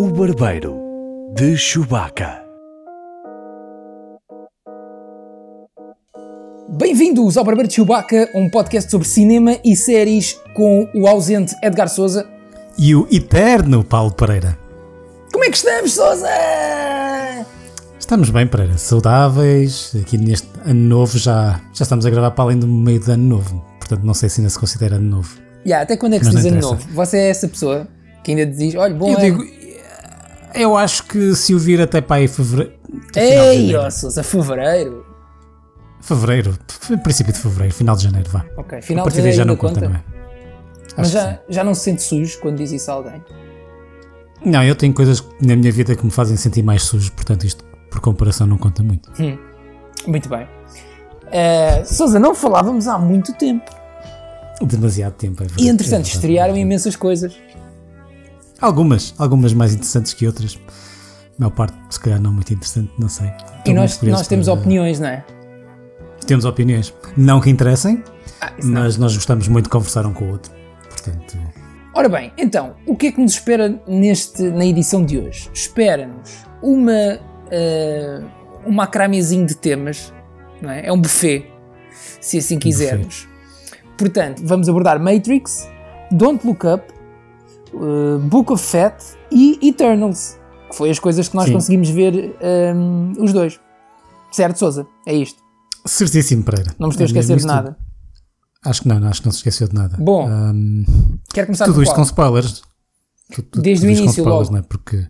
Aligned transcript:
O 0.00 0.12
Barbeiro 0.12 0.78
de 1.34 1.56
Chewbacca. 1.56 2.40
Bem-vindos 6.68 7.36
ao 7.36 7.42
Barbeiro 7.42 7.66
de 7.66 7.74
Chewbacca, 7.74 8.30
um 8.32 8.48
podcast 8.48 8.88
sobre 8.88 9.08
cinema 9.08 9.58
e 9.64 9.74
séries 9.74 10.40
com 10.54 10.88
o 10.94 11.08
ausente 11.08 11.52
Edgar 11.64 11.88
Souza. 11.88 12.24
E 12.78 12.94
o 12.94 13.08
eterno 13.10 13.82
Paulo 13.82 14.12
Pereira. 14.12 14.56
Como 15.32 15.42
é 15.42 15.50
que 15.50 15.56
estamos, 15.56 15.94
Souza? 15.94 16.28
Estamos 17.98 18.30
bem, 18.30 18.46
Pereira, 18.46 18.78
saudáveis. 18.78 19.96
Aqui 20.00 20.16
neste 20.16 20.46
ano 20.64 20.80
novo 20.80 21.18
já, 21.18 21.60
já 21.74 21.82
estamos 21.82 22.06
a 22.06 22.10
gravar 22.10 22.30
para 22.30 22.44
além 22.44 22.58
do 22.60 22.68
meio 22.68 23.00
do 23.00 23.10
ano 23.10 23.24
novo. 23.24 23.64
Portanto, 23.80 24.04
não 24.04 24.14
sei 24.14 24.28
se 24.28 24.40
ainda 24.40 24.50
se 24.50 24.60
considera 24.60 24.94
ano 24.94 25.10
novo. 25.10 25.36
Yeah, 25.66 25.82
até 25.82 25.96
quando 25.96 26.12
é 26.12 26.20
que 26.20 26.24
se 26.24 26.34
Mas 26.34 26.44
diz 26.44 26.52
não 26.52 26.58
ano 26.60 26.68
novo? 26.68 26.88
Você 26.94 27.18
é 27.18 27.30
essa 27.30 27.48
pessoa 27.48 27.88
que 28.22 28.30
ainda 28.30 28.46
diz, 28.46 28.74
olha, 28.76 28.94
bom 28.94 29.08
Eu 29.08 29.18
ano. 29.18 29.20
digo, 29.24 29.57
eu 30.58 30.76
acho 30.76 31.04
que 31.04 31.34
se 31.34 31.54
o 31.54 31.58
vir 31.58 31.80
até 31.80 32.00
para 32.00 32.16
aí 32.16 32.28
fevereiro. 32.28 32.72
Ei, 33.16 33.74
ó 33.74 33.88
Souza, 33.90 34.22
fevereiro. 34.22 35.06
Fevereiro, 36.00 36.56
princípio 37.02 37.32
de 37.32 37.38
fevereiro, 37.38 37.74
final 37.74 37.96
de 37.96 38.04
janeiro, 38.04 38.30
vá. 38.30 38.44
Ok, 38.56 38.80
final 38.82 39.04
de 39.04 39.08
partir 39.10 39.16
janeiro 39.18 39.36
já 39.36 39.44
não 39.44 39.56
conta, 39.56 39.74
conta. 39.80 39.88
não 39.88 39.96
é? 39.96 40.02
Mas 40.96 41.10
já, 41.10 41.38
já 41.48 41.64
não 41.64 41.74
se 41.74 41.82
sente 41.82 42.02
sujo 42.02 42.38
quando 42.40 42.56
diz 42.56 42.72
isso 42.72 42.90
a 42.90 42.94
alguém? 42.94 43.22
Não, 44.44 44.62
eu 44.62 44.74
tenho 44.74 44.94
coisas 44.94 45.22
na 45.40 45.56
minha 45.56 45.70
vida 45.72 45.94
que 45.94 46.04
me 46.04 46.10
fazem 46.10 46.36
sentir 46.36 46.62
mais 46.62 46.82
sujo, 46.82 47.12
portanto 47.12 47.44
isto 47.44 47.64
por 47.90 48.00
comparação 48.00 48.46
não 48.46 48.56
conta 48.58 48.82
muito. 48.82 49.10
Muito 50.06 50.28
bem. 50.28 50.46
Eh, 51.30 51.84
Souza, 51.84 52.18
não 52.18 52.34
falávamos 52.34 52.86
há 52.86 52.98
muito 52.98 53.32
tempo. 53.34 53.70
Demasiado 54.60 55.12
tempo, 55.14 55.42
é 55.42 55.46
verdade. 55.46 55.64
E 55.64 55.68
entretanto, 55.68 56.06
É 56.06 56.08
estrearam 56.08 56.56
imensas 56.56 56.96
coisas. 56.96 57.36
Algumas, 58.60 59.14
algumas 59.18 59.52
mais 59.52 59.72
interessantes 59.74 60.12
que 60.12 60.26
outras. 60.26 60.58
A 60.66 61.40
maior 61.40 61.50
parte, 61.52 61.74
se 61.90 62.00
calhar, 62.00 62.20
não 62.20 62.32
muito 62.32 62.52
interessante, 62.52 62.90
não 62.98 63.08
sei. 63.08 63.26
E 63.28 63.30
Estou 63.30 63.74
nós, 63.74 63.90
muito 63.90 63.98
curioso 64.00 64.20
nós 64.20 64.28
temos 64.28 64.46
para- 64.46 64.54
opiniões, 64.54 64.98
não 65.00 65.08
é? 65.08 65.24
Temos 66.26 66.44
opiniões. 66.44 66.92
Não 67.16 67.40
que 67.40 67.48
interessem, 67.48 68.02
Ah, 68.40 68.52
isso 68.58 68.68
não. 68.68 68.82
mas 68.82 68.96
nós 68.98 69.14
gostamos 69.14 69.46
muito 69.48 69.64
de 69.66 69.70
conversar 69.70 70.04
um 70.06 70.12
com 70.12 70.24
o 70.24 70.30
outro. 70.32 70.52
Portanto, 70.90 71.38
Ora 71.94 72.08
bem, 72.08 72.32
então, 72.38 72.74
o 72.86 72.94
que 72.96 73.08
é 73.08 73.12
que 73.12 73.20
nos 73.20 73.32
espera 73.32 73.80
neste, 73.88 74.42
na 74.42 74.64
edição 74.64 75.04
de 75.04 75.18
hoje? 75.18 75.50
Espera-nos 75.52 76.44
uma, 76.62 77.18
eh, 77.50 78.20
um 78.66 78.70
macramezinho 78.72 79.44
de 79.46 79.56
temas, 79.56 80.12
não 80.62 80.70
é? 80.70 80.86
É 80.86 80.92
um 80.92 81.00
buffet, 81.00 81.46
se 82.20 82.38
assim 82.38 82.56
quisermos. 82.58 83.26
Portanto, 83.96 84.42
vamos 84.44 84.68
abordar 84.68 85.00
Matrix, 85.00 85.68
Don't 86.12 86.46
Look 86.46 86.64
Up, 86.66 86.84
eh, 87.74 88.18
Book 88.28 88.52
of 88.52 88.62
Fat 88.64 88.94
e 89.30 89.58
Eternals, 89.68 90.38
que 90.70 90.76
foi 90.76 90.90
as 90.90 90.98
coisas 90.98 91.28
que 91.28 91.36
nós 91.36 91.46
Sim. 91.46 91.52
conseguimos 91.52 91.88
ver 91.90 92.36
ehm, 92.40 93.12
os 93.18 93.32
dois. 93.32 93.58
Certo, 94.32 94.58
Souza? 94.58 94.86
É 95.06 95.14
isto. 95.14 95.42
certíssimo, 95.86 96.42
Pereira. 96.44 96.74
Não 96.78 96.88
me 96.88 96.92
estou 96.92 97.04
a 97.04 97.06
esquecer 97.06 97.36
de 97.38 97.46
nada. 97.46 97.72
tudo. 97.72 97.88
Acho 98.64 98.82
que 98.82 98.88
não, 98.88 98.98
não, 99.00 99.08
acho 99.08 99.20
que 99.20 99.26
não 99.26 99.32
se 99.32 99.38
esqueceu 99.38 99.68
de 99.68 99.74
nada. 99.74 99.96
Bom, 99.98 100.26
Ahm, 100.28 100.82
Quero 101.32 101.46
começar 101.46 101.64
tudo 101.66 101.82
isto 101.82 101.92
qual? 101.92 101.96
com 101.96 102.02
spoilers. 102.02 102.62
Tu- 103.32 103.42
tu- 103.42 103.62
Desde 103.62 103.86
o 103.86 103.88
início, 103.88 104.04
com 104.06 104.10
spoilers, 104.10 104.48
logo. 104.48 104.52
não 104.52 104.58
é? 104.58 104.62
Porque 104.62 105.06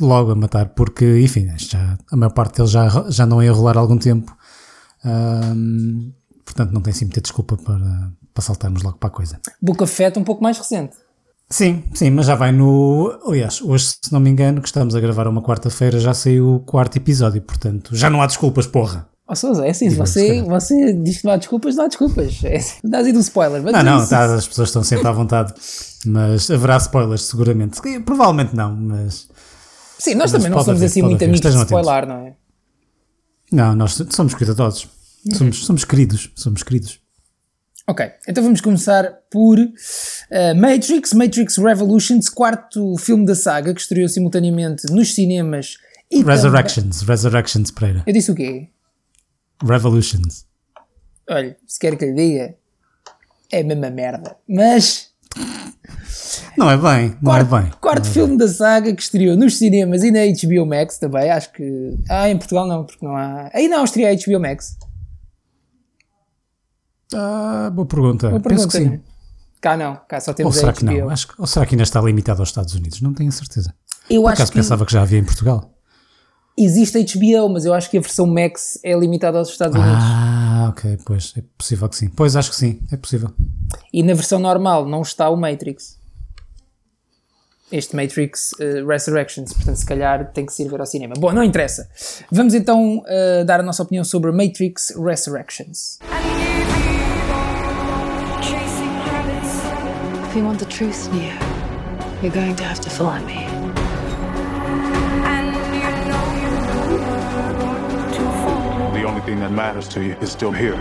logo 0.00 0.30
a 0.30 0.34
matar, 0.34 0.68
porque, 0.70 1.18
enfim, 1.20 1.46
isto 1.56 1.72
já, 1.72 1.98
a 2.12 2.16
maior 2.16 2.30
parte 2.32 2.56
deles 2.56 2.70
já, 2.70 2.88
já 3.10 3.26
não 3.26 3.42
ia 3.42 3.52
rolar 3.52 3.76
há 3.76 3.80
algum 3.80 3.98
tempo. 3.98 4.34
Ahm, 5.04 6.12
portanto, 6.44 6.72
não 6.72 6.80
tem 6.80 6.92
assim 6.92 7.04
muita 7.06 7.20
desculpa 7.20 7.56
para, 7.56 8.12
para 8.32 8.42
saltarmos 8.42 8.82
logo 8.82 8.98
para 8.98 9.08
a 9.08 9.12
coisa. 9.12 9.40
Book 9.60 9.82
of 9.82 9.92
Fat 9.92 10.16
um 10.16 10.24
pouco 10.24 10.42
mais 10.42 10.56
recente. 10.58 10.96
Sim, 11.48 11.84
sim, 11.94 12.10
mas 12.10 12.26
já 12.26 12.34
vai 12.34 12.50
no. 12.50 13.16
Aliás, 13.26 13.62
hoje, 13.62 13.84
se 14.04 14.12
não 14.12 14.18
me 14.18 14.28
engano, 14.30 14.60
que 14.60 14.66
estamos 14.66 14.94
a 14.96 15.00
gravar 15.00 15.28
uma 15.28 15.40
quarta-feira, 15.42 16.00
já 16.00 16.12
saiu 16.12 16.56
o 16.56 16.60
quarto 16.60 16.96
episódio, 16.96 17.40
portanto, 17.40 17.94
já 17.94 18.10
não 18.10 18.20
há 18.20 18.26
desculpas, 18.26 18.66
porra. 18.66 19.08
Ó 19.28 19.34
Sousa, 19.34 19.66
é 19.66 19.70
assim, 19.70 19.88
você, 19.90 20.40
você 20.42 20.92
diz 20.92 21.18
que 21.18 21.24
não 21.24 21.32
há 21.32 21.36
desculpas, 21.36 21.74
não 21.76 21.84
há 21.84 21.88
desculpas. 21.88 22.42
É, 22.44 22.56
assim, 22.56 22.78
dás 22.84 23.06
aí 23.06 23.12
do 23.12 23.20
spoiler. 23.20 23.62
Mas 23.62 23.72
Não, 23.72 23.82
não, 23.82 23.98
isso. 24.00 24.10
tá, 24.10 24.34
as 24.34 24.46
pessoas 24.46 24.68
estão 24.68 24.82
sempre 24.84 25.06
à 25.08 25.12
vontade, 25.12 25.52
mas 26.04 26.50
haverá 26.50 26.76
spoilers, 26.78 27.22
seguramente. 27.22 27.76
Se- 27.76 28.00
Provavelmente 28.00 28.54
não, 28.54 28.74
mas. 28.74 29.28
Sim, 29.98 30.14
nós 30.14 30.30
mas 30.30 30.32
também 30.32 30.50
não 30.50 30.58
somos 30.58 30.78
haver, 30.78 30.86
assim 30.86 31.02
muito 31.02 31.16
haver, 31.16 31.24
amigos 31.26 31.40
de 31.40 31.48
estejam 31.48 31.62
spoiler, 31.64 32.06
não 32.08 32.16
é? 32.26 32.34
Não, 33.52 33.74
nós 33.76 34.00
somos 34.10 34.34
cuidadosos. 34.34 34.88
Somos, 35.32 35.64
somos 35.64 35.84
queridos, 35.84 36.30
somos 36.36 36.62
queridos. 36.62 37.00
Ok, 37.88 38.04
então 38.28 38.42
vamos 38.42 38.60
começar 38.60 39.04
por 39.30 39.58
eh, 40.30 40.54
Matrix, 40.54 41.12
Matrix 41.12 41.56
Revolutions, 41.56 42.28
quarto 42.28 42.96
filme 42.98 43.24
da 43.24 43.34
saga 43.36 43.72
que 43.72 43.80
estreou 43.80 44.08
simultaneamente 44.08 44.92
nos 44.92 45.14
cinemas 45.14 45.76
e 46.10 46.18
também- 46.20 46.34
Resurrections, 46.34 47.02
Resurrections, 47.02 47.70
Pereira. 47.70 48.02
Eu 48.04 48.12
disse 48.12 48.30
o 48.30 48.34
quê? 48.34 48.68
Revolutions. 49.64 50.44
Olha, 51.30 51.56
se 51.66 51.78
quer 51.78 51.96
que 51.96 52.06
lhe 52.06 52.12
diga, 52.14 52.54
é 53.52 53.60
a 53.60 53.64
mesma 53.64 53.88
merda. 53.90 54.36
Mas 54.48 55.10
Não 56.56 56.68
é 56.70 56.76
bem, 56.76 57.10
não 57.22 57.30
quarto, 57.32 57.54
é 57.56 57.60
bem. 57.62 57.70
quarto 57.80 58.08
é 58.08 58.10
filme 58.10 58.36
da 58.36 58.48
saga 58.48 58.92
que 58.94 59.02
estreou 59.02 59.36
nos 59.36 59.58
cinemas 59.58 60.02
e 60.02 60.10
na 60.10 60.20
HBO 60.26 60.66
Max 60.66 60.98
também, 60.98 61.30
acho 61.30 61.52
que... 61.52 61.96
Ah, 62.08 62.28
em 62.28 62.36
Portugal 62.36 62.66
não, 62.66 62.84
porque 62.84 63.04
não 63.04 63.16
há... 63.16 63.48
Aí 63.54 63.68
na 63.68 63.78
Áustria 63.78 64.10
há 64.10 64.14
HBO 64.14 64.40
Max. 64.40 64.76
Ah, 67.14 67.70
boa 67.72 67.86
pergunta. 67.86 68.28
Uma 68.28 68.40
Penso 68.40 68.68
pergunta, 68.68 68.78
que 68.78 68.84
sim. 68.84 68.90
né? 68.90 69.00
Cá 69.60 69.76
não, 69.76 69.96
cá 70.08 70.20
só 70.20 70.30
Ou 70.30 70.34
temos 70.34 70.56
será 70.56 70.70
a 70.70 70.72
que 70.72 70.84
HBO. 70.84 70.98
não? 70.98 71.10
Acho, 71.10 71.28
que- 71.28 71.34
ou 71.38 71.46
será 71.46 71.64
que 71.66 71.74
ainda 71.74 71.82
está 71.84 72.00
limitado 72.00 72.40
aos 72.42 72.48
Estados 72.50 72.74
Unidos? 72.74 73.00
Não 73.00 73.12
tenho 73.14 73.28
a 73.28 73.32
certeza. 73.32 73.74
Eu 74.08 74.22
Por 74.22 74.28
acho 74.28 74.34
acaso 74.42 74.52
que 74.52 74.58
pensava 74.58 74.86
que 74.86 74.92
já 74.92 75.02
havia 75.02 75.18
em 75.18 75.24
Portugal. 75.24 75.72
existe 76.58 76.98
HBO, 76.98 77.48
mas 77.48 77.64
eu 77.64 77.74
acho 77.74 77.90
que 77.90 77.98
a 77.98 78.00
versão 78.00 78.26
Max 78.26 78.78
é 78.84 78.96
limitada 78.98 79.38
aos 79.38 79.48
Estados 79.50 79.76
Unidos. 79.76 79.98
Ah, 80.02 80.68
ok, 80.70 80.98
pois 81.04 81.32
é 81.36 81.42
possível 81.58 81.88
que 81.88 81.96
sim. 81.96 82.08
Pois 82.08 82.34
acho 82.36 82.50
que 82.50 82.56
sim, 82.56 82.80
é 82.92 82.96
possível. 82.96 83.30
E 83.92 84.02
na 84.02 84.14
versão 84.14 84.38
normal 84.38 84.86
não 84.86 85.02
está 85.02 85.28
o 85.28 85.36
Matrix. 85.36 85.96
Este 87.72 87.96
Matrix 87.96 88.52
eh, 88.60 88.84
Resurrections, 88.86 89.52
portanto, 89.52 89.76
se 89.76 89.84
calhar 89.86 90.30
tem 90.32 90.46
que 90.46 90.52
se 90.52 90.62
ir 90.62 90.68
ver 90.70 90.78
ao 90.80 90.86
cinema. 90.86 91.14
Bom, 91.18 91.32
não 91.32 91.42
interessa. 91.42 91.88
Vamos 92.30 92.54
então 92.54 93.02
eh, 93.08 93.42
dar 93.44 93.58
a 93.58 93.62
nossa 93.64 93.82
opinião 93.82 94.04
sobre 94.04 94.30
Matrix 94.30 94.94
Resurrections. 94.96 95.98
You 100.36 100.44
want 100.44 100.58
the 100.58 100.66
truth, 100.66 101.10
Neo, 101.12 101.34
you're 102.22 102.32
going 102.32 102.54
to 102.56 102.64
have 102.64 102.80
to 102.80 102.90
follow 102.90 103.18
me. 103.24 103.46
The 108.94 109.04
only 109.04 109.20
thing 109.22 109.40
that 109.40 109.50
matters 109.52 109.88
to 109.88 110.02
you 110.02 110.14
is 110.20 110.30
still 110.30 110.52
here. 110.52 110.74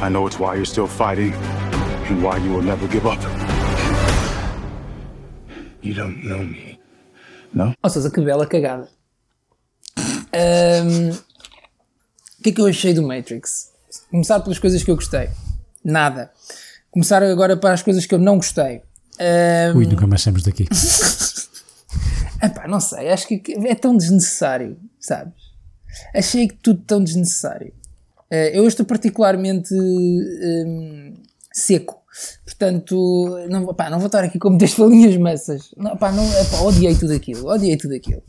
I 0.00 0.08
know 0.08 0.26
it's 0.26 0.38
why 0.38 0.54
you're 0.56 0.64
still 0.64 0.86
fighting 0.86 1.32
and 2.08 2.22
why 2.22 2.38
you 2.38 2.50
will 2.52 2.62
never 2.62 2.86
give 2.88 3.06
up. 3.06 3.18
You 5.82 5.94
don't 5.94 6.22
know 6.24 6.38
me. 6.38 6.78
No? 7.54 7.74
Ou 7.82 7.90
seja, 7.90 8.10
que 8.10 8.20
bela 8.22 8.46
cagada. 8.46 8.88
Ahm, 10.32 11.10
O 12.38 12.42
que 12.42 12.50
é 12.50 12.52
que 12.52 12.60
eu 12.60 12.66
achei 12.66 12.94
do 12.94 13.02
Matrix? 13.02 13.70
Começar 14.10 14.40
pelas 14.40 14.58
coisas 14.58 14.82
que 14.82 14.90
eu 14.90 14.96
gostei. 14.96 15.28
Nada. 15.84 16.30
Começar 16.90 17.22
agora 17.22 17.56
para 17.56 17.74
as 17.74 17.82
coisas 17.82 18.04
que 18.06 18.14
eu 18.14 18.18
não 18.18 18.36
gostei. 18.36 18.82
Ahm, 19.18 19.76
Ui, 19.76 19.86
nunca 19.86 20.06
mais 20.06 20.22
saímos 20.22 20.42
daqui. 20.42 20.66
Epá, 22.42 22.66
não 22.66 22.80
sei, 22.80 23.10
acho 23.10 23.28
que 23.28 23.42
é 23.66 23.74
tão 23.74 23.96
desnecessário, 23.96 24.76
sabes? 24.98 25.34
Achei 26.14 26.48
que 26.48 26.54
tudo 26.54 26.82
tão 26.86 27.02
desnecessário. 27.02 27.72
Eh, 28.30 28.58
eu 28.58 28.66
estou 28.66 28.86
particularmente 28.86 29.74
hum, 29.74 31.14
seco, 31.52 32.00
portanto, 32.44 33.46
não, 33.48 33.70
epá, 33.70 33.90
não 33.90 33.98
vou 33.98 34.06
estar 34.06 34.24
aqui 34.24 34.38
com 34.38 34.50
muitas 34.50 34.72
falinhas 34.74 35.16
maças. 35.16 35.70
Não, 35.76 35.92
epá, 35.92 36.10
não, 36.12 36.24
epá, 36.40 36.60
odiei 36.60 36.94
tudo 36.94 37.12
aquilo, 37.12 37.46
odiei 37.46 37.76
tudo 37.76 37.94
aquilo. 37.94 38.22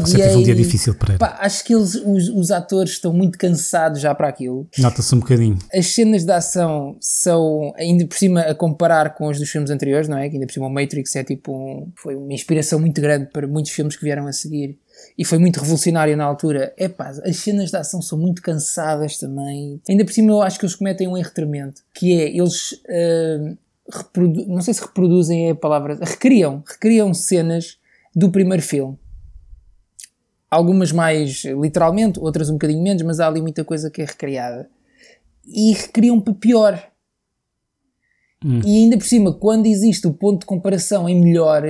Você 0.00 0.16
teve 0.18 0.36
um 0.36 0.42
dia 0.42 0.54
difícil, 0.54 0.94
Pereira. 0.94 1.16
Epá, 1.24 1.36
acho 1.40 1.64
que 1.64 1.74
eles, 1.74 1.94
os, 1.94 2.28
os 2.28 2.50
atores 2.50 2.92
estão 2.92 3.12
muito 3.12 3.38
cansados 3.38 4.00
já 4.00 4.14
para 4.14 4.28
aquilo 4.28 4.66
Nota-se 4.78 5.14
um 5.14 5.20
bocadinho. 5.20 5.58
as 5.72 5.86
cenas 5.86 6.24
de 6.24 6.32
ação 6.32 6.96
são, 7.00 7.72
ainda 7.76 8.06
por 8.06 8.16
cima, 8.16 8.40
a 8.42 8.54
comparar 8.54 9.14
com 9.14 9.28
as 9.28 9.38
dos 9.38 9.48
filmes 9.50 9.70
anteriores, 9.70 10.08
não 10.08 10.18
é? 10.18 10.28
Que 10.28 10.36
ainda 10.36 10.46
por 10.46 10.52
cima 10.52 10.66
o 10.66 10.70
Matrix 10.70 11.14
é 11.16 11.24
tipo 11.24 11.52
um, 11.52 11.90
foi 11.96 12.14
uma 12.16 12.32
inspiração 12.32 12.78
muito 12.78 13.00
grande 13.00 13.26
para 13.32 13.46
muitos 13.46 13.72
filmes 13.72 13.96
que 13.96 14.04
vieram 14.04 14.26
a 14.26 14.32
seguir 14.32 14.78
e 15.18 15.24
foi 15.24 15.38
muito 15.38 15.58
revolucionário 15.60 16.16
na 16.16 16.24
altura. 16.24 16.72
É 16.76 16.88
pá, 16.88 17.08
as 17.24 17.36
cenas 17.38 17.70
de 17.70 17.76
ação 17.76 18.00
são 18.00 18.16
muito 18.18 18.40
cansadas 18.42 19.18
também. 19.18 19.80
Ainda 19.88 20.04
por 20.04 20.12
cima, 20.12 20.30
eu 20.32 20.42
acho 20.42 20.58
que 20.58 20.64
eles 20.64 20.74
cometem 20.76 21.08
um 21.08 21.16
erro 21.16 21.30
tremendo, 21.34 21.74
que 21.94 22.12
é 22.12 22.28
eles. 22.36 22.80
reprodu- 23.92 24.46
não 24.46 24.62
sei 24.62 24.74
se 24.74 24.80
reproduzem 24.82 25.48
é 25.48 25.50
a 25.50 25.54
palavra, 25.54 25.98
recriam, 26.00 26.62
recriam 26.66 27.12
cenas 27.12 27.76
do 28.14 28.30
primeiro 28.30 28.62
filme. 28.62 28.96
Algumas 30.54 30.92
mais 30.92 31.44
literalmente, 31.44 32.20
outras 32.20 32.48
um 32.48 32.54
bocadinho 32.54 32.82
menos, 32.82 33.02
mas 33.02 33.20
há 33.20 33.26
ali 33.26 33.40
muita 33.40 33.64
coisa 33.64 33.90
que 33.90 34.02
é 34.02 34.04
recriada 34.04 34.68
e 35.46 35.72
recriam 35.72 36.20
para 36.20 36.34
pior. 36.34 36.82
E 38.64 38.84
ainda 38.84 38.96
por 38.98 39.06
cima, 39.06 39.32
quando 39.32 39.66
existe 39.66 40.06
o 40.06 40.12
ponto 40.12 40.40
de 40.40 40.46
comparação 40.46 41.08
em 41.08 41.20
melhor, 41.20 41.62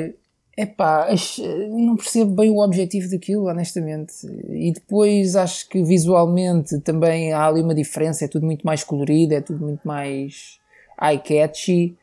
Epá, 0.56 1.08
ach- 1.10 1.40
não 1.70 1.96
percebo 1.96 2.30
bem 2.32 2.48
o 2.50 2.58
objetivo 2.62 3.10
daquilo, 3.10 3.48
honestamente. 3.48 4.12
E 4.50 4.72
depois 4.72 5.34
acho 5.34 5.68
que 5.68 5.82
visualmente 5.82 6.78
também 6.80 7.32
há 7.32 7.46
ali 7.46 7.60
uma 7.60 7.74
diferença, 7.74 8.24
é 8.24 8.28
tudo 8.28 8.46
muito 8.46 8.64
mais 8.64 8.84
colorido, 8.84 9.34
é 9.34 9.40
tudo 9.40 9.64
muito 9.64 9.80
mais 9.86 10.60
eye-catchy, 11.02 11.96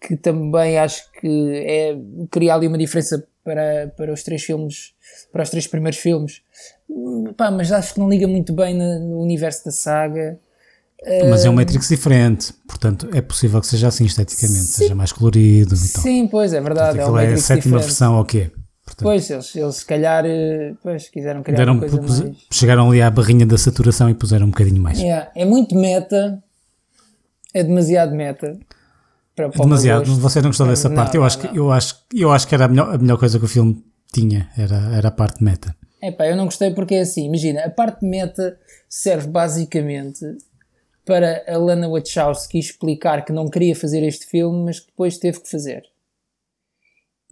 que 0.00 0.16
também 0.16 0.78
acho 0.78 1.10
que 1.20 1.52
é, 1.66 1.98
cria 2.30 2.54
ali 2.54 2.66
uma 2.66 2.78
diferença 2.78 3.26
para, 3.48 3.88
para 3.96 4.12
os 4.12 4.22
três 4.22 4.42
filmes, 4.42 4.92
para 5.32 5.42
os 5.42 5.48
três 5.48 5.66
primeiros 5.66 5.98
filmes. 5.98 6.42
Hum, 6.90 7.32
Pá, 7.34 7.50
mas 7.50 7.72
acho 7.72 7.94
que 7.94 8.00
não 8.00 8.08
liga 8.10 8.28
muito 8.28 8.52
bem 8.52 8.74
no 8.76 9.20
universo 9.22 9.64
da 9.64 9.70
saga. 9.70 10.38
Mas 11.30 11.44
é 11.46 11.48
um 11.50 11.54
Matrix 11.54 11.88
diferente, 11.88 12.52
portanto 12.66 13.08
é 13.14 13.20
possível 13.22 13.60
que 13.60 13.66
seja 13.68 13.88
assim 13.88 14.04
esteticamente, 14.04 14.64
Sim. 14.64 14.82
seja 14.82 14.94
mais 14.94 15.12
colorido 15.12 15.74
e 15.74 15.88
tal. 15.92 16.02
Sim, 16.02 16.26
pois 16.28 16.52
é 16.52 16.60
verdade, 16.60 16.98
é 16.98 17.00
Aquilo 17.00 17.14
uma 17.16 17.22
é 17.22 17.32
a 17.32 17.36
sétima 17.38 17.56
diferente. 17.62 17.84
versão 17.84 18.18
ou 18.18 18.24
quê? 18.24 18.50
Portanto, 18.84 19.02
Pois, 19.04 19.30
eles, 19.30 19.54
eles 19.56 19.76
se 19.76 19.86
calhar 19.86 20.24
eh, 20.26 20.74
pois, 20.82 21.08
quiseram 21.08 21.42
criar 21.42 21.56
deram, 21.58 21.78
coisa 21.78 21.98
pus- 21.98 22.20
mais... 22.20 22.36
chegaram 22.52 22.88
ali 22.90 23.00
à 23.00 23.10
barrinha 23.10 23.46
da 23.46 23.56
saturação 23.56 24.10
e 24.10 24.14
puseram 24.14 24.46
um 24.46 24.50
bocadinho 24.50 24.80
mais. 24.82 24.98
Yeah, 24.98 25.30
é 25.36 25.44
muito 25.44 25.74
meta, 25.76 26.42
é 27.54 27.62
demasiado 27.62 28.14
meta. 28.14 28.58
Para, 29.38 29.50
para 29.50 29.60
o 29.60 29.64
Demasiado, 29.64 30.16
você 30.16 30.40
não 30.42 30.48
gostou 30.48 30.66
dessa 30.66 30.88
Não, 30.88 30.96
parte. 30.96 31.14
Eu 31.14 31.20
não, 31.20 31.26
acho, 31.26 31.38
que, 31.38 31.56
eu, 31.56 31.70
acho, 31.70 32.04
eu 32.12 32.32
acho 32.32 32.48
que 32.48 32.54
era 32.56 32.64
a 32.64 32.68
melhor, 32.68 32.92
a 32.92 32.98
melhor 32.98 33.18
coisa 33.18 33.38
que 33.38 33.44
o 33.44 33.48
filme 33.48 33.84
tinha, 34.12 34.50
era, 34.58 34.96
era 34.96 35.08
a 35.08 35.12
parte 35.12 35.44
meta. 35.44 35.76
Epá, 36.02 36.26
eu 36.26 36.34
não 36.34 36.46
gostei 36.46 36.72
porque 36.72 36.96
é 36.96 37.00
assim, 37.02 37.26
imagina, 37.26 37.64
a 37.64 37.70
parte 37.70 38.04
meta 38.04 38.58
serve 38.88 39.28
basicamente 39.28 40.24
para 41.04 41.44
a 41.46 41.56
Lana 41.56 41.88
Wachowski 41.88 42.58
explicar 42.58 43.24
que 43.24 43.32
não 43.32 43.48
queria 43.48 43.76
fazer 43.76 44.02
este 44.02 44.26
filme, 44.26 44.64
mas 44.64 44.80
que 44.80 44.86
depois 44.86 45.18
teve 45.18 45.40
que 45.40 45.48
fazer. 45.48 45.84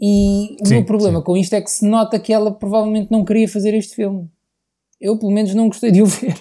E 0.00 0.56
o 0.60 0.66
Sim, 0.66 0.74
meu 0.74 0.84
problema 0.84 1.18
sim. 1.18 1.24
com 1.24 1.36
isto 1.36 1.54
é 1.54 1.60
que 1.60 1.70
se 1.70 1.84
nota 1.84 2.20
que 2.20 2.32
ela 2.32 2.52
provavelmente 2.52 3.10
não 3.10 3.24
queria 3.24 3.48
fazer 3.48 3.74
este 3.74 3.96
filme. 3.96 4.30
Eu, 5.00 5.18
pelo 5.18 5.32
menos, 5.32 5.52
não 5.54 5.66
gostei 5.66 5.90
de 5.90 6.02
o 6.02 6.06
ver. 6.06 6.38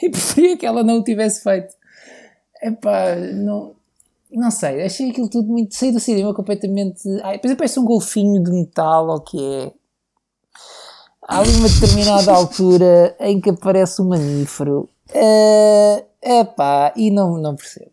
e 0.00 0.08
preferia 0.08 0.56
que 0.56 0.64
ela 0.66 0.84
não 0.84 0.98
o 0.98 1.04
tivesse 1.04 1.42
feito. 1.42 1.74
Epá, 2.62 3.16
não, 3.16 3.74
não 4.38 4.50
sei, 4.50 4.82
achei 4.82 5.10
aquilo 5.10 5.28
tudo 5.28 5.48
muito. 5.48 5.74
Saí 5.74 5.92
do 5.92 6.00
cinema 6.00 6.34
completamente. 6.34 7.02
Ai, 7.22 7.36
depois 7.36 7.54
parece 7.54 7.78
um 7.80 7.84
golfinho 7.84 8.42
de 8.42 8.50
metal, 8.50 9.08
ou 9.08 9.20
que 9.20 9.38
é. 9.42 9.72
Há 11.28 11.38
ali 11.38 11.52
uma 11.56 11.68
determinada 11.68 12.30
altura 12.32 13.16
em 13.20 13.40
que 13.40 13.50
aparece 13.50 14.02
um 14.02 14.08
mamífero. 14.08 14.88
É 15.14 16.04
epá, 16.22 16.92
e 16.96 17.10
não, 17.10 17.36
não 17.38 17.56
percebo. 17.56 17.90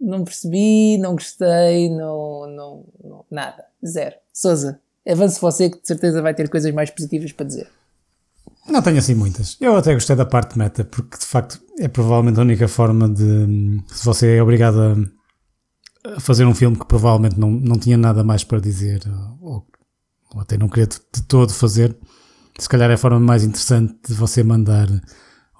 Não 0.00 0.24
percebi, 0.24 0.98
não 0.98 1.12
gostei, 1.14 1.88
não, 1.90 2.46
não, 2.48 2.84
não- 3.02 3.24
nada. 3.30 3.64
Zero. 3.86 4.16
Souza, 4.32 4.80
avance 5.08 5.40
você 5.40 5.70
que 5.70 5.80
de 5.80 5.86
certeza 5.86 6.20
vai 6.20 6.34
ter 6.34 6.48
coisas 6.50 6.72
mais 6.72 6.90
positivas 6.90 7.32
para 7.32 7.46
dizer. 7.46 7.68
Não 8.68 8.82
tenho 8.82 8.98
assim 8.98 9.14
muitas. 9.14 9.56
Eu 9.60 9.76
até 9.76 9.94
gostei 9.94 10.16
da 10.16 10.26
parte 10.26 10.58
meta, 10.58 10.84
porque 10.84 11.16
de 11.18 11.24
facto 11.24 11.60
é 11.78 11.86
provavelmente 11.88 12.38
a 12.38 12.42
única 12.42 12.66
forma 12.66 13.08
de. 13.08 13.80
Se 13.88 14.04
você 14.04 14.36
é 14.36 14.42
obrigado 14.42 15.08
a, 16.14 16.20
fazer 16.20 16.44
um 16.44 16.54
filme 16.54 16.78
que 16.78 16.86
provavelmente 16.86 17.38
não, 17.38 17.50
não 17.50 17.78
tinha 17.78 17.96
nada 17.96 18.22
mais 18.22 18.44
para 18.44 18.60
dizer, 18.60 19.02
ou, 19.40 19.66
ou 20.34 20.40
até 20.40 20.56
não 20.56 20.68
queria 20.68 20.86
de, 20.86 20.98
de 21.14 21.22
todo 21.22 21.52
fazer, 21.52 21.96
se 22.58 22.68
calhar 22.68 22.90
é 22.90 22.94
a 22.94 22.98
forma 22.98 23.20
mais 23.20 23.44
interessante 23.44 23.94
de 24.06 24.14
você 24.14 24.42
mandar 24.42 24.88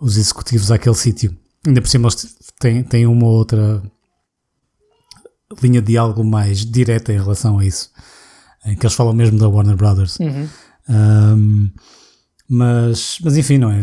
os 0.01 0.17
executivos 0.17 0.71
àquele 0.71 0.95
sítio. 0.95 1.37
Ainda 1.67 1.81
por 1.81 1.89
cima 1.89 2.09
eles 2.09 2.37
têm, 2.59 2.83
têm 2.83 3.07
uma 3.07 3.27
ou 3.27 3.33
outra 3.33 3.83
linha 5.63 5.81
de 5.81 5.89
diálogo 5.89 6.25
mais 6.25 6.65
direta 6.65 7.13
em 7.13 7.19
relação 7.19 7.59
a 7.59 7.65
isso, 7.65 7.91
em 8.65 8.77
que 8.77 8.87
eles 8.87 8.97
falam 8.97 9.13
mesmo 9.13 9.39
da 9.39 9.49
Warner 9.49 9.77
Brothers. 9.77 10.19
Um, 10.89 11.71
mas, 12.49 13.19
mas 13.23 13.37
enfim, 13.37 13.59
não 13.59 13.71
é? 13.71 13.83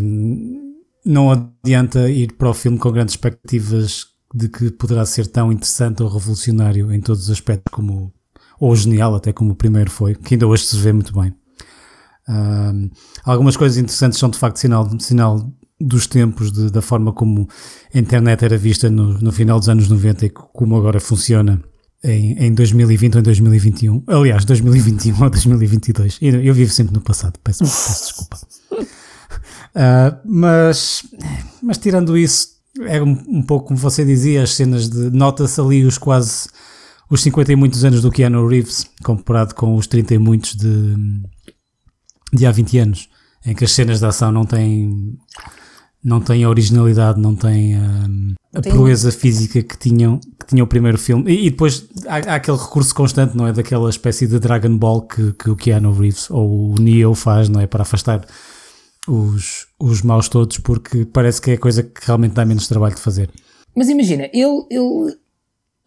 Não 1.06 1.32
adianta 1.32 2.10
ir 2.10 2.34
para 2.34 2.50
o 2.50 2.54
filme 2.54 2.78
com 2.78 2.92
grandes 2.92 3.14
expectativas 3.14 4.13
de 4.34 4.50
que 4.50 4.72
poderá 4.72 5.06
ser 5.06 5.28
tão 5.28 5.52
interessante 5.52 6.02
ou 6.02 6.10
revolucionário 6.10 6.92
em 6.92 7.00
todos 7.00 7.24
os 7.24 7.30
aspectos 7.30 7.72
como, 7.72 8.12
ou 8.60 8.76
genial 8.76 9.16
até 9.16 9.32
como 9.32 9.52
o 9.52 9.56
primeiro 9.56 9.92
foi, 9.92 10.16
que 10.16 10.34
ainda 10.36 10.48
hoje 10.48 10.66
se 10.66 10.78
vê 10.78 10.92
muito 10.92 11.14
bem. 11.14 11.34
Um, 12.28 12.90
algumas 13.26 13.58
coisas 13.58 13.78
interessantes 13.78 14.18
são 14.18 14.30
de 14.30 14.38
facto 14.38 14.58
sinal, 14.58 14.90
sinal 15.00 15.52
dos 15.80 16.08
tempos, 16.08 16.52
de- 16.52 16.72
da 16.72 16.82
forma 16.82 17.12
como 17.12 17.48
a 17.94 18.00
internet 18.00 18.46
era 18.46 18.58
vista 18.58 18.90
no, 18.90 19.20
no 19.20 19.32
final 19.32 19.60
dos 19.60 19.68
anos 19.68 19.90
90 19.90 20.26
e 20.26 20.30
como 20.30 20.78
agora 20.78 21.00
funciona 21.02 21.62
em, 22.04 22.34
em 22.46 22.54
2020 22.54 23.16
ou 23.16 23.20
em 23.20 23.24
2021. 23.24 24.04
Aliás, 24.08 24.46
2021 24.46 25.22
ou 25.22 25.30
2022. 25.30 26.18
Eu, 26.22 26.42
eu 26.42 26.54
vivo 26.54 26.72
sempre 26.72 26.94
no 26.94 27.02
passado, 27.02 27.38
peço, 27.44 27.60
peço 27.60 28.04
desculpa. 28.06 28.38
Ah, 29.76 30.20
mas, 30.24 31.04
mas 31.62 31.80
tirando 31.80 32.16
isso, 32.16 32.50
é 32.82 33.02
um, 33.02 33.12
um 33.28 33.42
pouco 33.42 33.68
como 33.68 33.80
você 33.80 34.04
dizia, 34.04 34.44
as 34.44 34.54
cenas 34.56 34.90
de. 34.90 35.10
Nota-se 35.12 35.60
ali 35.62 35.86
os 35.86 35.98
quase. 35.98 36.48
os 37.10 37.22
50 37.22 37.52
e 37.52 37.56
muitos 37.56 37.84
anos 37.86 38.02
do 38.02 38.12
Keanu 38.12 38.48
Reeves, 38.48 38.86
comparado 39.04 39.54
com 39.56 39.76
os 39.76 39.88
30 39.88 40.16
e 40.16 40.18
muitos 40.18 40.56
de, 40.56 40.96
de 42.34 42.46
há 42.46 42.52
20 42.52 42.78
anos, 42.80 43.10
em 43.46 43.54
que 43.54 43.64
as 43.64 43.72
cenas 43.72 44.00
de 44.00 44.06
ação 44.06 44.32
não 44.32 44.46
têm. 44.46 45.18
não 46.04 46.20
têm 46.20 46.44
a 46.44 46.50
originalidade, 46.50 47.20
não 47.20 47.36
têm 47.36 47.78
hum, 47.80 48.34
a 48.54 48.62
Tem- 48.62 48.74
proeza 48.74 49.12
física 49.12 49.62
que 49.62 49.78
tinham, 49.78 50.20
que 50.40 50.48
tinha 50.48 50.64
o 50.64 50.68
primeiro 50.68 50.98
filme. 50.98 51.32
E, 51.32 51.48
e 51.48 51.50
depois 51.52 51.88
há, 52.08 52.16
há 52.34 52.36
aquele 52.36 52.58
recurso 52.58 52.94
constante, 52.96 53.38
não 53.38 53.48
é? 53.48 53.54
Daquela 53.54 53.90
espécie 53.90 54.26
de 54.28 54.40
Dragon 54.40 54.76
Ball 54.78 55.04
que, 55.04 55.32
que 55.34 55.50
o 55.50 55.56
Keanu 55.56 55.94
Reeves 55.94 56.30
ou 56.32 56.72
o 56.72 56.76
Neo 56.82 57.14
faz, 57.14 57.48
não 57.50 57.62
é? 57.62 57.68
Para 57.68 57.84
afastar 57.84 58.26
os, 59.08 59.68
os 59.80 60.02
maus 60.02 60.30
todos, 60.30 60.58
porque 60.60 61.06
parece 61.06 61.42
que 61.42 61.52
é 61.52 61.54
a 61.56 61.60
coisa 61.60 61.84
que 61.84 62.06
realmente 62.06 62.34
dá 62.34 62.46
menos 62.46 62.68
trabalho 62.68 62.96
de 62.96 63.02
fazer. 63.02 63.30
Mas 63.76 63.90
imagina, 63.90 64.30
ele, 64.34 64.66
ele. 64.70 65.18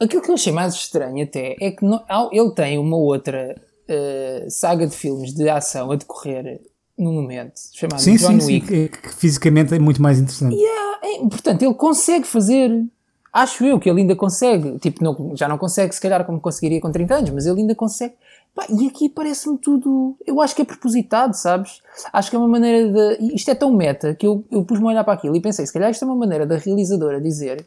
Aquilo 0.00 0.20
que 0.22 0.30
eu 0.30 0.34
achei 0.34 0.52
mais 0.52 0.74
estranho 0.74 1.22
até 1.24 1.56
é 1.60 1.70
que 1.70 1.84
não- 1.84 2.04
ele 2.32 2.50
tem 2.50 2.78
uma 2.78 2.96
outra 2.98 3.54
eh, 3.88 4.46
saga 4.50 4.86
de 4.86 4.94
filmes 4.94 5.32
de 5.32 5.48
ação 5.48 5.90
a 5.92 5.96
decorrer 5.96 6.60
no 6.98 7.12
momento, 7.12 7.52
chamado 7.72 8.00
Sim, 8.00 8.16
John 8.16 8.32
sim, 8.32 8.40
sim, 8.40 8.52
Wick. 8.54 8.66
que, 8.66 8.88
que 8.88 9.14
fisicamente 9.14 9.74
é 9.74 9.78
muito 9.78 10.02
mais 10.02 10.18
interessante. 10.18 10.56
É, 11.02 11.18
portanto, 11.28 11.62
ele 11.62 11.74
consegue 11.74 12.26
fazer. 12.26 12.84
Acho 13.32 13.64
eu 13.64 13.78
que 13.78 13.88
ele 13.88 14.00
ainda 14.00 14.16
consegue. 14.16 14.78
Tipo, 14.78 15.04
não- 15.04 15.36
já 15.36 15.46
não 15.48 15.56
consegue, 15.58 15.94
se 15.94 16.00
calhar, 16.00 16.24
como 16.26 16.40
conseguiria 16.40 16.80
com 16.80 16.90
30 16.90 17.14
anos, 17.16 17.30
mas 17.30 17.46
ele 17.46 17.60
ainda 17.60 17.74
consegue. 17.74 18.14
Pá, 18.56 18.66
e 18.70 18.86
aqui 18.88 19.08
parece-me 19.10 19.58
tudo. 19.58 20.16
Eu 20.26 20.40
acho 20.40 20.56
que 20.56 20.62
é 20.62 20.64
propositado, 20.64 21.34
sabes? 21.34 21.82
Acho 22.12 22.30
que 22.30 22.36
é 22.36 22.38
uma 22.38 22.48
maneira 22.48 22.90
de. 23.18 23.34
Isto 23.34 23.50
é 23.50 23.54
tão 23.54 23.70
meta 23.72 24.14
que 24.14 24.26
eu, 24.26 24.44
eu 24.50 24.64
pus-me 24.64 24.86
a 24.86 24.88
olhar 24.88 25.04
para 25.04 25.12
aquilo 25.12 25.36
e 25.36 25.40
pensei, 25.42 25.66
se 25.66 25.72
calhar 25.72 25.90
isto 25.90 26.02
é 26.04 26.08
uma 26.08 26.16
maneira 26.16 26.46
da 26.46 26.56
realizadora 26.56 27.20
dizer 27.20 27.66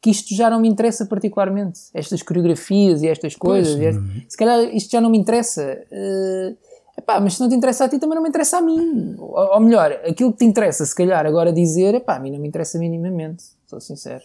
que 0.00 0.08
isto 0.08 0.34
já 0.34 0.48
não 0.48 0.58
me 0.60 0.66
interessa 0.68 1.04
particularmente. 1.04 1.78
Estas 1.92 2.22
coreografias 2.22 3.02
e 3.02 3.06
estas 3.08 3.36
coisas. 3.36 3.74
e 3.78 3.84
este- 3.84 4.00
Se 4.30 4.36
calhar 4.38 4.60
isto 4.74 4.90
já 4.90 4.98
não 5.00 5.10
me 5.10 5.18
interessa. 5.18 5.62
Eh, 5.92 6.54
epá, 6.96 7.20
mas 7.20 7.34
se 7.34 7.40
não 7.40 7.48
te 7.50 7.54
interessa 7.54 7.84
a 7.84 7.88
ti, 7.90 7.98
também 7.98 8.14
não 8.16 8.22
me 8.22 8.30
interessa 8.30 8.56
a 8.56 8.62
mim. 8.62 9.14
Ou, 9.18 9.36
ou 9.54 9.60
melhor, 9.60 9.92
aquilo 10.08 10.32
que 10.32 10.38
te 10.38 10.44
interessa, 10.46 10.86
se 10.86 10.94
calhar, 10.94 11.26
agora 11.26 11.52
dizer, 11.52 11.94
epá, 11.96 12.16
a 12.16 12.18
mim 12.18 12.30
não 12.30 12.38
me 12.40 12.48
interessa 12.48 12.78
minimamente. 12.78 13.44
Sou 13.66 13.78
sincero. 13.78 14.24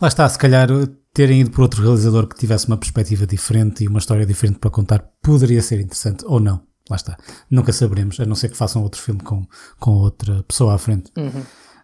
Lá 0.00 0.08
está, 0.08 0.28
se 0.28 0.38
calhar 0.38 0.68
terem 1.12 1.40
ido 1.42 1.50
por 1.50 1.62
outro 1.62 1.82
realizador 1.82 2.26
que 2.26 2.36
tivesse 2.36 2.66
uma 2.66 2.76
perspectiva 2.76 3.26
diferente 3.26 3.84
e 3.84 3.88
uma 3.88 3.98
história 3.98 4.26
diferente 4.26 4.58
para 4.58 4.70
contar 4.70 4.98
poderia 5.22 5.62
ser 5.62 5.80
interessante 5.80 6.24
ou 6.26 6.40
não. 6.40 6.60
Lá 6.90 6.96
está. 6.96 7.16
Nunca 7.50 7.72
saberemos, 7.72 8.18
a 8.20 8.26
não 8.26 8.34
ser 8.34 8.48
que 8.50 8.56
façam 8.56 8.82
outro 8.82 9.00
filme 9.00 9.20
com, 9.22 9.46
com 9.78 9.92
outra 9.92 10.42
pessoa 10.42 10.74
à 10.74 10.78
frente. 10.78 11.10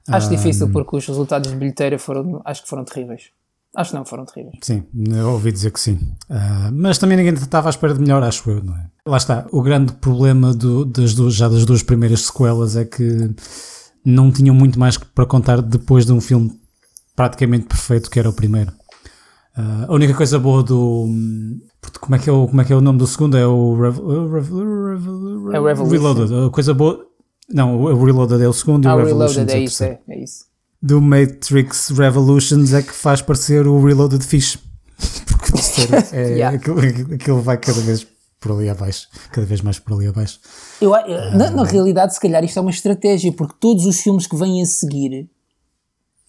Acho 0.08 0.28
difícil 0.28 0.68
porque 0.70 0.96
os 0.96 1.06
resultados 1.06 1.50
de 1.50 1.56
bilheteira 1.56 1.98
foram, 1.98 2.42
acho 2.44 2.62
que 2.64 2.68
foram 2.68 2.84
terríveis. 2.84 3.30
Acho 3.76 3.90
que 3.92 3.96
não, 3.96 4.04
foram 4.04 4.24
terríveis. 4.24 4.58
Sim, 4.62 4.82
eu 5.12 5.30
ouvi 5.30 5.52
dizer 5.52 5.70
que 5.70 5.78
sim. 5.78 6.12
Ah, 6.28 6.70
mas 6.72 6.98
também 6.98 7.16
ninguém 7.16 7.34
estava 7.34 7.68
à 7.68 7.70
espera 7.70 7.94
de 7.94 8.00
melhor, 8.00 8.20
acho 8.22 8.50
eu, 8.50 8.62
não 8.64 8.74
é? 8.76 8.86
Lá 9.06 9.16
está. 9.16 9.46
O 9.52 9.62
grande 9.62 9.92
problema 9.92 10.52
do- 10.52 10.84
das 10.84 11.14
duas, 11.14 11.34
já 11.34 11.48
das 11.48 11.64
duas 11.64 11.82
primeiras 11.82 12.22
sequelas 12.26 12.74
é 12.76 12.84
que 12.84 13.30
não 14.04 14.32
tinham 14.32 14.54
muito 14.54 14.78
mais 14.78 14.98
para 14.98 15.24
contar 15.24 15.62
depois 15.62 16.04
de 16.04 16.12
um 16.12 16.20
filme 16.20 16.59
praticamente 17.20 17.66
perfeito 17.66 18.10
que 18.10 18.18
era 18.18 18.28
o 18.28 18.32
primeiro. 18.32 18.72
Ah, 19.56 19.86
a 19.88 19.92
única 19.94 20.14
coisa 20.14 20.38
boa 20.38 20.62
do. 20.62 21.06
Como 22.00 22.14
é, 22.14 22.18
que 22.18 22.30
é 22.30 22.32
o, 22.32 22.46
como 22.48 22.60
é 22.60 22.64
que 22.64 22.72
é 22.72 22.76
o 22.76 22.80
nome 22.80 22.98
do 22.98 23.06
segundo? 23.06 23.36
É 23.36 23.46
o. 23.46 23.74
Rev- 23.80 23.98
uh, 23.98 24.32
Rev- 24.32 24.52
Rev- 24.52 25.54
É 25.54 25.60
o 25.60 25.64
Revolution. 25.66 25.90
Reloaded. 25.92 26.46
A 26.46 26.50
coisa 26.50 26.72
boa. 26.72 27.04
Não, 27.52 27.76
o 27.82 28.04
Reloaded 28.04 28.42
é 28.42 28.48
o 28.48 28.52
segundo 28.52 28.84
e 28.84 28.88
Ah, 28.88 28.94
o 28.94 29.00
o 29.00 29.04
Revolution 29.04 29.40
Reloaded, 29.44 29.54
é 29.54 29.58
é 29.58 29.60
o 29.60 29.64
isso, 29.64 29.84
é, 29.84 29.98
é 30.08 30.22
isso. 30.22 30.44
do 30.80 31.00
Matrix 31.00 31.90
Revolutions 31.90 32.72
é 32.72 32.80
que 32.82 32.92
faz 32.94 33.20
parecer 33.20 33.66
o 33.66 33.84
Reloaded 33.84 34.24
Fish. 34.24 34.56
Porque 35.26 35.52
é, 36.16 36.28
Yeah. 36.36 36.56
aquilo, 36.56 36.78
aquilo 37.14 37.40
vai 37.42 37.58
cada 37.58 37.80
vez 37.80 38.06
por 38.38 38.52
ali 38.52 38.68
abaixo. 38.70 39.08
Cada 39.32 39.46
vez 39.46 39.60
mais 39.62 39.78
por 39.78 39.94
ali 39.94 40.06
abaixo. 40.06 40.38
Eu, 40.80 40.94
eu- 40.94 41.36
na, 41.36 41.50
na 41.50 41.64
realidade, 41.64 42.14
se 42.14 42.20
calhar 42.20 42.42
isto 42.44 42.58
é 42.58 42.62
uma 42.62 42.70
estratégia, 42.70 43.32
porque 43.32 43.54
todos 43.60 43.84
os 43.84 44.00
filmes 44.00 44.26
que 44.26 44.36
vêm 44.36 44.62
a 44.62 44.66
seguir, 44.66 45.28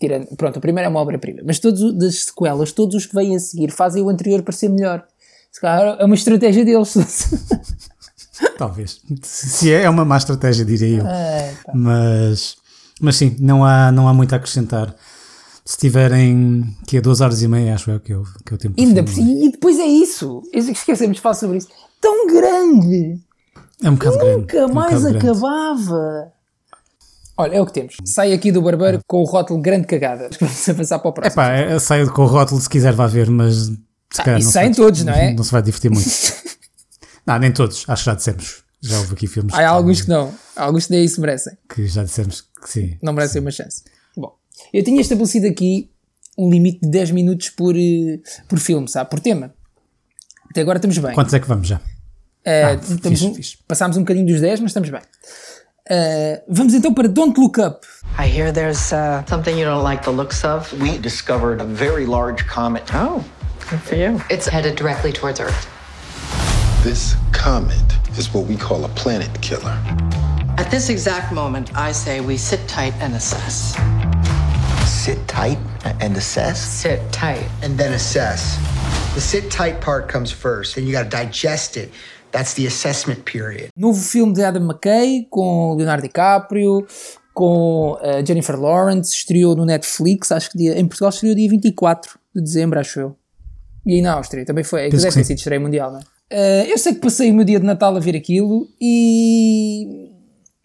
tirando, 0.01 0.25
pronto, 0.35 0.57
a 0.57 0.61
primeira 0.61 0.87
é 0.87 0.89
uma 0.89 0.99
obra-prima, 0.99 1.41
mas 1.45 1.59
todos 1.59 1.81
os- 1.81 1.93
das 1.97 2.23
sequelas, 2.25 2.71
todos 2.73 2.95
os 2.95 3.05
que 3.05 3.15
vêm 3.15 3.35
a 3.35 3.39
seguir 3.39 3.71
fazem 3.71 4.01
o 4.03 4.09
anterior 4.09 4.41
parecer 4.41 4.67
melhor. 4.69 5.03
Se 5.51 5.61
calhar 5.61 5.97
é 5.99 6.03
uma 6.05 6.15
estratégia 6.15 6.65
deles. 6.65 6.93
Talvez. 8.57 9.01
Se 9.21 9.71
é, 9.71 9.83
é 9.83 9.89
uma 9.89 10.03
má 10.05 10.17
estratégia, 10.17 10.65
diria 10.65 10.99
eu. 10.99 11.07
É, 11.07 11.53
pá. 11.63 11.71
Mas, 11.75 12.55
mas 12.99 13.15
sim, 13.15 13.35
não 13.39 13.63
há, 13.63 13.91
não 13.91 14.07
há 14.07 14.13
muito 14.13 14.33
a 14.33 14.37
acrescentar. 14.37 14.95
Se 15.63 15.77
tiverem 15.77 16.63
que 16.87 16.97
é 16.97 17.01
duas 17.01 17.21
horas 17.21 17.41
e 17.41 17.47
meia, 17.47 17.75
acho 17.75 17.91
eu 17.91 17.99
que 17.99 18.11
eu, 18.13 18.23
que 18.45 18.51
eu 18.53 18.57
tempo 18.57 18.75
do 18.75 18.81
Ainda 18.81 19.05
cima. 19.07 19.29
E 19.45 19.51
depois 19.51 19.77
é 19.79 19.85
isso. 19.85 20.41
Esquecemos 20.53 21.15
de 21.17 21.21
falar 21.21 21.35
sobre 21.35 21.57
isso. 21.57 21.67
Tão 21.99 22.27
grande! 22.27 23.19
É 23.83 23.89
um 23.89 23.93
bocado 23.95 24.17
grande. 24.17 24.37
Nunca 24.41 24.57
é 24.57 24.65
um 24.65 24.73
mais 24.73 25.01
bocado 25.03 25.19
grande. 25.19 25.29
acabava. 25.29 26.33
Olha, 27.41 27.55
é 27.55 27.61
o 27.61 27.65
que 27.65 27.73
temos. 27.73 27.97
Sai 28.05 28.33
aqui 28.33 28.51
do 28.51 28.61
barbeiro 28.61 28.99
com 29.07 29.21
o 29.21 29.25
rótulo 29.25 29.59
grande 29.61 29.87
cagada. 29.87 30.29
Vamos 30.39 30.69
avançar 30.69 30.99
para 30.99 31.09
o 31.09 31.13
próximo. 31.13 31.41
Epá, 31.41 31.51
é, 31.53 31.79
saio 31.79 32.11
com 32.13 32.21
o 32.23 32.25
rótulo 32.27 32.61
se 32.61 32.69
quiser 32.69 32.93
vá 32.93 33.07
ver, 33.07 33.29
mas 33.29 33.55
se 34.11 34.23
calhar 34.23 34.39
e 34.39 34.43
não 34.43 34.51
saem 34.51 34.71
todos, 34.73 35.03
não 35.03 35.13
é? 35.13 35.33
Não 35.33 35.43
se 35.43 35.51
vai 35.51 35.61
divertir 35.61 35.89
muito. 35.91 36.07
não, 37.25 37.39
nem 37.39 37.51
todos, 37.51 37.85
acho 37.87 38.03
que 38.03 38.09
já 38.09 38.15
dissemos. 38.15 38.63
Já 38.83 38.97
houve 38.97 39.13
aqui 39.13 39.27
filmes 39.27 39.53
Há 39.53 39.67
alguns 39.69 40.01
que 40.01 40.09
não. 40.09 40.33
Há 40.55 40.63
alguns 40.63 40.87
que 40.87 40.91
nem 40.93 41.03
isso 41.05 41.21
merecem. 41.21 41.53
que 41.69 41.85
já 41.87 42.03
dissemos 42.03 42.41
que 42.41 42.69
sim. 42.69 42.97
Não 43.01 43.13
merecem 43.13 43.39
uma 43.41 43.51
chance. 43.51 43.83
Bom, 44.17 44.35
eu 44.73 44.83
tinha 44.83 44.99
estabelecido 45.01 45.47
aqui 45.47 45.91
um 46.37 46.49
limite 46.49 46.79
de 46.81 46.89
10 46.89 47.11
minutos 47.11 47.49
por, 47.49 47.75
eh, 47.77 48.19
por 48.47 48.57
filme, 48.59 48.87
sabe? 48.87 49.09
Por 49.09 49.19
tema. 49.19 49.53
Até 50.49 50.61
agora 50.61 50.77
estamos 50.77 50.97
bem. 50.97 51.13
Quantos 51.13 51.33
é 51.33 51.39
que 51.39 51.47
vamos 51.47 51.67
já? 51.67 51.79
Eh, 52.43 52.63
Ah, 52.63 52.73
estamos 52.73 53.01
fixe, 53.19 53.25
um- 53.25 53.35
fixe. 53.35 53.57
Passámos 53.67 53.97
um 53.97 54.01
bocadinho 54.01 54.25
dos 54.25 54.41
10, 54.41 54.59
mas 54.61 54.69
estamos 54.71 54.89
bem. 54.89 55.01
Eh, 55.89 56.41
vamos 56.47 56.73
então 56.73 56.93
para 56.93 57.07
Don't 57.07 57.37
Look 57.39 57.57
Up. 57.59 57.85
I 58.17 58.27
hear 58.27 58.51
there's 58.51 58.93
uh, 58.93 59.25
something 59.25 59.57
you 59.57 59.65
don't 59.65 59.83
like 59.83 60.03
the 60.03 60.11
looks 60.11 60.43
of. 60.45 60.71
We 60.79 60.97
discovered 60.97 61.59
a 61.59 61.65
very 61.65 62.05
large 62.05 62.45
comet. 62.45 62.83
Oh, 62.93 63.23
good 63.69 63.81
for 63.81 63.95
you. 63.95 64.21
It's 64.29 64.47
headed 64.47 64.75
directly 64.75 65.11
towards 65.11 65.39
Earth. 65.39 65.67
This 66.83 67.15
comet 67.31 67.81
is 68.17 68.33
what 68.33 68.45
we 68.45 68.55
call 68.55 68.85
a 68.85 68.89
planet 68.89 69.29
killer. 69.41 69.77
At 70.57 70.69
this 70.69 70.89
exact 70.89 71.33
moment, 71.33 71.75
I 71.75 71.91
say 71.91 72.21
we 72.21 72.37
sit 72.37 72.67
tight 72.67 72.93
and 73.01 73.15
assess. 73.15 73.75
Sit 74.85 75.27
tight 75.27 75.57
and 75.99 76.15
assess. 76.15 76.61
Sit 76.61 77.11
tight. 77.11 77.49
and 77.63 77.77
then 77.77 77.93
assess. 77.93 78.57
The 79.15 79.21
sit 79.21 79.49
tight 79.49 79.81
part 79.81 80.07
comes 80.07 80.31
first, 80.31 80.75
then 80.75 80.85
you 80.85 80.91
got 80.91 81.03
to 81.03 81.09
digest 81.09 81.75
it. 81.75 81.91
That's 82.31 82.53
the 82.53 82.65
assessment 82.67 83.21
period. 83.23 83.69
Novo 83.75 83.99
filme 83.99 84.33
de 84.33 84.43
Adam 84.43 84.63
McKay 84.63 85.27
com 85.29 85.75
Leonardo 85.75 86.03
DiCaprio, 86.03 86.85
com 87.33 87.97
eh, 88.01 88.25
Jennifer 88.25 88.59
Lawrence, 88.59 89.13
estreou 89.13 89.55
no 89.55 89.65
Netflix, 89.65 90.31
acho 90.31 90.51
que 90.51 90.57
dia, 90.57 90.79
em 90.79 90.85
Portugal 90.85 91.09
estreou 91.09 91.35
dia 91.35 91.49
24 91.49 92.19
de 92.35 92.41
dezembro, 92.41 92.79
acho 92.79 92.99
eu. 92.99 93.15
E 93.85 93.95
aí 93.95 94.01
na 94.01 94.13
Áustria 94.13 94.45
também 94.45 94.63
foi, 94.63 94.89
Penso 94.89 95.03
deve 95.03 95.09
que 95.09 95.19
ter 95.19 95.25
sido 95.25 95.37
estreia 95.37 95.59
mundial, 95.59 95.91
não 95.91 95.99
é? 95.99 96.03
Eh, 96.31 96.71
eu 96.71 96.77
sei 96.77 96.93
que 96.93 97.01
passei 97.01 97.29
o 97.29 97.33
meu 97.33 97.43
dia 97.43 97.59
de 97.59 97.65
Natal 97.65 97.95
a 97.95 97.99
ver 97.99 98.15
aquilo 98.15 98.69
e. 98.79 100.09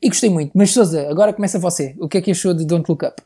e 0.01 0.09
gostei 0.09 0.31
muito. 0.31 0.53
Mas 0.55 0.71
Souza, 0.71 1.09
agora 1.11 1.33
começa 1.33 1.59
você. 1.59 1.95
O 1.99 2.09
que 2.09 2.19
é 2.19 2.21
que 2.21 2.31
achou 2.31 2.55
de 2.55 2.65
Don't 2.65 2.89
Look 2.89 3.05
Up? 3.05 3.21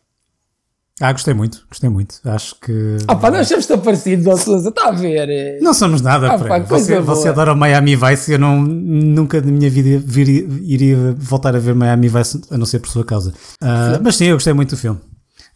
Ah, 1.00 1.12
gostei 1.12 1.32
muito, 1.32 1.64
gostei 1.68 1.88
muito. 1.88 2.16
Acho 2.24 2.54
que. 2.60 2.98
Ah 3.08 3.16
pá, 3.16 3.30
nós 3.30 3.48
somos 3.48 3.64
tão 3.66 3.78
parecidos, 3.78 4.26
ó 4.26 4.36
Souza, 4.36 4.68
está 4.68 4.88
a 4.88 4.92
ver? 4.92 5.58
Não 5.62 5.72
somos 5.72 6.02
nada, 6.02 6.32
Ah, 6.32 6.38
pá, 6.38 6.58
você, 6.58 7.00
você 7.00 7.28
adora 7.28 7.54
o 7.54 7.56
Miami 7.56 7.96
Vice 7.96 8.32
eu 8.32 8.38
não, 8.38 8.60
nunca 8.60 9.40
na 9.40 9.50
minha 9.50 9.70
vida 9.70 9.98
viria- 10.04 10.46
iria 10.62 11.14
voltar 11.18 11.56
a 11.56 11.58
ver 11.58 11.74
Miami 11.74 12.08
Vice 12.08 12.42
a 12.50 12.58
não 12.58 12.66
ser 12.66 12.80
por 12.80 12.88
sua 12.90 13.04
causa. 13.04 13.32
Ah, 13.62 13.98
mas 14.02 14.16
sim, 14.16 14.26
eu 14.26 14.36
gostei 14.36 14.52
muito 14.52 14.70
do 14.70 14.76
filme. 14.76 15.00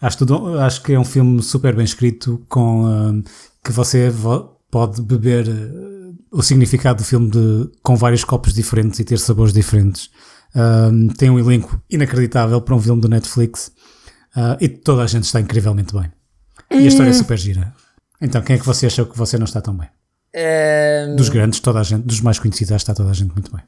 Acho, 0.01 0.19
tudo, 0.19 0.59
acho 0.61 0.83
que 0.83 0.93
é 0.95 0.99
um 0.99 1.05
filme 1.05 1.43
super 1.43 1.75
bem 1.77 1.85
escrito, 1.85 2.43
com 2.49 2.87
ah, 2.87 3.13
que 3.63 3.71
você 3.71 4.09
vo- 4.09 4.57
pode 4.71 5.03
beber 5.03 5.47
ah, 5.49 6.13
o 6.33 6.43
significado 6.43 7.03
do 7.03 7.05
filme 7.07 7.29
de, 7.31 7.69
com 7.83 7.95
vários 7.97 8.25
copos 8.25 8.55
diferentes 8.55 8.99
e 8.99 9.05
ter 9.05 9.19
sabores 9.19 9.53
diferentes. 9.53 10.09
Tem 11.19 11.29
um 11.31 11.39
elenco 11.39 11.81
inacreditável 11.91 12.61
para 12.61 12.75
um 12.77 12.81
filme 12.81 13.01
do 13.01 13.09
Netflix 13.09 13.73
ah, 14.35 14.57
e 14.61 14.69
toda 14.69 15.03
a 15.03 15.07
gente 15.07 15.25
está 15.25 15.41
incrivelmente 15.41 15.95
bem. 15.95 16.11
E 16.71 16.79
a 16.79 16.89
história 16.89 17.11
é 17.11 17.13
super 17.13 17.39
gira. 17.39 17.73
Então, 18.21 18.43
quem 18.43 18.57
é 18.57 18.59
que 18.59 18.67
você 18.67 18.87
achou 18.87 19.07
que 19.07 19.17
você 19.17 19.37
não 19.39 19.45
está 19.45 19.61
tão 19.61 19.77
bem? 19.77 19.89
Eh, 20.33 21.15
Dos 21.17 21.29
grandes, 21.29 21.61
toda 21.61 21.79
a 21.79 21.83
gente, 21.83 22.05
dos 22.05 22.21
mais 22.21 22.39
conhecidos, 22.39 22.75
está 22.75 22.95
toda 22.95 23.11
a 23.11 23.15
gente 23.15 23.33
muito 23.33 23.55
bem. 23.55 23.63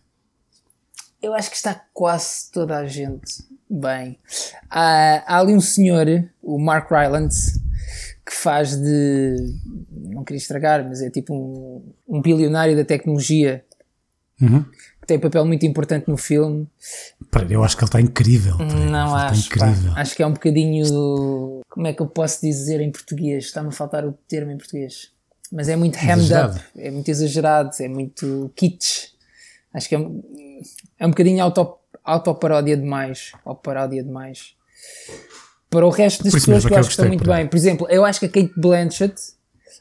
Eu 1.23 1.35
acho 1.35 1.51
que 1.51 1.57
está 1.57 1.81
quase 1.93 2.51
toda 2.53 2.77
a 2.77 2.87
gente 2.87 3.45
bem. 3.69 4.19
Há, 4.71 5.23
há 5.27 5.41
ali 5.41 5.55
um 5.55 5.61
senhor, 5.61 6.07
o 6.43 6.59
Mark 6.59 6.91
Rylance, 6.91 7.61
que 8.25 8.33
faz 8.33 8.77
de. 8.77 9.37
Não 9.91 10.25
queria 10.25 10.39
estragar, 10.39 10.85
mas 10.85 11.01
é 11.03 11.11
tipo 11.11 11.35
um, 11.35 11.93
um 12.09 12.21
bilionário 12.21 12.77
da 12.77 12.85
tecnologia 12.85 13.65
Uhum. 14.41 14.63
que 15.01 15.07
tem 15.07 15.17
um 15.17 15.21
papel 15.21 15.45
muito 15.47 15.65
importante 15.65 16.09
no 16.09 16.17
filme. 16.17 16.69
Eu 17.49 17.65
acho 17.65 17.77
que 17.77 17.83
ele 17.85 17.89
está 17.89 18.01
incrível. 18.01 18.57
Não 18.59 19.17
ele 19.17 19.25
acho. 19.27 19.47
Incrível. 19.47 19.93
Acho 19.97 20.15
que 20.17 20.23
é 20.23 20.27
um 20.27 20.33
bocadinho. 20.33 21.61
Como 21.71 21.87
é 21.87 21.93
que 21.93 22.03
eu 22.03 22.07
posso 22.07 22.41
dizer 22.43 22.81
em 22.81 22.91
português? 22.91 23.45
Está-me 23.47 23.69
a 23.69 23.73
faltar 23.73 24.05
o 24.05 24.13
termo 24.29 24.51
em 24.51 24.59
português. 24.59 25.11
Mas 25.53 25.69
é 25.69 25.77
muito 25.77 25.97
hammed 25.97 26.33
up, 26.35 26.61
é 26.77 26.91
muito 26.91 27.09
exagerado, 27.09 27.71
é 27.81 27.89
muito 27.89 28.51
kitsch. 28.57 29.11
Acho 29.73 29.89
que 29.89 29.95
é, 29.95 29.99
um- 29.99 30.23
é 30.99 31.07
um 31.07 31.11
bocadinho 31.11 31.43
auto, 31.43 31.79
autoparódia 32.05 32.77
demais. 32.77 33.31
Ou 33.45 33.55
paródia 33.55 34.03
demais. 34.03 34.55
Para 35.71 35.87
o 35.87 35.91
resto 35.91 36.25
das 36.25 36.33
pessoas 36.33 36.65
é 36.65 36.69
que 36.69 36.75
eu 36.75 36.79
acho 36.79 36.89
que 36.89 36.93
estão 36.95 37.07
muito 37.09 37.25
bem. 37.25 37.47
Por 37.47 37.57
exemplo, 37.57 37.87
eu 37.91 38.05
acho 38.05 38.19
que 38.21 38.27
a 38.27 38.29
Kate 38.29 38.53
Blanchett 38.57 39.15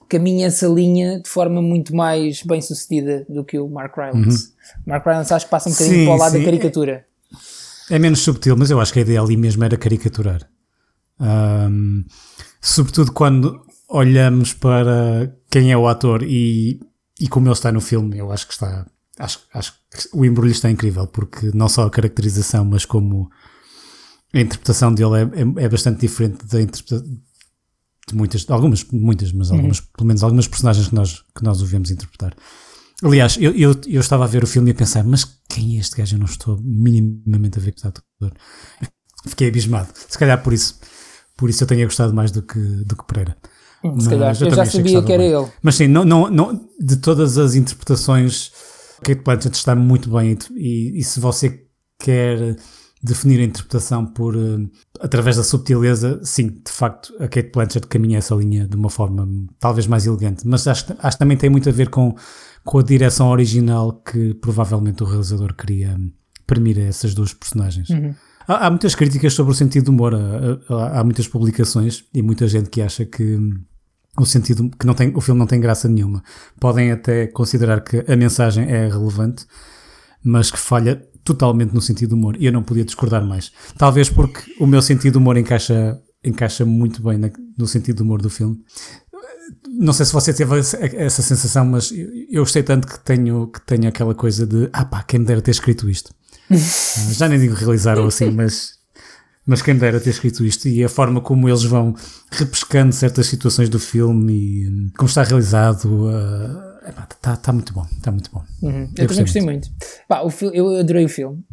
caminha 0.08 0.48
essa 0.48 0.68
linha 0.68 1.20
de 1.20 1.30
forma 1.30 1.62
muito 1.62 1.96
mais 1.96 2.42
bem 2.44 2.62
sucedida 2.62 3.26
do 3.30 3.44
que 3.44 3.58
o 3.58 3.68
Mark 3.68 3.96
Rylance. 3.96 4.54
Mark 4.86 5.06
Rylance 5.06 5.34
acho 5.34 5.46
que 5.46 5.52
passa 5.52 5.70
um 5.70 5.72
bocadinho 5.72 5.96
Uhum. 5.96 6.02
Sim, 6.02 6.06
para 6.06 6.16
o 6.16 6.20
lado 6.20 6.32
sim. 6.32 6.40
da 6.40 6.46
caricatura. 6.46 7.06
É 7.90 8.00
menos 8.00 8.20
subtil, 8.20 8.56
mas 8.58 8.72
eu 8.72 8.80
acho 8.80 8.92
que 8.92 9.00
a 9.00 9.02
ideia 9.02 9.22
ali 9.22 9.38
mesmo 9.38 9.64
era 9.64 9.78
caricaturar. 9.78 10.50
Ahm, 11.20 12.04
sobretudo 12.62 13.12
quando 13.12 13.64
olhamos 13.88 14.54
para 14.54 15.36
quem 15.50 15.72
é 15.72 15.78
o 15.78 15.88
ator 15.88 16.24
e, 16.24 16.80
e 17.20 17.28
como 17.28 17.48
ele 17.48 17.54
está 17.54 17.72
no 17.72 17.82
filme, 17.82 18.18
eu 18.18 18.32
acho 18.32 18.48
que 18.48 18.54
está. 18.54 18.86
Acho, 19.18 19.40
acho 19.54 19.74
que 19.74 20.10
o 20.14 20.26
embrulho 20.26 20.52
está 20.52 20.70
incrível, 20.70 21.08
porque 21.08 21.52
não 21.54 21.70
só 21.70 21.86
a 21.86 21.90
caracterização, 21.90 22.66
mas 22.66 22.84
como 22.84 23.30
a 24.34 24.40
interpretação 24.40 24.94
dele 24.94 25.16
é, 25.16 25.62
é, 25.62 25.66
é 25.66 25.70
bastante 25.70 26.02
diferente 26.02 26.46
da 26.46 26.62
interpretação 26.62 27.08
de 28.08 28.16
muitas, 28.16 28.50
algumas, 28.50 28.86
muitas, 28.92 29.32
mas 29.32 29.52
algumas, 29.52 29.80
pelo 29.80 30.08
menos 30.08 30.24
algumas 30.24 30.48
personagens 30.48 30.88
que 30.88 30.96
nós, 30.96 31.24
que 31.36 31.44
nós 31.44 31.62
o 31.62 31.66
vemos 31.66 31.90
interpretar. 31.90 32.36
Aliás, 33.04 33.38
eu, 33.40 33.52
eu, 33.52 33.76
eu 33.88 34.00
estava 34.00 34.24
a 34.24 34.28
ver 34.28 34.44
o 34.44 34.48
filme 34.48 34.70
e 34.70 34.74
a 34.74 34.76
pensar, 34.76 35.04
mas 35.04 35.26
quem 35.50 35.76
é 35.78 35.80
este 35.80 35.98
gajo? 35.98 36.16
Eu 36.16 36.20
não 36.20 36.26
estou 36.26 36.60
minimamente 36.62 37.60
a 37.60 37.62
ver 37.62 37.72
que 37.72 37.80
está 37.80 37.90
ator. 37.90 38.34
Fiquei 39.28 39.48
abismado. 39.50 39.90
Se 40.08 40.18
calhar 40.18 40.42
por 40.42 40.54
isso, 40.54 40.80
por 41.36 41.50
isso 41.50 41.64
eu 41.64 41.68
tenha 41.68 41.84
gostado 41.86 42.14
mais 42.14 42.32
do 42.32 42.42
que, 42.42 42.60
do 42.60 42.96
que 42.96 43.06
Pereira. 43.06 43.36
Se 44.00 44.10
calhar, 44.10 44.30
Mas 44.30 44.42
eu 44.42 44.50
já 44.52 44.66
sabia 44.66 45.00
estava 45.00 45.06
que 45.06 45.14
era 45.14 45.24
bem. 45.24 45.34
ele. 45.34 45.52
Mas 45.62 45.76
sim, 45.76 45.88
não, 45.88 46.06
não, 46.06 46.30
não, 46.30 46.70
de 46.80 46.96
todas 46.98 47.38
as 47.38 47.56
interpretações, 47.56 48.52
Kate 49.04 49.22
Blanchett 49.22 49.56
está 49.56 49.76
muito 49.76 50.10
bem 50.10 50.38
e, 50.56 51.00
e 51.00 51.04
se 51.04 51.20
você 51.20 51.66
quer 52.00 52.56
definir 53.06 53.40
a 53.40 53.44
interpretação 53.44 54.06
por 54.06 54.36
eh, 54.36 54.66
através 55.00 55.36
da 55.38 55.44
subtileza, 55.44 56.20
sim, 56.24 56.48
de 56.50 56.72
facto, 56.72 57.14
a 57.20 57.28
Kate 57.28 57.52
Blanchett 57.54 57.88
caminha 57.88 58.18
essa 58.18 58.34
linha 58.36 58.68
de 58.68 58.76
uma 58.76 58.90
forma 58.90 59.28
talvez 59.60 59.88
mais 59.88 60.06
elegante, 60.06 60.48
mas 60.48 60.68
acho, 60.68 60.86
que- 60.88 60.96
acho 61.00 61.16
que 61.18 61.20
também 61.20 61.38
tem 61.38 61.50
muito 61.50 61.70
a 61.70 61.72
ver 61.72 61.90
com, 61.90 62.16
com 62.64 62.80
a 62.80 62.84
direção 62.84 63.30
original 63.30 63.94
que 63.94 64.34
provavelmente 64.36 65.04
o 65.04 65.06
realizador 65.06 65.54
queria 65.54 65.96
hum, 65.98 66.12
premir 66.48 66.80
a 66.80 66.84
essas 66.84 67.14
duas 67.14 67.34
personagens. 67.34 67.90
Há, 68.48 68.68
há 68.68 68.70
muitas 68.70 68.94
críticas 68.96 69.34
sobre 69.34 69.52
o 69.54 69.56
sentido 69.56 69.86
do 69.86 69.92
humor, 69.92 70.14
há, 70.16 70.74
há- 70.74 71.00
há 71.00 71.04
muitas 71.04 71.28
publicações 71.28 72.04
e 72.14 72.22
muita 72.22 72.48
gente 72.48 72.70
que 72.70 72.82
acha 72.82 73.06
que 73.06 73.36
hum, 73.36 73.60
o 74.18 74.26
sentido 74.26 74.70
que 74.80 74.86
não 74.88 74.94
tem, 74.94 75.12
o 75.16 75.20
filme 75.22 75.38
não 75.40 75.48
tem 75.48 75.60
graça 75.60 75.88
nenhuma. 75.90 76.24
Podem 76.60 76.92
até 76.92 77.28
considerar 77.28 77.82
que 77.82 78.04
a 78.12 78.16
mensagem 78.16 78.64
é 78.72 78.88
relevante, 78.88 79.46
mas 80.24 80.50
que 80.50 80.58
falha 80.58 81.06
totalmente 81.26 81.74
no 81.74 81.82
sentido 81.82 82.12
do 82.12 82.16
humor. 82.16 82.38
E 82.40 82.46
eu 82.46 82.52
não 82.54 82.64
podia 82.64 82.86
discordar 82.86 83.26
mais. 83.26 83.52
Talvez 83.78 84.10
porque 84.10 84.40
o 84.60 84.66
meu 84.68 84.82
sentido 84.82 85.14
do 85.14 85.20
humor 85.20 85.36
encaixa, 85.36 86.00
encaixa 86.24 86.64
muito 86.64 87.02
bem 87.04 87.18
na- 87.18 87.32
no 87.58 87.68
sentido 87.68 87.98
do 87.98 88.04
humor 88.04 88.22
do 88.22 88.30
filme. 88.30 88.58
Não 89.78 89.92
sei 89.92 90.06
se 90.06 90.14
você 90.14 90.34
teve 90.34 90.58
essa, 90.58 91.22
sensação, 91.22 91.66
mas 91.66 91.92
eu, 92.30 92.42
gostei 92.44 92.64
tanto 92.64 92.88
que 92.88 93.00
tenho, 93.04 93.48
que 93.48 93.60
tenho 93.66 93.88
aquela 93.88 94.16
coisa 94.16 94.46
de 94.46 94.70
ah 94.72 94.86
pá, 94.86 95.04
quem 95.04 95.20
me 95.20 95.26
dera 95.26 95.42
ter 95.42 95.52
escrito 95.52 95.90
isto. 95.90 96.14
Já 97.18 97.28
nem 97.28 97.40
digo 97.40 97.56
realizar 97.56 97.98
ou 98.00 98.08
assim, 98.08 98.30
mas, 98.32 98.76
mas 99.46 99.62
quem 99.62 99.74
me 99.74 99.80
dera 99.80 100.00
ter 100.00 100.12
escrito 100.12 100.46
isto 100.46 100.68
e 100.68 100.84
a 100.84 100.90
forma 100.90 101.20
como 101.22 101.50
eles 101.50 101.64
vão 101.64 101.96
repescando 102.32 102.94
certas 102.94 103.28
situações 103.28 103.68
do 103.68 103.80
filme 103.80 104.34
e 104.34 104.92
como 104.98 105.10
está 105.10 105.24
realizado, 105.24 106.08
está 106.90 107.38
tá 107.38 107.54
muito 107.54 107.74
bom, 107.74 107.86
está 107.98 108.12
muito 108.12 108.32
bom. 108.32 108.44
Uhum. 108.62 108.90
Eu, 108.98 109.08
também 109.08 109.24
gostei 109.24 109.42
muito. 109.42 109.70
Pá, 110.08 110.22
o 110.22 110.30
eu 110.54 110.80
adorei 110.80 111.06
o 111.06 111.10
filme. 111.10 111.44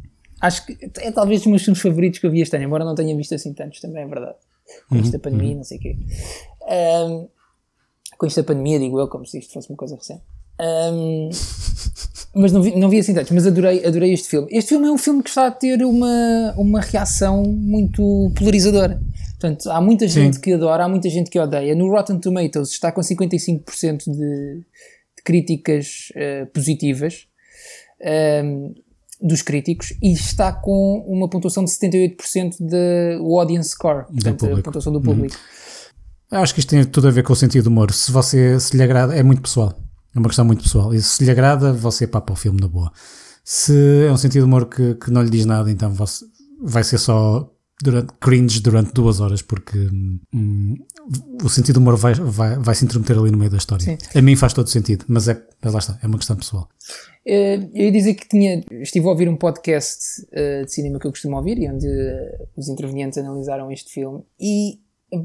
Acho 0.41 0.67
que 0.67 0.77
é 0.99 1.13
talvez 1.13 1.41
dos 1.41 1.47
meus 1.47 1.63
filmes 1.63 1.81
favoritos 1.81 2.19
que 2.19 2.27
eu 2.27 2.31
vi 2.31 2.41
este 2.41 2.57
ano, 2.57 2.65
embora 2.65 2.85
não 2.85 2.95
tenha 2.95 3.17
visto 3.17 3.35
assim 3.35 3.53
tantos, 3.55 3.81
também 3.81 4.03
é 4.03 4.07
verdade. 4.07 4.37
Com 4.89 4.97
isto 4.97 5.13
da 5.13 5.19
pandemia, 5.19 5.57
não 5.57 5.65
sei 5.65 5.79
o 5.79 5.81
quê. 5.81 5.97
Ahm, 6.69 7.27
com 8.19 8.27
isto 8.27 8.41
da 8.41 8.47
pandemia, 8.47 8.79
digo 8.79 8.99
eu, 8.99 9.09
como 9.09 9.25
se 9.25 9.39
isto 9.39 9.53
fosse 9.53 9.71
uma 9.71 9.77
coisa 9.77 9.95
recente. 9.95 10.23
Ahm, 10.59 11.31
mas 12.35 12.51
não 12.51 12.63
vi, 12.63 12.77
não 12.77 12.89
vi 12.89 12.99
assim 12.99 13.15
tantos, 13.15 13.31
mas 13.31 13.47
adorei, 13.47 13.85
adorei 13.85 14.13
este 14.13 14.29
filme. 14.29 14.49
Este 14.51 14.71
filme 14.71 14.89
é 14.89 14.91
um 14.91 14.99
filme 14.99 15.23
que 15.23 15.29
está 15.29 15.47
a 15.47 15.51
ter 15.51 15.85
uma, 15.85 16.55
uma 16.57 16.81
reação 16.81 17.43
muito 17.45 18.33
polarizadora. 18.35 19.01
Portanto, 19.39 19.71
há 19.71 19.81
muita 19.81 20.09
gente 20.09 20.41
que 20.41 20.53
adora, 20.53 20.85
há 20.85 20.89
muita 20.89 21.11
gente 21.11 21.31
que 21.31 21.39
odeia. 21.39 21.75
No 21.75 21.91
Rotten 21.91 22.19
Tomatoes 22.19 22.71
está 22.71 22.91
com 22.91 23.01
55% 23.01 24.11
de, 24.11 24.63
de 25.23 25.25
críticas 25.25 26.09
eh, 26.15 26.47
positivas 26.47 27.27
ehm, 28.01 28.75
dos 29.21 29.43
críticos 29.43 29.93
e 30.03 30.13
está 30.13 30.53
com 30.53 31.05
uma 31.07 31.29
pontuação 31.29 31.65
de 31.65 31.71
78% 31.71 32.57
de 32.61 33.19
o 33.21 33.39
audience 33.39 33.71
score, 33.71 34.07
portanto, 34.07 34.45
a 34.45 34.49
público. 34.49 34.63
pontuação 34.63 34.93
do 34.93 35.01
público. 35.01 35.37
Eu 36.31 36.39
acho 36.39 36.55
que 36.55 36.61
isto 36.61 36.71
tem 36.71 36.85
tudo 36.85 37.09
a 37.09 37.11
ver 37.11 37.23
com 37.23 37.33
o 37.33 37.37
sentido 37.37 37.65
do 37.65 37.71
humor. 37.71 37.93
Se 37.93 38.11
você 38.11 38.59
se 38.59 38.77
lhe 38.77 38.83
agrada, 38.83 39.15
é 39.15 39.23
muito 39.23 39.43
pessoal. 39.43 39.75
É 40.15 40.19
uma 40.19 40.29
questão 40.29 40.45
muito 40.45 40.63
pessoal. 40.63 40.95
E 40.95 41.01
se 41.01 41.23
lhe 41.25 41.31
agrada, 41.31 41.73
você 41.73 42.07
papa 42.07 42.33
o 42.33 42.37
filme 42.37 42.61
na 42.61 42.69
boa. 42.69 42.91
Se 43.45 44.07
é 44.07 44.11
um 44.11 44.17
sentido 44.17 44.43
de 44.43 44.47
humor 44.47 44.67
que, 44.67 44.95
que 44.95 45.11
não 45.11 45.23
lhe 45.23 45.31
diz 45.31 45.45
nada, 45.45 45.71
então 45.71 45.93
você, 45.93 46.25
vai 46.63 46.83
ser 46.85 46.99
só 46.99 47.51
durante, 47.83 48.13
cringe 48.21 48.61
durante 48.61 48.93
duas 48.93 49.21
horas, 49.21 49.43
porque 49.43 49.79
hum, 49.79 50.77
o 51.43 51.49
sentido 51.49 51.75
do 51.75 51.81
humor 51.81 51.97
vai, 51.97 52.15
vai, 52.15 52.59
vai 52.59 52.75
se 52.75 52.85
intrometer 52.85 53.19
ali 53.19 53.31
no 53.31 53.39
meio 53.39 53.51
da 53.51 53.57
história. 53.57 53.85
Sim. 53.85 53.99
A 54.19 54.23
mim 54.23 54.37
faz 54.37 54.53
todo 54.53 54.69
sentido, 54.69 55.05
mas 55.09 55.29
é, 55.29 55.41
lá 55.65 55.79
está, 55.79 55.99
é 56.03 56.07
uma 56.07 56.19
questão 56.19 56.37
pessoal. 56.37 56.69
Eh, 57.27 57.57
Eu 57.73 57.85
ia 57.85 57.93
dizer 57.93 58.15
que 58.15 58.29
tinha, 58.29 58.63
estive 58.83 59.07
a 59.07 59.11
ouvir 59.11 59.29
um 59.29 59.37
podcast 59.37 60.27
eh, 60.33 60.65
de 60.65 60.73
cinema 60.73 60.99
que 60.99 61.07
eu 61.07 61.11
costumo 61.11 61.37
ouvir 61.37 61.59
e 61.59 61.69
onde 61.71 61.87
eh, 61.87 62.47
os 62.57 62.69
intervenientes 62.69 63.19
analisaram 63.19 63.71
este 63.71 63.93
filme 63.93 64.23
e, 64.41 64.81
eh, 65.13 65.23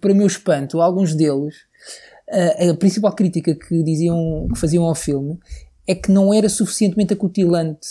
para 0.00 0.14
meu 0.14 0.26
espanto, 0.26 0.80
alguns 0.80 1.14
deles, 1.14 1.54
a 2.28 2.74
principal 2.74 3.14
crítica 3.14 3.54
que 3.54 3.84
diziam, 3.84 4.48
que 4.52 4.58
faziam 4.58 4.84
ao 4.84 4.96
filme 4.96 5.38
é 5.86 5.94
que 5.94 6.10
não 6.10 6.34
era 6.34 6.48
suficientemente 6.48 7.12
acutilante. 7.12 7.86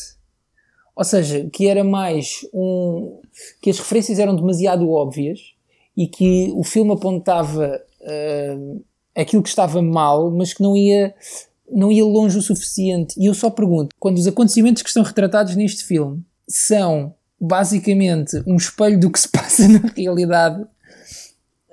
Ou 0.95 1.03
seja, 1.03 1.47
que 1.51 1.67
era 1.67 1.83
mais 1.83 2.45
um. 2.53 3.19
que 3.61 3.69
as 3.69 3.79
referências 3.79 4.17
eram 4.17 4.35
demasiado 4.35 4.89
óbvias 4.89 5.53
e 5.95 6.07
que 6.07 6.51
o 6.55 6.63
filme 6.63 6.93
apontava 6.93 7.81
eh, 8.01 8.57
aquilo 9.15 9.43
que 9.43 9.49
estava 9.49 9.81
mal, 9.81 10.31
mas 10.31 10.53
que 10.53 10.63
não 10.63 10.75
ia 10.75 11.13
não 11.71 11.91
ia 11.91 12.05
longe 12.05 12.37
o 12.37 12.41
suficiente. 12.41 13.19
E 13.19 13.25
eu 13.25 13.33
só 13.33 13.49
pergunto, 13.49 13.95
quando 13.99 14.17
os 14.17 14.27
acontecimentos 14.27 14.83
que 14.83 14.89
estão 14.89 15.03
retratados 15.03 15.55
neste 15.55 15.83
filme 15.83 16.23
são 16.47 17.13
basicamente 17.39 18.41
um 18.45 18.55
espelho 18.55 18.99
do 18.99 19.11
que 19.11 19.19
se 19.19 19.27
passa 19.31 19.67
na 19.67 19.79
realidade 19.95 20.63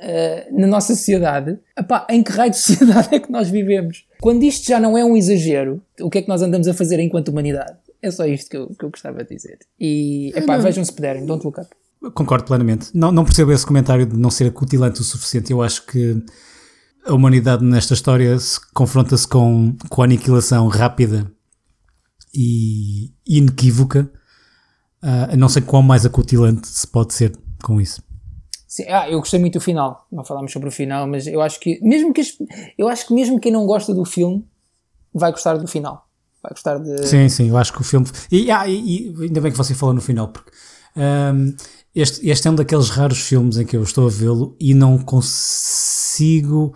eh, 0.04 0.48
na 0.50 0.66
nossa 0.66 0.96
sociedade, 0.96 1.58
epá, 1.78 2.04
em 2.10 2.24
que 2.24 2.32
raio 2.32 2.50
de 2.50 2.56
sociedade 2.56 3.08
é 3.14 3.20
que 3.20 3.30
nós 3.30 3.48
vivemos? 3.48 4.04
Quando 4.20 4.42
isto 4.42 4.66
já 4.66 4.80
não 4.80 4.98
é 4.98 5.04
um 5.04 5.16
exagero, 5.16 5.80
o 6.00 6.10
que 6.10 6.18
é 6.18 6.22
que 6.22 6.28
nós 6.28 6.42
andamos 6.42 6.66
a 6.66 6.74
fazer 6.74 6.98
enquanto 6.98 7.28
humanidade? 7.28 7.76
É 8.02 8.10
só 8.10 8.26
isto 8.26 8.50
que 8.50 8.56
eu, 8.56 8.68
que 8.68 8.84
eu 8.84 8.90
gostava 8.90 9.22
de 9.24 9.34
dizer. 9.34 9.58
E, 9.78 10.32
epá, 10.34 10.56
não. 10.56 10.64
vejam 10.64 10.84
se 10.84 10.92
puderem, 10.92 11.24
don't 11.24 11.44
look 11.44 11.60
up. 11.60 11.70
Concordo 12.14 12.44
plenamente. 12.44 12.90
Não, 12.92 13.12
não 13.12 13.24
percebo 13.24 13.52
esse 13.52 13.64
comentário 13.64 14.04
de 14.04 14.16
não 14.16 14.28
ser 14.30 14.48
acutilante 14.48 15.00
o 15.00 15.04
suficiente. 15.04 15.52
Eu 15.52 15.62
acho 15.62 15.86
que 15.86 16.20
a 17.06 17.14
humanidade 17.14 17.64
nesta 17.64 17.94
história 17.94 18.36
se 18.40 18.58
confronta-se 18.74 19.26
com, 19.28 19.76
com 19.88 20.02
a 20.02 20.04
aniquilação 20.04 20.66
rápida 20.66 21.30
e 22.34 23.12
inequívoca. 23.26 24.10
Ah, 25.00 25.36
não 25.36 25.48
sei 25.48 25.62
quão 25.62 25.82
mais 25.82 26.04
acutilante 26.06 26.66
se 26.68 26.86
pode 26.86 27.14
ser 27.14 27.32
com 27.62 27.80
isso. 27.80 28.02
Sim, 28.66 28.84
ah, 28.88 29.08
eu 29.08 29.18
gostei 29.18 29.38
muito 29.38 29.54
do 29.54 29.60
final. 29.60 30.06
Não 30.10 30.24
falámos 30.24 30.50
sobre 30.52 30.68
o 30.68 30.72
final, 30.72 31.06
mas 31.06 31.26
eu 31.26 31.40
acho 31.42 31.60
que 31.60 31.78
mesmo 31.82 32.12
que 32.12 32.20
as- 32.20 32.36
eu 32.78 32.88
acho 32.88 33.06
que 33.06 33.14
mesmo 33.14 33.38
quem 33.38 33.52
não 33.52 33.66
gosta 33.66 33.92
do 33.94 34.04
filme 34.04 34.44
vai 35.12 35.30
gostar 35.30 35.56
do 35.56 35.66
final. 35.68 36.08
Vai 36.42 36.50
gostar 36.50 36.78
de 36.78 37.06
Sim, 37.06 37.28
sim, 37.28 37.48
eu 37.48 37.56
acho 37.56 37.72
que 37.72 37.80
o 37.80 37.84
filme. 37.84 38.06
E, 38.30 38.50
ah, 38.50 38.66
e- 38.68 39.08
e 39.10 39.22
ainda 39.22 39.40
bem 39.40 39.52
que 39.52 39.58
você 39.58 39.74
falou 39.74 39.94
no 39.94 40.00
final, 40.00 40.28
porque 40.28 40.50
ahm, 40.96 41.54
este, 41.94 42.28
este 42.28 42.48
é 42.48 42.50
um 42.50 42.54
daqueles 42.54 42.88
raros 42.90 43.20
filmes 43.20 43.56
em 43.58 43.64
que 43.66 43.76
eu 43.76 43.82
estou 43.82 44.06
a 44.06 44.10
vê-lo 44.10 44.56
e 44.58 44.74
não 44.74 44.98
consigo 44.98 46.74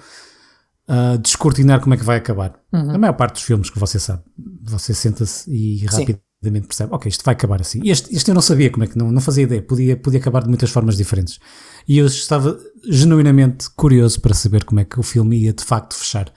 ah, 0.89 1.17
descortinar 1.17 1.81
como 1.81 1.95
é 1.95 1.97
que 1.97 2.05
vai 2.05 2.17
acabar. 2.19 2.61
Uhum. 2.73 2.91
A 2.95 2.99
maior 2.99 3.15
parte 3.15 3.35
dos 3.35 3.43
filmes 3.43 3.71
que 3.71 3.79
você 3.79 3.99
sabe, 3.99 4.23
você 4.63 4.95
senta-se 4.95 5.51
e 5.51 5.85
rapidamente 5.87 6.67
percebe, 6.69 6.95
ok, 6.95 7.09
isto 7.09 7.25
vai 7.25 7.35
acabar 7.35 7.61
assim. 7.61 7.81
Este, 7.85 8.15
este 8.15 8.31
eu 8.31 8.35
não 8.35 8.43
sabia 8.43 8.71
como 8.71 8.85
é 8.85 8.87
que, 8.87 8.97
não, 8.97 9.11
não 9.11 9.21
fazia 9.21 9.45
ideia, 9.45 9.61
podia, 9.63 9.97
podia 9.97 10.21
acabar 10.21 10.43
de 10.43 10.49
muitas 10.49 10.71
formas 10.71 10.97
diferentes. 10.97 11.41
E 11.89 11.99
eu 11.99 12.07
estava 12.07 12.57
genuinamente 12.89 13.69
curioso 13.71 14.21
para 14.21 14.35
saber 14.35 14.65
como 14.65 14.79
é 14.81 14.85
que 14.85 15.01
o 15.01 15.03
filme 15.03 15.37
ia 15.39 15.53
de 15.53 15.65
facto 15.65 15.95
fechar. 15.97 16.33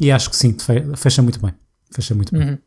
E 0.00 0.10
acho 0.10 0.28
que 0.30 0.34
sim, 0.36 0.52
fe- 0.58 0.84
fecha 0.96 1.22
muito 1.22 1.40
bem. 1.40 1.54
Fecha 1.94 2.14
muito 2.14 2.32
bem. 2.36 2.50
Uhum. 2.50 2.58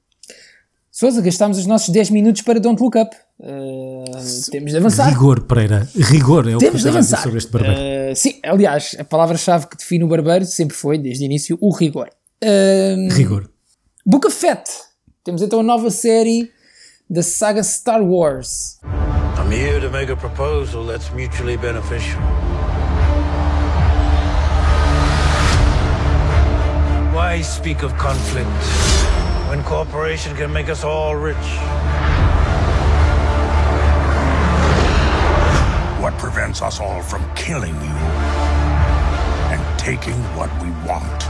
Sousa, 0.92 1.22
gastámos 1.22 1.60
os 1.60 1.66
nossos 1.68 1.90
10 1.90 2.10
minutos 2.10 2.42
para 2.42 2.60
Don't 2.60 2.82
Look 2.82 2.98
Up. 2.98 3.16
Uh, 3.40 4.04
temos 4.50 4.72
de 4.72 4.78
avançar. 4.78 5.10
Rigor, 5.10 5.42
Pereira. 5.42 5.88
Rigor 5.96 6.48
é 6.50 6.56
o 6.56 6.58
que 6.60 6.66
eu 6.66 6.72
Temos 6.72 6.78
de 6.82 6.84
tenho 6.86 6.98
a 6.98 7.00
dizer 7.02 7.16
avançar. 7.16 7.24
sobre 7.24 7.38
este 7.38 7.52
barbeiro. 7.52 7.80
Uh, 8.12 8.16
sim, 8.16 8.40
aliás, 8.44 8.96
a 8.98 9.04
palavra-chave 9.04 9.68
que 9.68 9.78
define 9.78 10.04
o 10.06 10.08
barbeiro 10.08 10.44
sempre 10.46 10.76
foi, 10.76 10.98
desde 10.98 11.24
o 11.24 11.26
início, 11.26 11.56
o 11.62 11.72
rigor. 11.72 12.10
Uh, 12.44 13.14
Rigor. 13.14 13.48
Book 14.04 14.26
of 14.26 14.36
Fett. 14.36 14.64
Temos 15.24 15.42
então 15.44 15.60
a 15.60 15.64
nova 15.64 15.92
série 15.92 16.50
da 17.08 17.22
saga 17.22 17.62
Star 17.64 18.02
Wars. 18.02 18.80
I'm 19.38 19.52
here 19.52 19.80
to 19.82 19.92
make 19.92 20.12
a 20.12 20.16
proposal 20.16 20.86
that's 20.88 21.12
mutually 21.14 21.58
beneficial. 21.58 22.20
Why 27.14 27.42
speak 27.44 27.84
of 27.84 27.94
conflict 27.98 28.48
when 29.48 29.64
cooperation 29.64 30.36
can 30.36 30.52
make 30.52 30.68
us 30.68 30.84
all 30.84 31.16
rich? 31.16 31.38
What 36.02 36.18
prevents 36.18 36.62
us 36.62 36.80
all 36.82 37.02
from 37.02 37.24
killing 37.34 37.74
you 37.76 37.98
and 39.54 39.80
taking 39.80 40.16
what 40.36 40.52
we 40.62 40.70
want? 40.86 41.24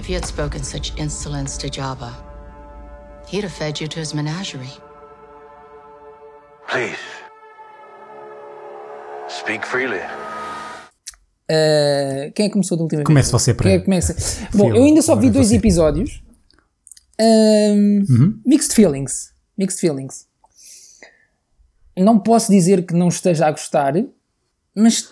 If 0.00 0.08
you 0.08 0.14
had 0.14 0.24
spoken 0.24 0.62
such 0.62 0.96
insolence 0.98 1.56
to 1.58 1.68
Jabba, 1.68 2.14
he'd 3.28 3.44
have 3.44 3.52
fed 3.52 3.80
you 3.80 3.86
to 3.88 3.98
his 3.98 4.14
menagerie. 4.14 4.72
Please. 6.66 7.21
Speak 9.38 9.66
freely. 9.66 10.00
Uh, 11.50 12.32
quem 12.34 12.46
é 12.46 12.48
que 12.48 12.50
começou 12.50 12.76
da 12.76 12.84
última 12.84 12.98
vez? 12.98 13.06
Comece 13.06 13.32
você, 13.32 13.54
Quem 13.54 13.72
é 13.72 13.78
que 13.78 13.84
começa? 13.84 14.14
Bom, 14.54 14.74
eu 14.74 14.84
ainda 14.84 15.02
só 15.02 15.16
vi 15.16 15.30
dois 15.30 15.48
você. 15.48 15.56
episódios. 15.56 16.22
Um, 17.20 18.04
Uhum. 18.08 18.40
Mixed 18.44 18.74
feelings. 18.74 19.32
Mixed 19.56 19.80
feelings. 19.80 20.26
Não 21.96 22.18
posso 22.18 22.50
dizer 22.50 22.84
que 22.86 22.94
não 22.94 23.08
esteja 23.08 23.46
a 23.46 23.50
gostar, 23.50 23.94
mas 24.74 25.10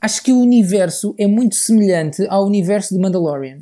acho 0.00 0.22
que 0.22 0.32
o 0.32 0.40
universo 0.40 1.14
é 1.18 1.26
muito 1.26 1.56
semelhante 1.56 2.26
ao 2.28 2.44
universo 2.46 2.94
de 2.94 3.00
Mandalorian. 3.00 3.60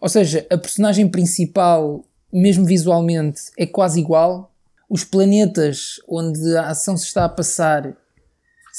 Ou 0.00 0.08
seja, 0.08 0.46
a 0.48 0.56
personagem 0.56 1.08
principal, 1.08 2.04
mesmo 2.32 2.64
visualmente, 2.64 3.40
é 3.58 3.66
quase 3.66 3.98
igual. 4.00 4.52
Os 4.88 5.04
planetas 5.04 6.00
onde 6.08 6.56
a 6.56 6.68
ação 6.68 6.96
se 6.96 7.04
está 7.06 7.24
a 7.24 7.28
passar 7.28 7.94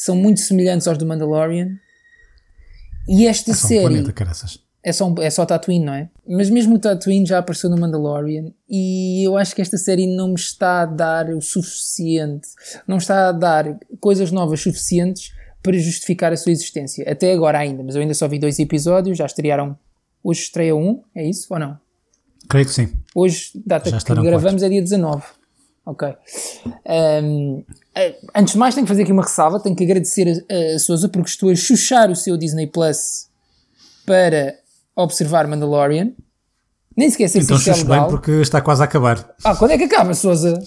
são 0.04 0.16
muito 0.16 0.40
semelhantes 0.40 0.88
aos 0.88 0.98
do 0.98 1.06
Mandalorian. 1.06 1.78
E 3.08 3.28
esta 3.28 3.52
É 3.52 3.54
só 3.54 3.66
um 3.66 3.68
série. 3.70 3.82
planeta, 3.82 4.14
caraças. 4.14 4.60
É 4.82 4.94
só, 4.94 5.10
um- 5.10 5.22
é 5.22 5.30
só 5.30 5.46
Tatooine, 5.46 5.84
não 5.86 5.94
é? 5.94 6.10
Mas 6.26 6.50
mesmo 6.50 6.76
o 6.76 6.80
Tatooine 6.80 7.26
já 7.26 7.40
apareceu 7.40 7.70
no 7.70 7.78
Mandalorian 7.78 8.54
e 8.70 9.28
eu 9.28 9.36
acho 9.36 9.54
que 9.54 9.62
esta 9.62 9.78
série 9.78 10.08
não 10.08 10.30
me 10.30 10.36
está 10.36 10.84
a 10.84 10.86
dar 10.86 11.30
o 11.32 11.42
suficiente, 11.42 12.48
não 12.88 12.98
está 12.98 13.28
a 13.28 13.32
dar 13.34 13.78
coisas 14.00 14.32
novas 14.32 14.62
suficientes 14.62 15.34
para 15.62 15.78
justificar 15.78 16.32
a 16.32 16.38
sua 16.38 16.54
existência. 16.54 17.04
Até 17.12 17.34
agora 17.34 17.58
ainda, 17.60 17.84
mas 17.84 17.96
eu 17.96 18.02
ainda 18.02 18.14
só 18.14 18.26
vi 18.28 18.40
dois 18.40 18.58
episódios, 18.58 19.18
já 19.18 19.26
estrearam. 19.26 19.78
Hoje 20.24 20.42
estreia 20.44 20.74
um, 20.76 21.04
é 21.14 21.28
isso 21.28 21.48
ou 21.54 21.60
não? 21.60 21.78
Creio 22.48 22.66
que 22.66 22.72
sim. 22.74 22.94
Hoje, 23.14 23.52
data 23.66 23.90
Já 23.90 24.00
que 24.00 24.14
gravamos, 24.22 24.64
é 24.64 24.70
dia 24.70 24.82
19. 24.82 25.24
Ok. 25.86 26.08
Um, 27.24 27.64
antes 28.36 28.54
de 28.54 28.60
mais, 28.60 28.74
tenho 28.76 28.86
que 28.86 28.92
fazer 28.92 29.04
aqui 29.04 29.12
uma 29.12 29.24
ressalva. 29.24 29.60
Tenho 29.60 29.76
que 29.76 29.84
agradecer 29.84 30.46
a, 30.50 30.76
a 30.76 30.80
Sousa 30.80 31.10
porque 31.10 31.30
estou 31.30 31.50
a 31.50 31.56
chuchar 31.56 32.10
o 32.10 32.16
seu 32.16 32.38
Disney 32.38 32.68
Plus 32.68 33.28
para 34.06 34.56
observar 34.96 35.48
Mandalorian. 35.48 36.12
Nem 36.96 37.10
sequer 37.10 37.30
sei 37.30 37.42
Então 37.42 37.56
se 37.58 37.62
isso 37.64 37.70
é 37.70 37.74
chucho 37.74 37.86
bem 37.86 37.96
legal. 37.96 38.10
porque 38.10 38.32
está 38.42 38.60
quase 38.62 38.82
a 38.82 38.86
acabar. 38.86 39.34
Ah, 39.44 39.56
quando 39.56 39.72
é 39.72 39.78
que 39.78 39.86
acaba, 39.86 40.14
Sousa? 40.14 40.62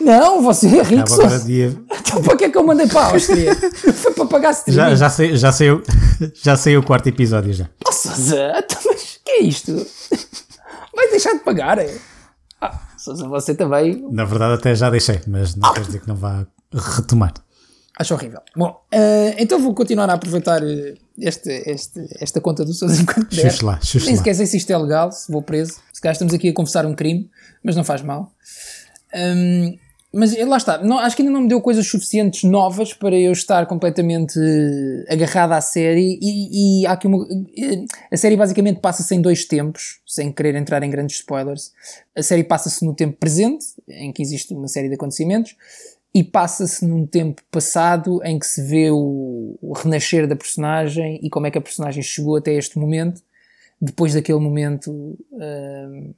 Não, 0.00 0.42
você 0.42 0.66
é 0.66 0.82
rico, 0.82 1.00
Acaba 1.02 1.14
agora 1.14 1.28
Sousa. 1.30 1.44
dia. 1.44 1.76
Então 2.12 2.22
para 2.22 2.36
que 2.36 2.44
é 2.44 2.50
que 2.50 2.58
eu 2.58 2.66
mandei 2.66 2.86
para 2.86 3.00
a 3.00 3.12
Áustria? 3.12 3.54
Foi 3.94 4.12
para 4.12 4.26
pagar 4.26 4.50
streaming. 4.50 4.76
Já, 4.90 4.94
já, 4.94 5.08
sei, 5.10 5.34
já, 5.36 5.50
saiu, 5.50 5.82
já 6.34 6.56
saiu 6.58 6.80
o 6.80 6.84
quarto 6.84 7.08
episódio 7.08 7.52
já. 7.54 7.68
Oh, 7.88 7.90
Sousa, 7.92 8.52
então, 8.58 8.78
mas 8.84 9.18
que 9.24 9.30
é 9.30 9.40
isto? 9.42 9.86
Vai 10.94 11.08
deixar 11.08 11.32
de 11.32 11.38
pagar? 11.38 11.78
é? 11.78 11.96
Ah, 12.60 12.78
você 13.28 13.54
também 13.54 14.06
Na 14.10 14.24
verdade 14.24 14.54
até 14.54 14.74
já 14.74 14.90
deixei, 14.90 15.20
mas 15.26 15.54
não 15.54 15.72
quer 15.72 15.82
dizer 15.82 16.00
que 16.00 16.08
não 16.08 16.16
vá 16.16 16.46
retomar. 16.72 17.34
Acho 17.98 18.14
horrível. 18.14 18.40
Bom, 18.56 18.82
eh, 18.90 19.34
então 19.38 19.60
vou 19.60 19.74
continuar 19.74 20.08
a 20.08 20.14
aproveitar 20.14 20.62
eh, 20.62 20.94
este, 21.18 21.50
este, 21.66 22.00
esta 22.20 22.40
conta 22.40 22.64
do 22.64 22.72
Sousa 22.72 23.00
enquanto 23.00 23.34
der. 23.34 23.50
Xuxa 23.50 23.66
lá, 23.66 23.78
xuxa 23.82 24.06
Nem 24.06 24.16
sequer 24.16 24.34
sei 24.34 24.46
se 24.46 24.56
isto 24.56 24.70
é 24.70 24.78
legal, 24.78 25.12
se 25.12 25.30
vou 25.30 25.42
preso. 25.42 25.74
Se 25.92 26.00
calhar 26.00 26.12
estamos 26.12 26.32
aqui 26.32 26.48
a 26.48 26.54
confessar 26.54 26.86
um 26.86 26.94
crime, 26.94 27.30
mas 27.62 27.76
não 27.76 27.84
faz 27.84 28.00
mal. 28.02 28.32
Hum, 29.14 29.76
mas 30.14 30.34
eh, 30.36 30.44
lá 30.44 30.58
está, 30.58 30.78
não, 30.78 30.98
acho 30.98 31.16
que 31.16 31.22
ainda 31.22 31.32
não 31.32 31.42
me 31.42 31.48
deu 31.48 31.60
coisas 31.60 31.86
suficientes 31.86 32.44
novas 32.44 32.92
para 32.92 33.16
eu 33.16 33.32
estar 33.32 33.66
completamente 33.66 34.38
eh, 34.38 35.12
agarrado 35.12 35.52
à 35.52 35.60
série. 35.60 36.18
E, 36.20 36.82
e 36.82 36.86
há 36.86 36.92
aqui 36.92 37.06
uma, 37.06 37.26
eh, 37.56 37.84
a 38.10 38.16
série 38.16 38.36
basicamente 38.36 38.80
passa-se 38.80 39.14
em 39.14 39.20
dois 39.20 39.46
tempos, 39.46 40.00
sem 40.06 40.30
querer 40.30 40.54
entrar 40.54 40.82
em 40.82 40.90
grandes 40.90 41.16
spoilers. 41.16 41.72
A 42.14 42.22
série 42.22 42.44
passa-se 42.44 42.84
no 42.84 42.94
tempo 42.94 43.16
presente, 43.18 43.64
em 43.88 44.12
que 44.12 44.22
existe 44.22 44.52
uma 44.52 44.68
série 44.68 44.88
de 44.88 44.94
acontecimentos, 44.94 45.56
e 46.14 46.22
passa-se 46.22 46.84
num 46.84 47.06
tempo 47.06 47.40
passado 47.50 48.20
em 48.22 48.38
que 48.38 48.46
se 48.46 48.62
vê 48.62 48.90
o, 48.90 49.56
o 49.62 49.72
renascer 49.72 50.28
da 50.28 50.36
personagem 50.36 51.18
e 51.22 51.30
como 51.30 51.46
é 51.46 51.50
que 51.50 51.56
a 51.56 51.60
personagem 51.60 52.02
chegou 52.02 52.36
até 52.36 52.52
este 52.52 52.78
momento, 52.78 53.22
depois 53.80 54.12
daquele 54.12 54.38
momento 54.38 54.92
hum, 55.32 56.14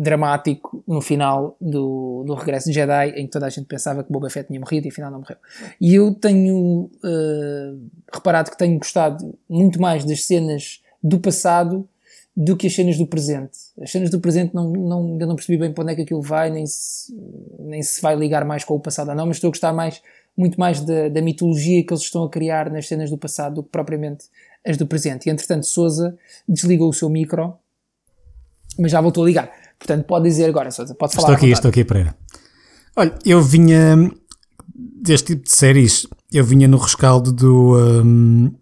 dramático 0.00 0.82
no 0.88 1.02
final 1.02 1.58
do, 1.60 2.24
do 2.26 2.32
Regresso 2.32 2.68
de 2.68 2.72
Jedi, 2.72 3.10
em 3.10 3.26
que 3.26 3.32
toda 3.32 3.44
a 3.44 3.50
gente 3.50 3.66
pensava 3.66 4.02
que 4.02 4.10
Boba 4.10 4.30
Fett 4.30 4.48
tinha 4.48 4.58
morrido 4.58 4.86
e 4.86 4.90
afinal 4.90 5.10
não 5.10 5.18
morreu. 5.18 5.36
E 5.78 5.94
eu 5.94 6.14
tenho 6.14 6.90
uh, 7.04 7.90
reparado 8.10 8.50
que 8.50 8.56
tenho 8.56 8.78
gostado 8.78 9.38
muito 9.46 9.78
mais 9.78 10.02
das 10.02 10.24
cenas 10.24 10.80
do 11.02 11.20
passado 11.20 11.86
do 12.34 12.56
que 12.56 12.66
as 12.66 12.74
cenas 12.74 12.96
do 12.96 13.06
presente. 13.06 13.58
As 13.78 13.90
cenas 13.90 14.08
do 14.08 14.18
presente 14.18 14.54
não, 14.54 14.72
não, 14.72 15.06
ainda 15.12 15.26
não 15.26 15.36
percebi 15.36 15.58
bem 15.58 15.70
para 15.70 15.82
onde 15.82 15.92
é 15.92 15.96
que 15.96 16.02
aquilo 16.02 16.22
vai, 16.22 16.48
nem 16.48 16.64
se, 16.66 17.14
nem 17.58 17.82
se 17.82 18.00
vai 18.00 18.16
ligar 18.16 18.42
mais 18.46 18.64
com 18.64 18.74
o 18.74 18.80
passado 18.80 19.10
ou 19.10 19.14
não, 19.14 19.26
mas 19.26 19.36
estou 19.36 19.48
a 19.48 19.50
gostar 19.50 19.74
mais, 19.74 20.00
muito 20.34 20.58
mais 20.58 20.80
da, 20.80 21.10
da 21.10 21.20
mitologia 21.20 21.84
que 21.84 21.92
eles 21.92 22.04
estão 22.04 22.24
a 22.24 22.30
criar 22.30 22.70
nas 22.70 22.88
cenas 22.88 23.10
do 23.10 23.18
passado 23.18 23.56
do 23.56 23.62
que 23.62 23.68
propriamente 23.68 24.24
as 24.66 24.78
do 24.78 24.86
presente. 24.86 25.28
E 25.28 25.30
entretanto, 25.30 25.66
Souza 25.66 26.16
desligou 26.48 26.88
o 26.88 26.94
seu 26.94 27.10
micro, 27.10 27.54
mas 28.78 28.92
já 28.92 29.00
voltou 29.02 29.24
a 29.24 29.26
ligar. 29.26 29.69
Portanto, 29.80 30.04
pode 30.04 30.28
dizer 30.28 30.44
agora, 30.44 30.70
Sousa, 30.70 30.94
pode 30.94 31.14
falar. 31.14 31.32
Estou 31.32 31.36
aqui, 31.36 31.50
estou 31.50 31.68
aqui, 31.70 31.84
Pereira. 31.84 32.14
Olha, 32.94 33.14
eu 33.24 33.42
vinha 33.42 34.12
deste 34.74 35.28
tipo 35.28 35.44
de 35.44 35.52
séries, 35.52 36.06
eu 36.30 36.44
vinha 36.44 36.68
no 36.68 36.76
rescaldo 36.76 37.32
do, 37.32 37.78
um, 38.04 38.54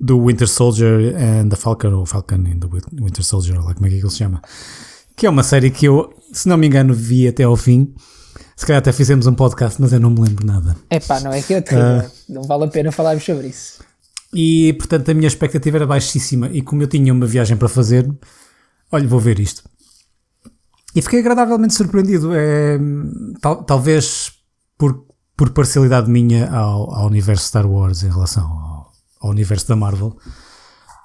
do 0.00 0.24
Winter 0.24 0.48
Soldier 0.48 1.16
and 1.16 1.48
the 1.48 1.56
Falcon, 1.56 1.92
ou 1.92 2.06
Falcon 2.06 2.36
and 2.36 2.60
the 2.60 2.68
Winter 2.92 3.24
Soldier, 3.24 3.58
ou 3.58 3.66
lá 3.66 3.74
como 3.74 3.86
é 3.86 3.90
que 3.90 3.96
ele 3.96 4.08
se 4.08 4.18
chama. 4.18 4.40
Que 5.16 5.26
é 5.26 5.30
uma 5.30 5.42
série 5.42 5.70
que 5.70 5.84
eu, 5.84 6.14
se 6.32 6.48
não 6.48 6.56
me 6.56 6.68
engano, 6.68 6.94
vi 6.94 7.26
até 7.26 7.42
ao 7.42 7.56
fim. 7.56 7.92
Se 8.56 8.64
calhar 8.64 8.78
até 8.78 8.92
fizemos 8.92 9.26
um 9.26 9.34
podcast, 9.34 9.80
mas 9.80 9.92
eu 9.92 9.98
não 9.98 10.10
me 10.10 10.20
lembro 10.20 10.46
nada. 10.46 10.76
É 10.88 11.00
pá, 11.00 11.18
não 11.18 11.32
é 11.32 11.42
que 11.42 11.54
é 11.54 11.60
terrível. 11.60 12.06
Ah. 12.06 12.10
Não 12.28 12.42
vale 12.42 12.64
a 12.64 12.68
pena 12.68 12.92
falarmos 12.92 13.24
sobre 13.24 13.48
isso. 13.48 13.82
E 14.32 14.72
portanto 14.74 15.10
a 15.10 15.14
minha 15.14 15.26
expectativa 15.26 15.78
era 15.78 15.86
baixíssima. 15.86 16.48
E 16.52 16.62
como 16.62 16.82
eu 16.82 16.86
tinha 16.86 17.12
uma 17.12 17.26
viagem 17.26 17.56
para 17.56 17.68
fazer, 17.68 18.08
olha, 18.92 19.08
vou 19.08 19.18
ver 19.18 19.40
isto. 19.40 19.64
E 20.94 21.00
fiquei 21.02 21.20
agradavelmente 21.20 21.74
surpreendido. 21.74 22.30
É, 22.34 22.78
tal- 23.40 23.64
talvez 23.64 24.32
por, 24.76 25.04
por 25.36 25.50
parcialidade 25.50 26.10
minha 26.10 26.50
ao, 26.50 26.92
ao 26.94 27.06
universo 27.06 27.46
Star 27.46 27.66
Wars 27.66 28.02
em 28.02 28.08
relação 28.10 28.44
ao, 28.44 28.92
ao 29.20 29.30
universo 29.30 29.68
da 29.68 29.76
Marvel. 29.76 30.16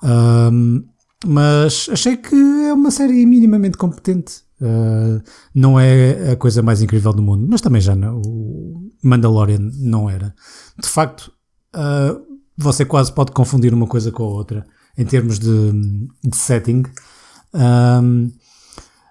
Ahm, 0.04 0.84
mas 1.26 1.90
achei 1.92 2.18
que 2.18 2.36
é 2.36 2.74
uma 2.74 2.92
série 2.92 3.26
minimamente 3.26 3.78
competente. 3.78 4.42
Ah, 4.62 5.22
não 5.54 5.80
é 5.80 6.32
a 6.32 6.36
coisa 6.36 6.62
mais 6.62 6.82
incrível 6.82 7.14
do 7.14 7.22
mundo, 7.22 7.48
mas 7.50 7.62
também 7.62 7.82
já 7.82 7.96
não, 7.96 8.20
o 8.22 8.90
Mandalorian 9.04 9.72
não 9.80 10.10
era. 10.10 10.34
De 10.80 10.88
facto, 10.88 11.32
ah, 11.74 12.16
você 12.58 12.86
quase 12.86 13.12
pode 13.14 13.32
confundir 13.32 13.74
uma 13.74 13.88
coisa 13.88 14.12
com 14.12 14.24
a 14.24 14.28
outra 14.28 14.66
em 14.98 15.06
termos 15.06 15.38
de, 15.40 15.72
de 16.24 16.36
setting. 16.36 16.84
Ahm, 17.54 18.30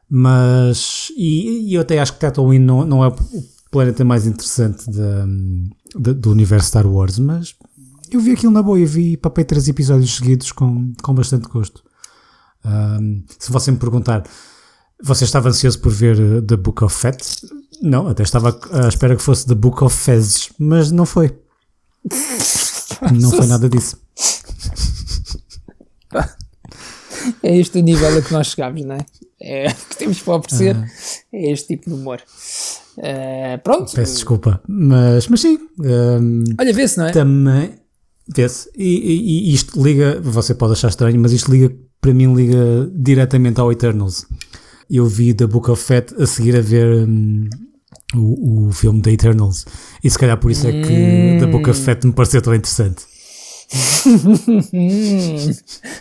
mas 0.09 1.09
e, 1.17 1.69
e 1.71 1.75
eu 1.75 1.81
até 1.81 1.99
acho 1.99 2.13
que 2.15 2.21
Tatooine 2.21 2.65
não, 2.65 2.85
não 2.87 3.05
é 3.05 3.09
o 3.09 3.15
planeta 3.71 4.05
mais 4.05 4.27
interessante 4.27 4.89
da- 4.91 5.27
da- 5.97 6.13
do 6.13 6.31
universo 6.31 6.69
Star 6.69 6.87
Wars, 6.87 7.19
mas 7.19 7.55
eu 8.11 8.21
vi 8.21 8.33
aquilo 8.33 8.53
na 8.53 8.63
boa 8.63 8.79
e 8.79 8.87
vi 8.87 9.17
papei 9.17 9.45
três 9.45 9.67
episódios 9.69 10.15
seguidos 10.17 10.53
com, 10.53 10.93
com 11.03 11.15
bastante 11.15 11.49
gosto. 11.49 11.83
Ahm, 12.65 13.23
se 13.39 13.51
você 13.51 13.71
me 13.71 13.77
perguntar, 13.79 14.25
você 15.03 15.25
estava 15.25 15.49
ansioso 15.49 15.79
por 15.81 15.91
ver 15.93 16.19
uh, 16.19 16.43
The 16.43 16.57
Book 16.57 16.83
of 16.85 16.95
Fett? 16.95 17.25
Não, 17.83 18.09
até 18.09 18.23
estava 18.23 18.59
à 18.73 18.89
espera 18.89 19.15
que 19.17 19.23
fosse 19.23 19.47
The 19.47 19.55
Book 19.55 19.83
of 19.85 19.95
Fezes, 19.95 20.51
mas 20.59 20.91
não 20.91 21.05
foi. 21.05 21.37
Não 23.13 23.31
foi 23.31 23.47
nada 23.47 23.69
disso. 23.69 23.99
É 27.43 27.57
este 27.57 27.79
o 27.79 27.83
nível 27.83 28.19
a 28.19 28.23
que 28.23 28.33
nós 28.33 28.49
chegamos, 28.49 28.85
não 28.85 28.95
é? 28.97 29.07
É 29.41 29.69
o 29.71 29.75
que 29.89 29.97
temos 29.99 30.21
para 30.23 30.37
oferecer. 30.37 30.75
Ah. 30.77 30.87
É 31.33 31.53
este 31.53 31.69
tipo 31.69 31.91
de 31.91 31.95
humor. 31.95 32.21
Eh, 32.99 33.59
pronto. 33.59 33.93
Peço 33.95 34.15
desculpa, 34.15 34.61
mas, 34.67 35.29
mas 35.29 35.41
sim. 35.41 35.59
ahm, 35.85 36.45
Olha, 36.59 36.73
vê-se, 36.73 36.97
não 36.99 37.07
é? 37.07 37.11
Também 37.13 37.75
vê-se. 38.35 38.71
E, 38.77 39.51
e- 39.51 39.55
isto 39.55 39.83
liga, 39.83 40.19
você 40.23 40.55
pode 40.55 40.73
achar 40.73 40.89
estranho, 40.89 41.21
mas 41.21 41.33
isto 41.33 41.51
liga, 41.53 41.71
para 42.01 42.15
mim, 42.15 42.35
liga 42.35 42.91
diretamente 42.95 43.61
ao 43.61 43.71
Eternals. 43.71 44.25
Eu 44.91 45.07
vi 45.07 45.35
The 45.35 45.47
Book 45.47 45.71
of 45.71 45.83
Fett 45.83 46.15
a 46.21 46.27
seguir 46.27 46.57
a 46.57 46.61
ver 46.63 47.07
hum, 47.07 47.49
o, 48.15 48.69
o 48.69 48.73
filme 48.73 49.03
The 49.03 49.11
Eternals. 49.13 49.67
E 50.03 50.09
se 50.09 50.19
calhar 50.19 50.39
por 50.39 50.51
isso 50.51 50.67
é 50.67 50.73
que 50.73 50.79
Hum. 50.93 51.39
The 51.41 51.47
Book 51.47 51.69
of 51.69 51.79
Fett 51.81 52.07
me 52.07 52.13
pareceu 52.15 52.41
tão 52.41 52.55
interessante. 52.55 53.05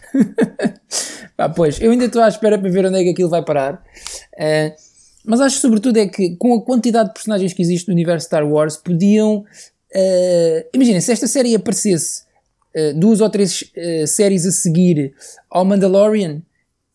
Pá, 1.37 1.49
pois, 1.49 1.81
eu 1.81 1.91
ainda 1.91 2.05
estou 2.05 2.21
à 2.21 2.27
espera 2.27 2.57
para 2.57 2.69
ver 2.69 2.85
onde 2.85 2.97
é 2.99 3.03
que 3.03 3.09
aquilo 3.09 3.29
vai 3.29 3.43
parar. 3.43 3.83
Eh, 4.37 4.73
mas 5.25 5.41
acho 5.41 5.59
sobretudo 5.59 5.97
é 5.97 6.07
que 6.07 6.35
com 6.37 6.53
a 6.55 6.61
quantidade 6.61 7.09
de 7.09 7.13
personagens 7.13 7.51
que 7.53 7.61
existe 7.61 7.87
no 7.87 7.93
universo 7.93 8.27
Star 8.27 8.47
Wars, 8.47 8.77
podiam. 8.77 9.43
eh, 9.93 10.67
Imaginem, 10.73 11.01
se 11.01 11.11
esta 11.11 11.27
série 11.27 11.55
aparecesse 11.55 12.23
eh, 12.73 12.93
duas 12.93 13.21
ou 13.21 13.29
três 13.29 13.63
séries 14.07 14.45
a 14.45 14.51
seguir 14.51 15.13
ao 15.49 15.65
Mandalorian, 15.65 16.41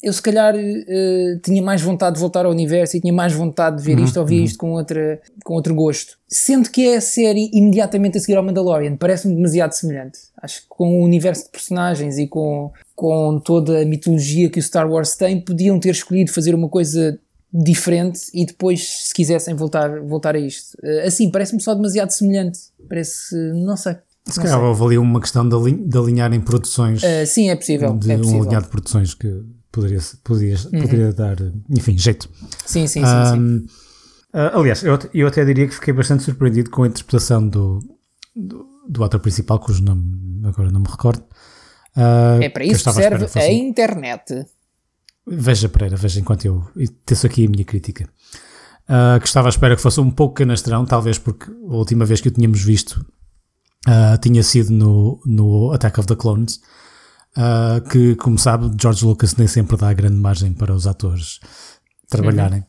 eu 0.02 0.12
se 0.12 0.22
calhar 0.22 0.54
eh, 0.56 1.38
tinha 1.44 1.62
mais 1.62 1.82
vontade 1.82 2.14
de 2.14 2.20
voltar 2.20 2.46
ao 2.46 2.50
universo 2.52 2.96
e 2.96 3.00
tinha 3.00 3.12
mais 3.12 3.32
vontade 3.32 3.76
de 3.78 3.82
ver 3.82 3.98
Uhum, 3.98 4.04
isto 4.04 4.18
ou 4.20 4.26
ver 4.26 4.38
uhum. 4.38 4.44
isto 4.44 4.58
com, 4.58 4.70
outra, 4.72 5.20
com 5.44 5.54
outro 5.54 5.74
gosto. 5.74 6.16
Sendo 6.28 6.70
que 6.70 6.86
é 6.88 6.96
a 6.96 7.00
série 7.00 7.50
imediatamente 7.52 8.16
a 8.16 8.20
seguir 8.20 8.36
ao 8.36 8.42
Mandalorian, 8.44 8.96
parece-me 8.96 9.34
demasiado 9.34 9.72
semelhante. 9.72 10.18
Acho 10.42 10.62
que 10.62 10.66
com 10.68 11.00
o 11.00 11.04
universo 11.04 11.44
de 11.44 11.50
personagens 11.50 12.16
e 12.18 12.26
com, 12.26 12.70
com 12.94 13.38
toda 13.44 13.82
a 13.82 13.84
mitologia 13.84 14.48
que 14.48 14.58
o 14.58 14.62
Star 14.62 14.90
Wars 14.90 15.14
tem, 15.16 15.40
podiam 15.40 15.78
ter 15.78 15.90
escolhido 15.90 16.32
fazer 16.32 16.54
uma 16.54 16.68
coisa 16.68 17.18
diferente 17.52 18.20
e 18.32 18.46
depois, 18.46 18.88
se 19.08 19.12
quisessem, 19.12 19.54
voltar, 19.54 20.00
voltar 20.00 20.34
a 20.36 20.38
isto. 20.38 20.78
Eh, 20.82 21.06
Assim, 21.06 21.30
parece-me 21.30 21.60
só 21.60 21.74
demasiado 21.74 22.10
semelhante. 22.10 22.58
Parece, 22.88 23.34
não 23.54 23.76
sei. 23.76 23.96
Se 24.26 24.38
Não 24.38 24.44
calhar 24.44 24.62
houve 24.64 24.84
ali 24.84 24.98
uma 24.98 25.20
questão 25.20 25.48
de, 25.48 25.54
alin- 25.56 25.88
de 25.88 25.98
alinhar 25.98 26.32
em 26.32 26.40
produções. 26.40 27.02
Eh, 27.02 27.26
sim, 27.26 27.50
é 27.50 27.56
possível. 27.56 27.92
De 27.98 28.12
é 28.12 28.14
um 28.16 28.18
possível. 28.20 28.42
alinhado 28.42 28.64
de 28.66 28.70
produções 28.70 29.14
que 29.14 29.42
poderia, 29.72 29.98
poderia, 30.24 30.56
Uhum. 30.72 30.80
poderia 30.82 31.12
dar, 31.12 31.36
enfim, 31.68 31.96
jeito. 31.98 32.28
Sim, 32.66 32.86
sim, 32.86 33.00
sim, 33.00 33.04
Ahm, 33.04 33.66
ah, 34.32 34.58
aliás, 34.58 34.82
eu, 34.84 34.98
eu 35.14 35.26
até 35.28 35.44
diria 35.44 35.66
que 35.68 35.74
fiquei 35.74 35.92
bastante 35.92 36.22
surpreendido 36.22 36.70
com 36.70 36.82
a 36.82 36.88
interpretação 36.88 37.46
do, 37.48 37.80
do, 38.34 38.66
do 38.88 39.04
ator 39.04 39.20
principal, 39.20 39.58
cujo 39.58 39.82
nome 39.82 40.40
agora 40.44 40.70
não 40.70 40.80
me 40.80 40.88
recordo. 40.88 41.22
Ah, 41.96 42.38
É 42.40 42.48
para 42.48 42.64
isso 42.64 42.84
que 42.84 42.92
serve 42.92 43.24
que 43.26 43.32
fosse- 43.32 43.46
a 43.46 43.52
internet. 43.52 44.46
Veja, 45.26 45.68
Pereira, 45.68 45.96
veja 45.96 46.18
enquanto 46.20 46.44
eu 46.44 46.64
teço 47.04 47.26
aqui 47.26 47.46
a 47.46 47.48
minha 47.50 47.64
crítica. 47.64 48.08
Ah, 48.88 49.18
que 49.20 49.26
estava 49.28 49.48
à 49.48 49.50
espera 49.50 49.76
que 49.76 49.82
fosse 49.82 50.00
um 50.00 50.10
pouco 50.10 50.34
canastrão, 50.36 50.84
talvez 50.84 51.18
porque 51.18 51.50
a 51.50 51.74
última 51.76 52.04
vez 52.04 52.20
que 52.20 52.28
o 52.28 52.30
tínhamos 52.32 52.62
visto 52.62 53.04
ah, 53.86 54.18
tinha 54.20 54.42
sido 54.42 54.70
no, 54.72 55.20
no 55.26 55.72
Attack 55.72 56.00
of 56.00 56.08
the 56.08 56.16
Clones, 56.16 56.60
ah, 57.36 57.80
que, 57.90 58.16
como 58.16 58.38
sabe, 58.38 58.70
George 58.80 59.04
Lucas 59.04 59.36
nem 59.36 59.46
sempre 59.46 59.76
dá 59.76 59.92
grande 59.92 60.16
margem 60.16 60.52
para 60.52 60.74
os 60.74 60.86
atores 60.86 61.40
trabalharem. 62.08 62.64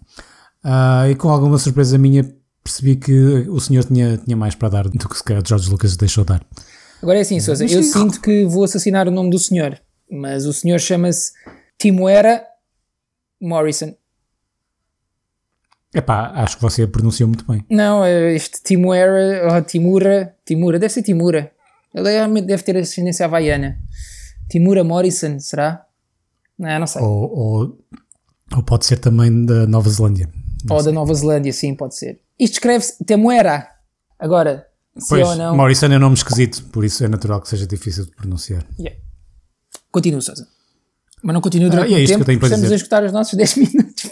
Ah, 0.63 1.09
e 1.09 1.15
com 1.15 1.29
alguma 1.29 1.57
surpresa 1.57 1.97
minha, 1.97 2.23
percebi 2.63 2.95
que 2.95 3.13
o 3.49 3.59
senhor 3.59 3.83
tinha, 3.83 4.17
tinha 4.17 4.37
mais 4.37 4.55
para 4.55 4.69
dar 4.69 4.87
do 4.87 5.09
que 5.09 5.17
se 5.17 5.23
calhar 5.23 5.43
George 5.45 5.69
Lucas 5.69 5.97
deixou 5.97 6.23
dar. 6.23 6.45
Agora 7.01 7.17
é 7.17 7.21
assim, 7.21 7.39
Sousa, 7.39 7.63
eu 7.63 7.69
sim. 7.69 7.83
sinto 7.83 8.21
que 8.21 8.45
vou 8.45 8.63
assassinar 8.63 9.07
o 9.07 9.11
nome 9.11 9.31
do 9.31 9.39
senhor, 9.39 9.79
mas 10.09 10.45
o 10.45 10.53
senhor 10.53 10.79
chama-se 10.79 11.31
Timoera 11.77 12.43
Morrison. 13.41 13.95
Epá, 15.93 16.31
acho 16.35 16.57
que 16.57 16.61
você 16.61 16.87
pronunciou 16.87 17.27
muito 17.27 17.45
bem. 17.45 17.65
Não, 17.69 18.05
é 18.05 18.33
este 18.33 18.61
Timoera, 18.63 19.51
ou 19.51 19.61
Timura, 19.63 20.35
Timura, 20.45 20.79
deve 20.79 20.93
ser 20.93 21.01
Timura. 21.01 21.51
Ele 21.93 22.09
realmente 22.09 22.45
deve 22.45 22.63
ter 22.63 22.77
ascendência 22.77 23.25
havaiana. 23.25 23.77
Timura 24.51 24.83
Morrison, 24.83 25.39
será? 25.39 25.85
Não, 26.59 26.79
não 26.81 26.85
sei. 26.85 27.01
Ou, 27.01 27.37
ou, 27.37 27.79
ou 28.53 28.63
pode 28.63 28.85
ser 28.85 28.97
também 28.99 29.45
da 29.45 29.65
Nova 29.65 29.89
Zelândia. 29.89 30.29
Ou 30.69 30.83
da 30.83 30.91
Nova 30.91 31.13
Zelândia, 31.13 31.53
sim, 31.53 31.73
pode 31.73 31.95
ser. 31.95 32.19
Isto 32.37 32.53
escreve-se 32.55 33.01
Temuera. 33.05 33.65
Agora, 34.19 34.67
Se 34.97 35.07
Pois, 35.07 35.21
é 35.21 35.25
ou 35.25 35.35
não. 35.37 35.55
Morrison 35.55 35.85
é 35.87 35.95
um 35.95 35.99
nome 35.99 36.15
esquisito, 36.15 36.63
por 36.65 36.83
isso 36.83 37.01
é 37.03 37.07
natural 37.07 37.39
que 37.39 37.47
seja 37.47 37.65
difícil 37.65 38.05
de 38.05 38.11
pronunciar. 38.11 38.65
Yeah. 38.77 38.99
Continua, 39.89 40.19
Sousa. 40.19 40.45
Mas 41.23 41.33
não 41.33 41.39
continua 41.41 41.69
durante 41.69 41.93
Ah, 41.93 41.97
é 41.97 42.01
isto 42.01 42.17
que 42.17 42.17
tempo, 42.17 42.21
eu 42.23 42.25
tenho 42.25 42.39
para 42.41 42.49
dizer. 42.49 42.75
escutar 42.75 43.03
os 43.05 43.13
nossos 43.13 43.33
10 43.37 43.55
minutos. 43.55 44.11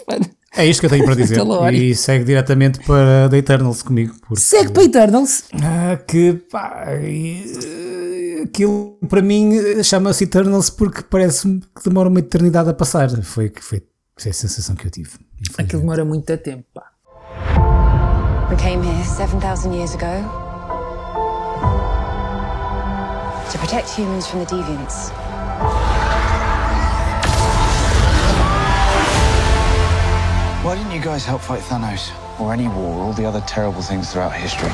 É 0.56 0.64
isto 0.66 0.80
que 0.80 0.86
eu 0.86 0.90
tenho 0.90 1.04
para 1.04 1.14
dizer. 1.16 1.38
E 1.74 1.94
segue 1.94 2.24
diretamente 2.24 2.80
para 2.86 3.28
The 3.28 3.36
Eternals 3.36 3.82
comigo. 3.82 4.14
Porque, 4.26 4.40
Segue 4.40 4.72
para 4.72 4.84
Eternals. 4.84 5.44
Ah, 5.62 5.96
que 5.98 6.32
pá, 6.50 6.94
e, 7.02 7.44
aquilo 8.44 8.98
para 9.08 9.22
mim 9.22 9.82
chama-se 9.82 10.24
Eternals 10.24 10.70
porque 10.70 11.02
parece-me 11.02 11.60
que 11.60 11.84
demora 11.84 12.08
uma 12.08 12.20
eternidade 12.20 12.70
a 12.70 12.74
passar. 12.74 13.10
Foi, 13.22 13.48
que 13.48 13.62
foi, 13.62 13.82
foi 14.16 14.30
a 14.30 14.34
sensação 14.34 14.74
que 14.74 14.86
eu 14.86 14.90
tive. 14.90 15.10
Aquilo 15.58 15.82
demora 15.82 16.04
muito 16.04 16.36
tempo, 16.38 16.64
pá. 16.74 16.90
We 18.50 18.56
came 18.56 18.84
here 18.84 19.04
7,000 19.04 19.72
years 19.72 19.94
ago 19.94 20.50
to 23.50 23.58
protect 23.58 23.88
humans 23.90 24.26
from 24.26 24.40
the 24.40 24.46
deviants. 24.46 25.10
Why 30.62 30.76
didn't 30.76 30.92
you 30.92 31.00
guys 31.00 31.24
help 31.24 31.40
fight 31.40 31.62
Thanos? 31.62 32.12
Or 32.38 32.52
any 32.52 32.68
war, 32.68 32.98
or 32.98 33.04
all 33.06 33.12
the 33.12 33.24
other 33.24 33.40
terrible 33.46 33.82
things 33.82 34.12
throughout 34.12 34.32
history? 34.32 34.70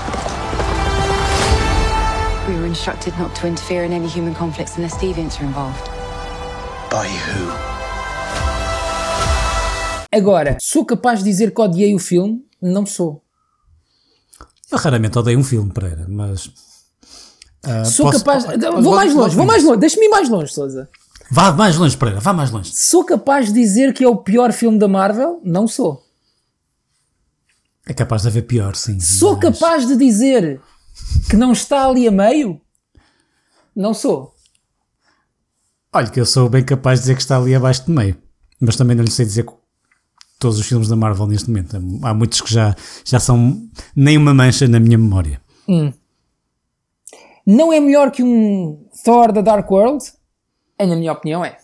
We 2.49 2.55
were 2.55 2.67
instructed 2.67 3.13
not 3.19 3.35
to 3.41 3.47
interfere 3.49 3.85
in 3.85 3.93
any 3.93 4.07
human 4.07 4.35
conflicts 4.35 4.77
unless 4.77 4.95
deviants 4.99 5.39
are 5.41 5.45
involved. 5.47 5.85
By 6.91 7.09
who? 7.09 7.51
Agora, 10.13 10.57
sou 10.61 10.85
capaz 10.85 11.19
de 11.19 11.25
dizer 11.25 11.53
que 11.53 11.61
odiei 11.61 11.95
o 11.95 11.99
filme? 11.99 12.45
Não 12.63 12.87
sou. 12.87 13.23
Eu 14.71 14.79
raramente 14.79 15.19
odeio 15.19 15.39
um 15.39 15.45
filme, 15.45 15.73
Pereira, 15.73 16.07
mas. 16.09 16.51
ah, 17.65 17.85
Sou 17.85 18.07
posso- 18.07 18.19
capaz. 18.25 18.45
ah, 18.47 18.81
vou 18.81 18.95
mais 18.95 19.13
longe, 19.13 19.37
vou 19.37 19.45
mais 19.47 19.65
longe. 19.65 19.81
Deixa-me 19.81 20.07
ir 20.07 20.09
mais 20.09 20.29
longe, 20.29 20.53
Sousa. 20.53 20.89
Vá 21.31 21.51
mais 21.53 21.77
longe, 21.77 21.97
Pereira, 21.97 22.21
vá 22.21 22.33
mais 22.33 22.51
longe. 22.53 22.73
Sou 22.73 23.05
capaz 23.05 23.47
de 23.47 23.53
dizer 23.55 23.93
que 23.93 24.05
é 24.05 24.09
o 24.09 24.17
pior 24.17 24.53
filme 24.53 24.79
da 24.79 24.87
Marvel? 24.87 25.41
Não 25.45 25.67
sou. 25.67 26.03
É 27.85 27.93
capaz 27.93 28.23
de 28.23 28.29
haver 28.29 28.43
pior, 28.43 28.75
sim. 28.77 29.01
Sou 29.01 29.33
mas- 29.33 29.41
capaz 29.59 29.87
de 29.87 29.97
dizer 29.97 30.61
que 31.29 31.37
não 31.37 31.53
está 31.53 31.87
ali 31.87 32.07
a 32.07 32.11
meio? 32.11 32.61
Não 33.75 33.93
sou. 33.93 34.35
Olha, 35.93 36.11
que 36.11 36.21
eu 36.21 36.27
sou 36.27 36.49
bem 36.49 36.65
capaz 36.65 36.99
de 36.99 37.05
dizer 37.05 37.15
que 37.15 37.23
está 37.23 37.37
ali 37.37 37.55
abaixo 37.55 37.85
de 37.87 37.91
meio. 37.91 38.17
Mas 38.61 38.77
também 38.77 38.97
não 38.97 39.05
lhe 39.05 39.11
sei 39.11 39.25
dizer 39.25 39.45
que 39.45 39.53
todos 40.39 40.59
os 40.59 40.67
filmes 40.67 40.89
da 40.89 40.97
Marvel 40.97 41.27
neste 41.27 41.49
momento. 41.49 41.77
Há 42.03 42.15
muitos 42.15 42.41
que 42.41 42.53
já, 42.53 42.75
já 43.05 43.19
são 43.21 43.69
nem 43.95 44.17
uma 44.17 44.35
mancha 44.35 44.67
na 44.69 44.81
minha 44.81 44.99
memória. 44.99 45.41
Hum. 45.69 45.93
Não 47.47 47.73
é 47.73 47.81
melhor 47.81 48.11
que 48.11 48.23
um 48.23 48.89
Thor 49.05 49.33
da 49.33 49.41
Dark 49.41 49.71
World? 49.71 50.05
É, 50.79 50.87
na 50.87 50.97
minha 50.97 51.13
opinião, 51.13 51.45
é. 51.45 51.57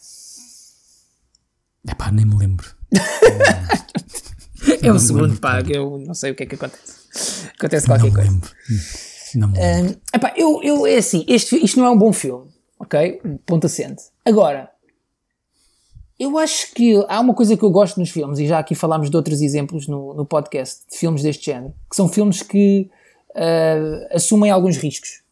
Epá, 1.88 2.10
nem 2.10 2.24
me 2.24 2.36
lembro. 2.36 2.66
É 4.80 4.92
o 4.92 4.98
segundo, 4.98 5.38
pá, 5.40 5.60
que 5.60 5.76
eu 5.76 5.98
não 5.98 6.14
sei 6.14 6.30
o 6.30 6.34
que 6.36 6.44
é 6.44 6.46
que 6.46 6.54
acontece. 6.54 7.48
Acontece 7.56 7.86
qualquer 7.86 8.06
não 8.06 8.14
coisa. 8.14 8.30
lembro. 8.30 8.50
Não 9.38 9.48
me 9.48 9.58
lembro. 9.58 9.90
Hum, 9.90 9.96
epá, 10.14 10.32
eu, 10.36 10.60
eu, 10.62 10.86
é 10.86 10.96
assim, 10.96 11.24
este, 11.28 11.56
isto 11.62 11.78
não 11.78 11.86
é 11.86 11.90
um 11.90 11.98
bom 11.98 12.12
filme, 12.12 12.50
ok? 12.78 13.20
Ponto 13.46 13.66
assente. 13.66 14.02
Agora, 14.24 14.70
eu 16.18 16.38
acho 16.38 16.72
que 16.72 17.04
há 17.08 17.18
uma 17.20 17.34
coisa 17.34 17.56
que 17.56 17.64
eu 17.64 17.70
gosto 17.70 17.98
nos 17.98 18.10
filmes, 18.10 18.38
e 18.38 18.46
já 18.46 18.58
aqui 18.58 18.74
falámos 18.74 19.10
de 19.10 19.16
outros 19.16 19.40
exemplos 19.40 19.88
no, 19.88 20.14
no 20.14 20.24
podcast, 20.24 20.82
de 20.90 20.96
filmes 20.96 21.22
deste 21.22 21.46
género, 21.46 21.74
que 21.90 21.96
são 21.96 22.08
filmes 22.08 22.42
que 22.42 22.88
ah, 23.34 24.08
assumem 24.12 24.50
alguns 24.50 24.76
riscos. 24.76 25.22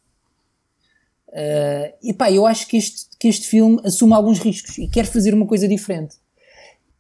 Ah, 1.33 1.93
e 2.03 2.13
pá, 2.13 2.31
eu 2.31 2.47
acho 2.47 2.67
que 2.67 2.77
este, 2.77 3.07
que 3.19 3.29
este 3.29 3.47
filme 3.47 3.81
assume 3.85 4.15
alguns 4.15 4.39
riscos 4.39 4.79
e 4.79 4.89
quer 4.89 5.07
fazer 5.07 5.35
uma 5.35 5.47
coisa 5.47 5.69
diferente. 5.69 6.17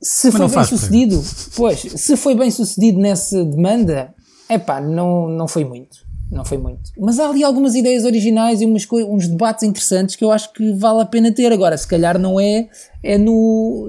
Se 0.00 0.30
Mas 0.30 0.36
foi 0.36 0.48
bem 0.48 0.64
sucedido, 0.64 1.22
pois, 1.56 1.80
se 1.80 2.16
foi 2.16 2.34
bem 2.34 2.50
sucedido 2.50 2.98
nessa 2.98 3.44
demanda, 3.44 4.14
é 4.48 4.58
pá, 4.58 4.80
não, 4.80 5.28
não 5.28 5.46
foi 5.46 5.64
muito. 5.64 6.09
Não 6.30 6.44
foi 6.44 6.58
muito. 6.58 6.92
Mas 6.96 7.18
há 7.18 7.28
ali 7.28 7.42
algumas 7.42 7.74
ideias 7.74 8.04
originais 8.04 8.60
e 8.60 8.64
umas 8.64 8.86
uns 8.90 9.26
debates 9.26 9.64
interessantes 9.64 10.14
que 10.14 10.24
eu 10.24 10.30
acho 10.30 10.52
que 10.52 10.72
vale 10.74 11.02
a 11.02 11.06
pena 11.06 11.32
ter. 11.32 11.52
Agora, 11.52 11.76
se 11.76 11.88
calhar 11.88 12.18
não 12.18 12.38
é, 12.38 12.68
é 13.02 13.18
no, 13.18 13.88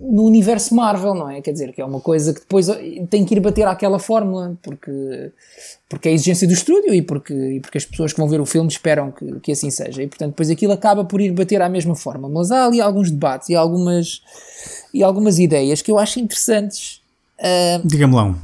no 0.00 0.24
universo 0.24 0.74
Marvel, 0.74 1.14
não 1.14 1.28
é? 1.28 1.42
Quer 1.42 1.52
dizer, 1.52 1.72
que 1.74 1.80
é 1.80 1.84
uma 1.84 2.00
coisa 2.00 2.32
que 2.32 2.40
depois 2.40 2.68
tem 3.10 3.24
que 3.26 3.34
ir 3.34 3.40
bater 3.40 3.66
àquela 3.66 3.98
fórmula, 3.98 4.56
porque, 4.62 5.30
porque 5.90 6.08
é 6.08 6.12
a 6.12 6.14
exigência 6.14 6.48
do 6.48 6.54
estúdio 6.54 6.94
e 6.94 7.02
porque, 7.02 7.34
e 7.34 7.60
porque 7.60 7.76
as 7.76 7.84
pessoas 7.84 8.14
que 8.14 8.18
vão 8.18 8.28
ver 8.28 8.40
o 8.40 8.46
filme 8.46 8.68
esperam 8.70 9.12
que, 9.12 9.40
que 9.40 9.52
assim 9.52 9.70
seja. 9.70 10.02
E 10.02 10.06
portanto, 10.06 10.30
depois 10.30 10.48
aquilo 10.48 10.72
acaba 10.72 11.04
por 11.04 11.20
ir 11.20 11.32
bater 11.32 11.60
à 11.60 11.68
mesma 11.68 11.94
forma. 11.94 12.30
Mas 12.30 12.50
há 12.50 12.64
ali 12.64 12.80
alguns 12.80 13.10
debates 13.10 13.50
e 13.50 13.54
algumas, 13.54 14.22
e 14.92 15.02
algumas 15.02 15.38
ideias 15.38 15.82
que 15.82 15.90
eu 15.90 15.98
acho 15.98 16.18
interessantes. 16.18 17.02
Ah, 17.38 17.80
Diga-me 17.84 18.14
lá 18.14 18.24
um. 18.24 18.36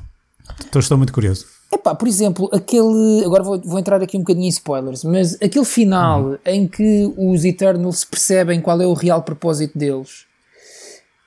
Estou, 0.61 0.81
estou 0.81 0.98
muito 0.98 1.12
curioso. 1.12 1.52
Epá, 1.73 1.95
por 1.95 2.07
exemplo, 2.07 2.51
aquele. 2.53 3.25
Agora 3.25 3.43
vou, 3.43 3.61
vou 3.61 3.79
entrar 3.79 4.03
aqui 4.03 4.17
um 4.17 4.21
bocadinho 4.21 4.47
em 4.47 4.49
spoilers, 4.49 5.05
mas 5.05 5.35
aquele 5.41 5.65
final 5.65 6.37
em 6.45 6.67
que 6.69 7.13
os 7.17 7.45
Eternals 7.45 8.05
percebem 8.05 8.61
qual 8.61 8.81
é 8.81 8.87
o 8.87 8.93
real 8.93 9.23
propósito 9.23 9.79
deles 9.79 10.27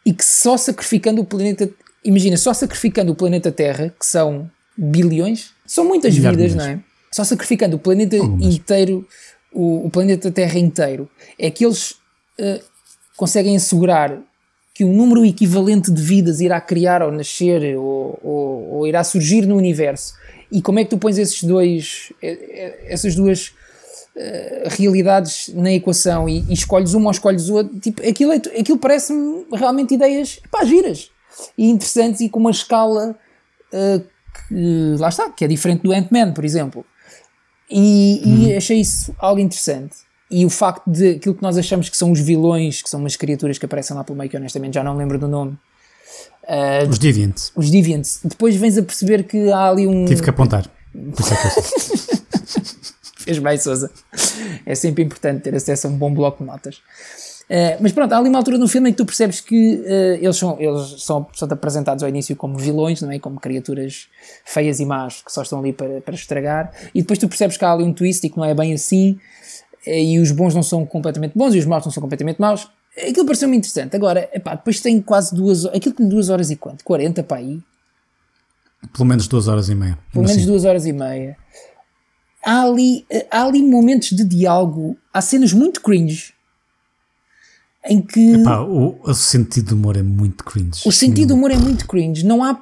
e 0.06 0.14
que 0.14 0.24
só 0.24 0.56
sacrificando 0.58 1.22
o 1.22 1.26
planeta. 1.26 1.70
Imagina, 2.04 2.38
só 2.38 2.54
sacrificando 2.54 3.12
o 3.12 3.16
planeta 3.16 3.52
Terra, 3.52 3.94
que 4.00 4.06
são 4.06 4.50
bilhões, 4.78 5.52
são 5.66 5.84
muitas 5.84 6.16
Milhares 6.16 6.38
vidas, 6.38 6.56
não 6.56 6.66
é? 6.66 6.80
Só 7.12 7.24
sacrificando 7.24 7.78
o 7.78 7.80
planeta 7.80 8.16
inteiro, 8.18 9.08
o, 9.52 9.88
o 9.88 9.90
planeta 9.90 10.30
Terra 10.30 10.60
inteiro, 10.60 11.10
é 11.40 11.50
que 11.50 11.66
eles 11.66 11.96
eh, 12.38 12.62
conseguem 13.18 13.56
assegurar 13.56 14.20
que 14.76 14.84
um 14.86 14.94
número 14.94 15.26
equivalente 15.26 15.90
de 15.92 16.02
vidas 16.02 16.42
irá 16.42 16.60
criar 16.62 17.02
ou 17.02 17.12
nascer 17.12 17.76
ou, 17.78 18.20
ou- 18.22 18.70
ou 18.74 18.88
irá 18.88 19.04
surgir 19.04 19.48
no 19.48 19.56
universo. 19.56 20.14
E 20.52 20.62
como 20.62 20.80
é 20.80 20.84
que 20.84 20.90
tu 20.92 20.98
pões 20.98 21.18
esses 21.18 21.44
dois, 21.44 22.12
eh, 22.22 22.32
eh, 22.32 22.86
essas 22.94 23.16
duas 23.16 23.54
eh, 24.16 24.68
realidades 24.68 25.50
na 25.54 25.72
equação 25.74 26.30
e, 26.30 26.46
e 26.50 26.54
escolhes 26.54 26.94
uma 26.94 27.06
ou 27.08 27.12
escolhes 27.12 27.50
outra? 27.50 27.78
Tipo, 27.80 28.08
aquilo, 28.08 28.32
é- 28.32 28.60
aquilo 28.60 28.78
parece-me 28.78 29.46
realmente 29.54 29.94
ideias 29.94 30.40
pá, 30.52 30.64
giras 30.64 31.10
e 31.58 31.70
interessantes 31.70 32.22
e 32.22 32.30
com 32.30 32.40
uma 32.40 32.52
escala 32.52 33.16
eh, 33.74 34.02
que, 34.48 34.96
lá 35.00 35.10
está, 35.10 35.30
que 35.30 35.44
é 35.44 35.48
diferente 35.48 35.82
do 35.84 35.92
Ant-Man, 35.92 36.34
por 36.34 36.46
exemplo. 36.46 36.86
E, 37.70 38.22
e 38.24 38.56
achei 38.56 38.80
isso 38.80 39.16
algo 39.18 39.40
interessante. 39.42 39.96
E 40.30 40.46
o 40.46 40.50
facto 40.50 40.90
de 40.90 41.12
aquilo 41.12 41.36
que 41.36 41.42
nós 41.42 41.58
achamos 41.58 41.90
que 41.90 41.98
são 41.98 42.12
os 42.12 42.20
vilões, 42.20 42.82
que 42.82 42.90
são 42.90 43.00
umas 43.00 43.16
criaturas 43.16 43.58
que 43.58 43.66
aparecem 43.66 43.96
lá 43.96 44.04
pelo 44.04 44.18
meio, 44.18 44.30
que 44.30 44.38
honestamente 44.38 44.74
já 44.74 44.84
não 44.84 44.96
lembro 44.98 45.18
do 45.18 45.28
nome. 45.28 45.58
Ah, 46.48 46.84
Os 46.90 47.00
Deviants. 47.00 47.52
os 47.56 47.70
Deviants. 47.72 48.20
Depois 48.24 48.56
vens 48.56 48.78
a 48.78 48.84
perceber 48.84 49.24
que 49.24 49.52
há 49.52 49.70
ali 49.70 49.88
um. 49.88 50.06
Tive 50.06 50.22
que 50.22 50.30
apontar. 50.30 50.66
É. 50.94 51.00
Fez 53.18 53.40
bem, 53.40 53.58
Souza. 53.58 53.90
É 54.66 54.76
sempre 54.76 55.04
importante 55.04 55.42
ter 55.42 55.56
acesso 55.56 55.88
a 55.88 55.90
um 55.90 55.98
bom 55.98 56.14
bloco 56.14 56.44
de 56.44 56.50
notas. 56.50 56.80
Eh, 57.50 57.78
mas 57.80 57.92
pronto, 57.92 58.12
há 58.14 58.18
ali 58.18 58.30
uma 58.30 58.38
altura 58.40 58.58
no 58.58 58.68
filme 58.68 58.90
em 58.90 58.94
que 58.94 58.98
tu 58.98 59.06
percebes 59.06 59.40
que 59.42 59.84
eh, 59.86 60.20
eles, 60.22 60.38
são, 60.38 60.60
eles 60.60 61.04
são, 61.04 61.28
são 61.34 61.48
apresentados 61.52 62.04
ao 62.04 62.10
início 62.10 62.36
como 62.36 62.58
vilões, 62.58 63.02
não 63.02 63.12
é? 63.12 63.20
Como 63.20 63.40
criaturas 63.40 64.08
feias 64.44 64.80
e 64.80 64.86
más 64.86 65.22
que 65.24 65.32
só 65.32 65.42
estão 65.42 65.60
ali 65.60 65.74
para, 65.74 66.02
para 66.02 66.14
estragar. 66.16 66.72
E 66.94 67.02
depois 67.02 67.18
tu 67.20 67.28
percebes 67.28 67.58
que 67.58 67.66
há 67.66 67.72
ali 67.72 67.84
um 67.84 67.94
twist 67.94 68.26
e 68.26 68.30
que 68.30 68.38
não 68.38 68.46
é 68.46 68.54
bem 68.54 68.74
assim. 68.74 69.20
e 69.88 70.20
os 70.20 70.32
bons 70.32 70.54
não 70.56 70.64
são 70.64 70.86
completamente 70.86 71.34
bons 71.36 71.54
e 71.56 71.60
os 71.60 71.66
maus 71.66 71.84
não 71.86 71.92
são 71.92 72.02
completamente 72.02 72.40
maus. 72.40 72.68
Aquilo 72.98 73.26
pareceu-me 73.26 73.58
interessante. 73.58 73.96
Agora, 73.96 74.30
epá, 74.34 74.56
depois 74.56 74.80
tem 74.80 75.02
quase 75.02 75.36
duas 75.36 75.66
horas. 75.66 75.78
Aquilo 75.78 75.96
tem 75.96 76.08
duas 76.08 76.30
horas 76.30 76.50
e 76.50 76.56
quanto? 76.56 76.84
40 76.84 77.24
para 77.24 77.38
aí? 77.38 77.60
Pelo 78.94 79.06
menos 79.06 79.28
duas 79.28 79.48
horas 79.48 79.68
e 79.70 79.76
meia. 79.76 79.98
pelo 80.12 80.24
menos 80.24 80.38
Assim. 80.38 80.46
duas 80.46 80.64
horas 80.66 80.86
e 80.86 80.94
meia. 80.94 81.38
Há 82.44 82.62
ali, 82.64 83.06
há 83.32 83.44
ali 83.44 83.64
momentos 83.64 84.10
de 84.10 84.24
diálogo, 84.24 84.96
há 85.12 85.20
cenas 85.20 85.52
muito 85.52 85.82
cringe 85.82 86.34
em 87.88 88.02
que 88.02 88.34
Epá, 88.36 88.62
o, 88.62 89.00
o 89.04 89.14
sentido 89.14 89.70
do 89.70 89.76
humor 89.76 89.98
é 89.98 90.04
muito 90.04 90.44
cringe. 90.44 90.88
o 90.88 90.92
sentido 90.92 91.30
do 91.30 91.34
humor 91.36 91.52
é 91.52 91.58
muito 91.58 91.88
cringe. 91.88 92.24
Não 92.26 92.44
há. 92.44 92.60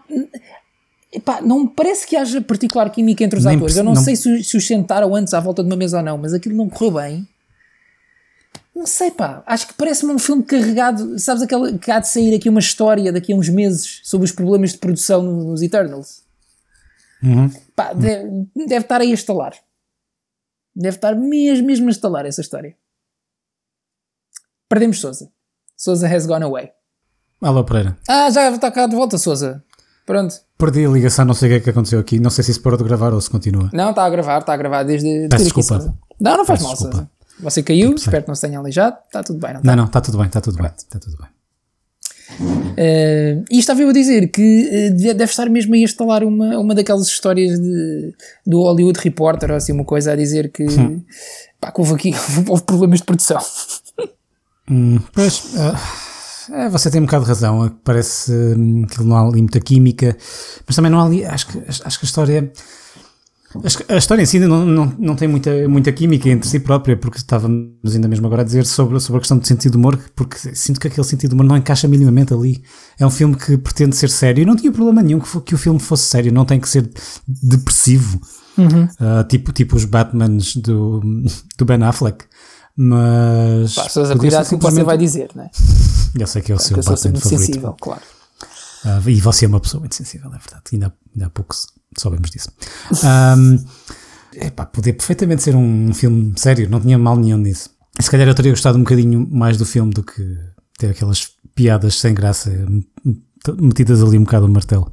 Epá, 1.11 1.41
não 1.41 1.61
me 1.63 1.69
parece 1.69 2.07
que 2.07 2.15
haja 2.15 2.41
particular 2.41 2.89
química 2.89 3.23
entre 3.23 3.37
os 3.37 3.45
Nem 3.45 3.55
atores. 3.55 3.77
Eu 3.77 3.83
não, 3.83 3.93
não- 3.93 4.01
sei 4.01 4.15
se, 4.15 4.43
se 4.43 4.57
os 4.57 4.65
sentaram 4.65 5.13
antes 5.15 5.33
à 5.33 5.39
volta 5.39 5.61
de 5.63 5.69
uma 5.69 5.75
mesa 5.75 5.97
ou 5.97 6.03
não, 6.03 6.17
mas 6.17 6.33
aquilo 6.33 6.55
não 6.55 6.67
correu 6.69 6.91
bem. 6.93 7.27
Não 8.75 8.87
sei, 8.87 9.11
pá. 9.11 9.43
Acho 9.45 9.67
que 9.67 9.73
parece-me 9.75 10.11
um 10.13 10.19
filme 10.19 10.43
carregado. 10.43 11.17
Sabes 11.19 11.43
aquela 11.43 11.77
que 11.77 11.91
há 11.91 11.99
de 11.99 12.07
sair 12.07 12.33
aqui 12.35 12.49
uma 12.49 12.59
história 12.59 13.11
daqui 13.13 13.31
a 13.31 13.35
uns 13.35 13.47
meses 13.49 13.99
sobre 14.03 14.25
os 14.25 14.31
problemas 14.31 14.71
de 14.71 14.79
produção 14.79 15.21
no- 15.21 15.43
nos 15.51 15.61
Eternals? 15.61 16.23
Uhum. 17.21 17.49
Pá, 17.75 17.93
deve, 17.93 18.47
deve 18.55 18.77
estar 18.85 18.99
aí 19.01 19.11
a 19.11 19.13
estalar. 19.13 19.53
Deve 20.75 20.97
estar 20.97 21.15
mesmo, 21.15 21.67
mesmo 21.67 21.87
a 21.87 21.91
estalar 21.91 22.25
essa 22.25 22.41
história. 22.41 22.75
Perdemos 24.67 24.99
Souza. 24.99 25.29
Souza 25.77 26.07
has 26.07 26.25
gone 26.25 26.43
away. 26.43 26.71
Alô, 27.41 27.63
Pereira. 27.63 27.97
Ah, 28.09 28.29
já 28.31 28.49
está 28.49 28.71
cá 28.71 28.87
de 28.87 28.95
volta, 28.95 29.17
Souza. 29.17 29.63
Pronto. 30.05 30.35
Perdi 30.57 30.85
a 30.85 30.89
ligação, 30.89 31.25
não 31.25 31.33
sei 31.33 31.47
o 31.49 31.51
que 31.51 31.57
é 31.57 31.59
que 31.61 31.69
aconteceu 31.69 31.99
aqui. 31.99 32.19
Não 32.19 32.29
sei 32.29 32.43
se 32.43 32.51
isso 32.51 32.61
parou 32.61 32.77
de 32.77 32.83
gravar 32.83 33.13
ou 33.13 33.21
se 33.21 33.29
continua. 33.29 33.69
Não, 33.73 33.91
está 33.91 34.03
a 34.03 34.09
gravar, 34.09 34.39
está 34.39 34.53
a 34.53 34.57
gravar 34.57 34.83
desde. 34.83 35.07
Peço 35.07 35.29
desde 35.29 35.35
aqui, 35.35 35.43
desculpa. 35.61 35.79
Sousa. 35.83 35.97
Não, 36.19 36.37
não 36.37 36.45
faz 36.45 36.59
Peço 36.59 36.63
mal, 36.63 36.73
desculpa. 36.73 36.95
Sousa. 36.97 37.11
Você 37.39 37.63
caiu, 37.63 37.93
espero 37.95 38.23
que 38.23 38.27
não 38.27 38.35
se 38.35 38.41
tenha 38.41 38.59
aleijado. 38.59 38.97
Está 39.05 39.23
tudo 39.23 39.39
bem, 39.39 39.53
não 39.53 39.59
está? 39.59 39.71
Não, 39.71 39.75
não, 39.75 39.85
está 39.85 40.01
tudo 40.01 40.17
bem, 40.17 40.27
está 40.27 40.41
tudo 40.41 40.57
bem. 40.57 40.71
Está 40.77 40.99
tudo 40.99 41.17
bem. 41.17 41.27
Eh, 42.77 43.43
e 43.51 43.59
estava 43.59 43.81
eu 43.81 43.89
a 43.89 43.93
dizer 43.93 44.31
que 44.31 44.69
eh, 44.71 44.89
deve 44.91 45.25
estar 45.25 45.49
mesmo 45.49 45.75
a 45.75 45.77
instalar 45.77 46.23
uma, 46.23 46.57
uma 46.57 46.73
daquelas 46.73 47.07
histórias 47.07 47.59
de, 47.59 48.13
do 48.45 48.61
Hollywood 48.61 48.99
Reporter 48.99 49.51
ou 49.51 49.57
assim, 49.57 49.71
uma 49.73 49.85
coisa 49.85 50.13
a 50.13 50.15
dizer 50.15 50.51
que, 50.51 50.63
Hum. 50.63 51.03
pá, 51.59 51.71
que 51.71 51.79
houve 51.79 51.93
aqui 51.93 52.11
houve 52.47 52.63
problemas 52.63 52.99
de 52.99 53.05
produção. 53.05 53.41
Hum, 54.69 54.99
pois, 55.13 55.43
é, 56.51 56.69
você 56.69 56.89
tem 56.89 57.01
um 57.01 57.05
bocado 57.05 57.25
de 57.25 57.29
razão. 57.29 57.69
Parece 57.83 58.31
hum, 58.31 58.85
que 58.87 59.03
não 59.03 59.15
há 59.15 59.27
ali 59.27 59.41
muita 59.41 59.59
química, 59.59 60.17
mas 60.65 60.75
também 60.75 60.91
não 60.91 60.99
há 60.99 61.05
ali. 61.05 61.25
Acho 61.25 61.47
que, 61.47 61.59
acho 61.67 61.99
que 61.99 62.05
a 62.05 62.07
história. 62.07 62.51
A 63.89 63.97
história 63.97 64.21
em 64.21 64.25
si 64.25 64.39
não, 64.39 64.65
não, 64.65 64.93
não 64.97 65.15
tem 65.15 65.27
muita, 65.27 65.67
muita 65.67 65.91
química 65.91 66.27
entre 66.29 66.49
si 66.49 66.59
própria, 66.59 66.97
porque 66.97 67.17
estávamos 67.17 67.93
ainda 67.93 68.07
mesmo 68.07 68.25
agora 68.25 68.41
a 68.41 68.45
dizer 68.45 68.65
sobre, 68.65 68.99
sobre 68.99 69.17
a 69.17 69.21
questão 69.21 69.37
do 69.37 69.45
sentido 69.47 69.71
de 69.73 69.77
humor, 69.77 69.99
porque 70.15 70.37
sinto 70.55 70.79
que 70.79 70.87
aquele 70.87 71.05
sentido 71.05 71.29
de 71.29 71.35
humor 71.35 71.45
não 71.45 71.57
encaixa 71.57 71.87
minimamente 71.87 72.33
ali. 72.33 72.63
É 72.99 73.05
um 73.05 73.11
filme 73.11 73.35
que 73.35 73.57
pretende 73.57 73.95
ser 73.95 74.09
sério 74.09 74.41
e 74.41 74.45
não 74.45 74.55
tinha 74.55 74.71
problema 74.71 75.01
nenhum 75.01 75.19
que, 75.19 75.41
que 75.41 75.55
o 75.55 75.57
filme 75.57 75.79
fosse 75.79 76.05
sério, 76.05 76.31
não 76.31 76.45
tem 76.45 76.59
que 76.59 76.67
ser 76.69 76.89
depressivo, 77.27 78.19
Uhum. 78.55 78.87
Ah, 78.99 79.23
tipo, 79.27 79.51
tipo 79.51 79.75
os 79.75 79.83
Batmans 79.83 80.55
do, 80.57 81.01
do 81.57 81.65
Ben 81.65 81.81
Affleck. 81.83 82.23
Mas. 82.77 83.71
Ser 83.73 84.15
cuidado 84.17 84.19
com 84.19 84.19
o 84.19 84.19
que 84.19 84.29
você 84.31 84.45
simplesmente- 84.45 84.85
vai 84.85 84.97
dizer, 84.97 85.29
não 85.35 85.43
é? 85.43 85.49
eu 86.19 86.27
sei 86.27 86.41
que 86.41 86.51
é 86.51 86.55
o 86.55 86.57
Pá, 86.59 86.63
seu 86.63 86.73
que 86.75 86.79
eu 86.79 86.83
sou 86.83 86.93
Batman 86.95 87.19
favorito. 87.19 87.45
sensível, 87.45 87.75
claro. 87.81 88.01
Ah, 88.85 89.01
e 89.07 89.19
você 89.19 89.45
é 89.45 89.47
uma 89.47 89.59
pessoa 89.59 89.79
muito 89.79 89.95
sensível, 89.95 90.27
é 90.27 90.37
verdade. 90.37 90.63
Ainda, 90.73 90.93
ainda 91.15 91.27
há 91.27 91.29
pouco 91.29 91.55
soubemos 92.01 92.29
disso. 92.29 92.49
Ahm, 93.03 93.57
epá, 94.33 94.65
podia 94.65 94.93
perfeitamente 94.93 95.43
ser 95.43 95.55
um 95.55 95.93
filme 95.93 96.33
sério, 96.37 96.69
não 96.69 96.79
tinha 96.79 96.97
mal 96.97 97.15
nenhum 97.15 97.37
nisso. 97.37 97.69
Se 97.99 98.09
calhar 98.09 98.27
eu 98.27 98.35
teria 98.35 98.51
gostado 98.51 98.77
um 98.77 98.83
bocadinho 98.83 99.27
mais 99.31 99.57
do 99.57 99.65
filme 99.65 99.93
do 99.93 100.03
que 100.03 100.21
ter 100.77 100.89
aquelas 100.89 101.29
piadas 101.55 101.99
sem 101.99 102.13
graça 102.13 102.51
metidas 103.59 104.01
ali 104.01 104.17
um 104.17 104.23
bocado 104.23 104.45
ao 104.45 104.51
martelo. 104.51 104.91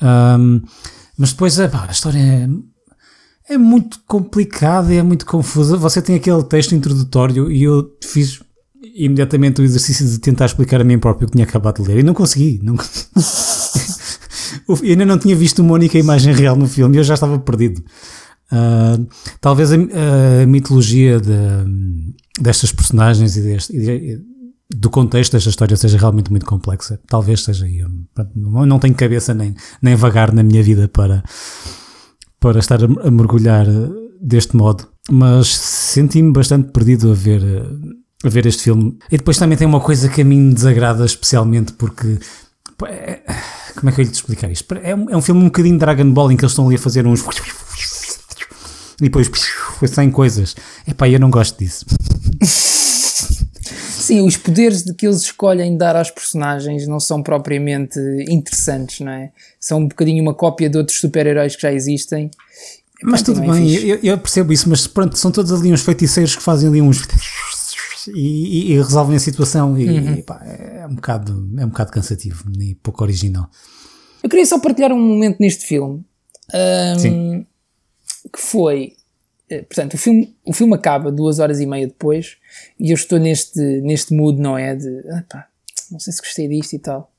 Ahm, 0.00 0.62
mas 1.16 1.32
depois 1.32 1.58
epá, 1.58 1.86
a 1.88 1.92
história 1.92 2.18
é, 2.18 2.48
é 3.54 3.58
muito 3.58 3.98
complicada 4.06 4.94
e 4.94 4.98
é 4.98 5.02
muito 5.02 5.26
confusa. 5.26 5.76
Você 5.76 6.00
tem 6.00 6.16
aquele 6.16 6.42
texto 6.44 6.74
introdutório 6.74 7.50
e 7.50 7.64
eu 7.64 7.90
fiz 8.02 8.40
imediatamente 8.94 9.60
o 9.60 9.64
exercício 9.64 10.06
de 10.06 10.18
tentar 10.18 10.46
explicar 10.46 10.80
a 10.80 10.84
mim 10.84 10.98
próprio 10.98 11.26
o 11.26 11.30
que 11.30 11.32
tinha 11.32 11.44
acabado 11.44 11.82
de 11.82 11.88
ler 11.88 11.98
e 11.98 12.02
não 12.02 12.14
consegui. 12.14 12.60
Não... 12.62 12.76
eu 14.68 14.76
ainda 14.82 15.04
não 15.06 15.18
tinha 15.18 15.34
visto 15.36 15.60
uma 15.60 15.74
única 15.74 15.98
imagem 15.98 16.34
real 16.34 16.56
no 16.56 16.66
filme 16.68 16.96
e 16.96 16.98
eu 17.00 17.04
já 17.04 17.14
estava 17.14 17.38
perdido. 17.38 17.82
Ah, 18.50 18.98
talvez 19.40 19.70
a, 19.72 19.76
a 20.42 20.46
mitologia 20.46 21.20
de- 21.20 22.14
destas 22.40 22.72
personagens 22.72 23.36
e, 23.36 23.42
deste, 23.42 23.76
e 23.76 24.18
do 24.74 24.90
contexto 24.90 25.32
desta 25.32 25.50
história 25.50 25.76
seja 25.76 25.98
realmente 25.98 26.30
muito 26.30 26.46
complexa. 26.46 26.98
Talvez 27.06 27.42
seja 27.44 27.66
aí. 27.66 27.84
Não, 28.34 28.78
tenho 28.78 28.94
cabeça 28.94 29.34
nem, 29.34 29.54
nem 29.82 29.94
vagar 29.94 30.32
na 30.32 30.42
minha 30.42 30.62
vida 30.62 30.88
para, 30.88 31.22
para 32.40 32.58
estar 32.58 32.78
a, 32.82 33.10
mergulhar 33.10 33.66
deste 34.20 34.56
modo. 34.56 34.86
Mas 35.10 35.48
senti-me 35.56 36.32
bastante 36.32 36.70
perdido 36.70 37.10
a 37.10 37.14
ver, 37.14 37.42
a 38.24 38.28
ver 38.28 38.46
este 38.46 38.62
filme. 38.62 38.98
E 39.10 39.16
depois 39.16 39.38
também 39.38 39.56
tem 39.56 39.66
uma 39.66 39.80
coisa 39.80 40.08
que 40.08 40.20
a 40.20 40.24
mim 40.24 40.52
desagrada 40.52 41.04
especialmente 41.04 41.72
porque. 41.72 42.18
Como 43.78 43.90
é 43.90 43.92
que 43.92 44.00
eu 44.00 44.04
lhe 44.04 44.10
explicar 44.10 44.50
isto? 44.50 44.74
É 44.82 44.94
um, 44.94 45.08
é 45.08 45.16
um 45.16 45.22
filme 45.22 45.40
um 45.40 45.44
bocadinho 45.44 45.78
Dragon 45.78 46.10
Ball 46.10 46.32
em 46.32 46.36
que 46.36 46.44
eles 46.44 46.52
estão 46.52 46.66
ali 46.66 46.74
a 46.74 46.78
fazer 46.78 47.06
uns. 47.06 47.24
E 49.00 49.04
depois 49.04 49.30
saem 49.92 50.10
coisas. 50.10 50.56
Epá, 50.86 51.08
eu 51.08 51.20
não 51.20 51.30
gosto 51.30 51.56
disso. 51.58 51.86
Sim, 54.08 54.22
os 54.22 54.36
poderes 54.36 54.82
de 54.82 54.94
que 54.94 55.06
eles 55.06 55.20
escolhem 55.20 55.76
dar 55.76 55.94
aos 55.94 56.10
personagens 56.10 56.88
não 56.88 56.98
são 56.98 57.22
propriamente 57.22 58.00
interessantes, 58.28 59.00
não 59.00 59.12
é? 59.12 59.30
São 59.60 59.80
um 59.80 59.88
bocadinho 59.88 60.22
uma 60.22 60.32
cópia 60.32 60.68
de 60.70 60.78
outros 60.78 60.98
super-heróis 60.98 61.54
que 61.54 61.62
já 61.62 61.72
existem. 61.72 62.30
Mas 63.02 63.22
tudo 63.22 63.42
é 63.44 63.46
bem, 63.46 63.74
eu, 63.74 63.98
eu 64.02 64.18
percebo 64.18 64.52
isso, 64.52 64.68
mas 64.68 64.86
pronto, 64.86 65.16
são 65.16 65.30
todos 65.30 65.52
ali 65.52 65.72
uns 65.72 65.82
feiticeiros 65.82 66.34
que 66.34 66.42
fazem 66.42 66.68
ali 66.68 66.82
uns. 66.82 67.02
E, 68.14 68.20
e- 68.20 68.72
e 68.72 68.76
resolvem 68.76 69.16
a 69.16 69.20
situação. 69.20 69.78
E, 69.78 69.88
Uhum. 69.88 70.14
e, 70.16 70.22
pá, 70.22 70.40
é, 70.44 70.86
um 70.86 70.94
bocado, 70.94 71.50
é 71.58 71.64
um 71.64 71.68
bocado 71.68 71.90
cansativo 71.92 72.44
e 72.60 72.74
pouco 72.76 73.02
original. 73.04 73.48
Eu 74.22 74.28
queria 74.28 74.46
só 74.46 74.58
partilhar 74.58 74.92
um 74.92 75.00
momento 75.00 75.38
neste 75.40 75.64
filme. 75.66 76.04
Sim. 76.98 77.46
Que 78.32 78.40
foi. 78.40 78.94
eh, 79.50 79.62
Portanto, 79.62 79.94
o 79.94 79.98
filme, 79.98 80.36
o 80.44 80.52
filme 80.52 80.74
acaba 80.74 81.10
duas 81.12 81.38
horas 81.38 81.60
e 81.60 81.66
meia 81.66 81.86
depois 81.86 82.36
e 82.78 82.90
eu 82.90 82.94
estou 82.94 83.18
neste, 83.18 83.60
neste 83.82 84.14
mood, 84.14 84.40
não 84.40 84.56
é? 84.58 84.74
De 84.74 84.88
ah, 85.10 85.46
não 85.90 85.98
sei 86.00 86.12
se 86.12 86.20
gostei 86.20 86.48
disto 86.48 86.74
e 86.74 86.78
tal. 86.78 87.10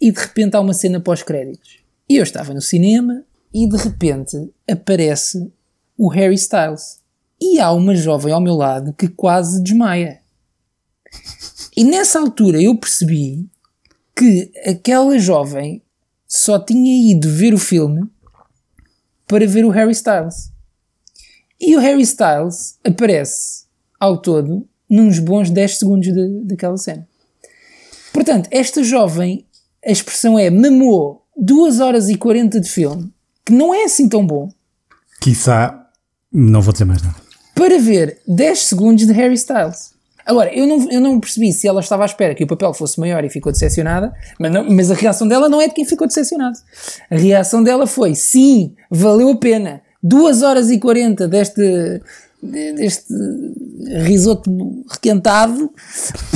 E 0.00 0.10
de 0.12 0.18
repente 0.20 0.56
há 0.56 0.60
uma 0.60 0.74
cena 0.74 0.98
pós-créditos. 1.00 1.78
E 2.08 2.16
eu 2.16 2.22
estava 2.22 2.52
no 2.52 2.60
cinema 2.60 3.22
e 3.52 3.68
de 3.68 3.76
repente 3.76 4.36
aparece 4.70 5.50
o 5.96 6.08
Harry 6.08 6.34
Styles. 6.34 7.00
E 7.40 7.58
há 7.60 7.70
uma 7.72 7.94
jovem 7.94 8.32
ao 8.32 8.40
meu 8.40 8.54
lado 8.54 8.92
que 8.92 9.08
quase 9.08 9.62
desmaia. 9.62 10.19
E 11.76 11.84
nessa 11.84 12.18
altura 12.18 12.60
eu 12.60 12.76
percebi 12.76 13.48
que 14.16 14.50
aquela 14.66 15.18
jovem 15.18 15.82
só 16.26 16.58
tinha 16.58 17.12
ido 17.12 17.28
ver 17.30 17.54
o 17.54 17.58
filme 17.58 18.08
para 19.26 19.46
ver 19.46 19.64
o 19.64 19.70
Harry 19.70 19.92
Styles. 19.92 20.50
E 21.60 21.76
o 21.76 21.80
Harry 21.80 22.02
Styles 22.02 22.78
aparece 22.84 23.64
ao 23.98 24.18
todo 24.20 24.66
nos 24.88 25.18
bons 25.18 25.50
10 25.50 25.78
segundos 25.78 26.12
de- 26.12 26.44
daquela 26.44 26.76
cena. 26.76 27.06
Portanto, 28.12 28.48
esta 28.50 28.82
jovem, 28.82 29.46
a 29.86 29.90
expressão 29.90 30.38
é 30.38 30.50
mamou 30.50 31.24
2 31.36 31.80
horas 31.80 32.08
e 32.08 32.16
40 32.16 32.60
de 32.60 32.68
filme, 32.68 33.12
que 33.44 33.52
não 33.52 33.72
é 33.72 33.84
assim 33.84 34.08
tão 34.08 34.26
bom, 34.26 34.48
Quiçá, 35.20 35.88
não 36.32 36.60
vou 36.62 36.72
dizer 36.72 36.84
mais 36.86 37.02
nada. 37.02 37.16
para 37.54 37.78
ver 37.78 38.20
10 38.26 38.58
segundos 38.64 39.06
de 39.06 39.12
Harry 39.12 39.34
Styles. 39.34 39.92
Agora, 40.30 40.52
eu 40.54 40.66
não, 40.66 40.90
eu 40.90 41.00
não 41.00 41.18
percebi 41.20 41.52
se 41.52 41.66
ela 41.66 41.80
estava 41.80 42.04
à 42.04 42.06
espera 42.06 42.34
que 42.34 42.44
o 42.44 42.46
papel 42.46 42.72
fosse 42.72 42.98
maior 43.00 43.24
e 43.24 43.28
ficou 43.30 43.50
decepcionada, 43.52 44.12
mas, 44.38 44.52
não- 44.52 44.68
mas 44.70 44.90
a 44.90 44.94
reação 44.94 45.26
dela 45.26 45.48
não 45.48 45.60
é 45.60 45.68
de 45.68 45.74
quem 45.74 45.84
ficou 45.84 46.06
decepcionado. 46.06 46.56
A 47.10 47.16
reação 47.16 47.62
dela 47.62 47.86
foi: 47.86 48.14
sim, 48.14 48.74
valeu 48.90 49.30
a 49.30 49.36
pena. 49.36 49.80
2 50.02 50.42
horas 50.42 50.70
e 50.70 50.78
40 50.78 51.28
deste, 51.28 51.60
de- 52.42 52.72
deste 52.74 53.12
risoto 54.04 54.50
requentado 54.90 55.70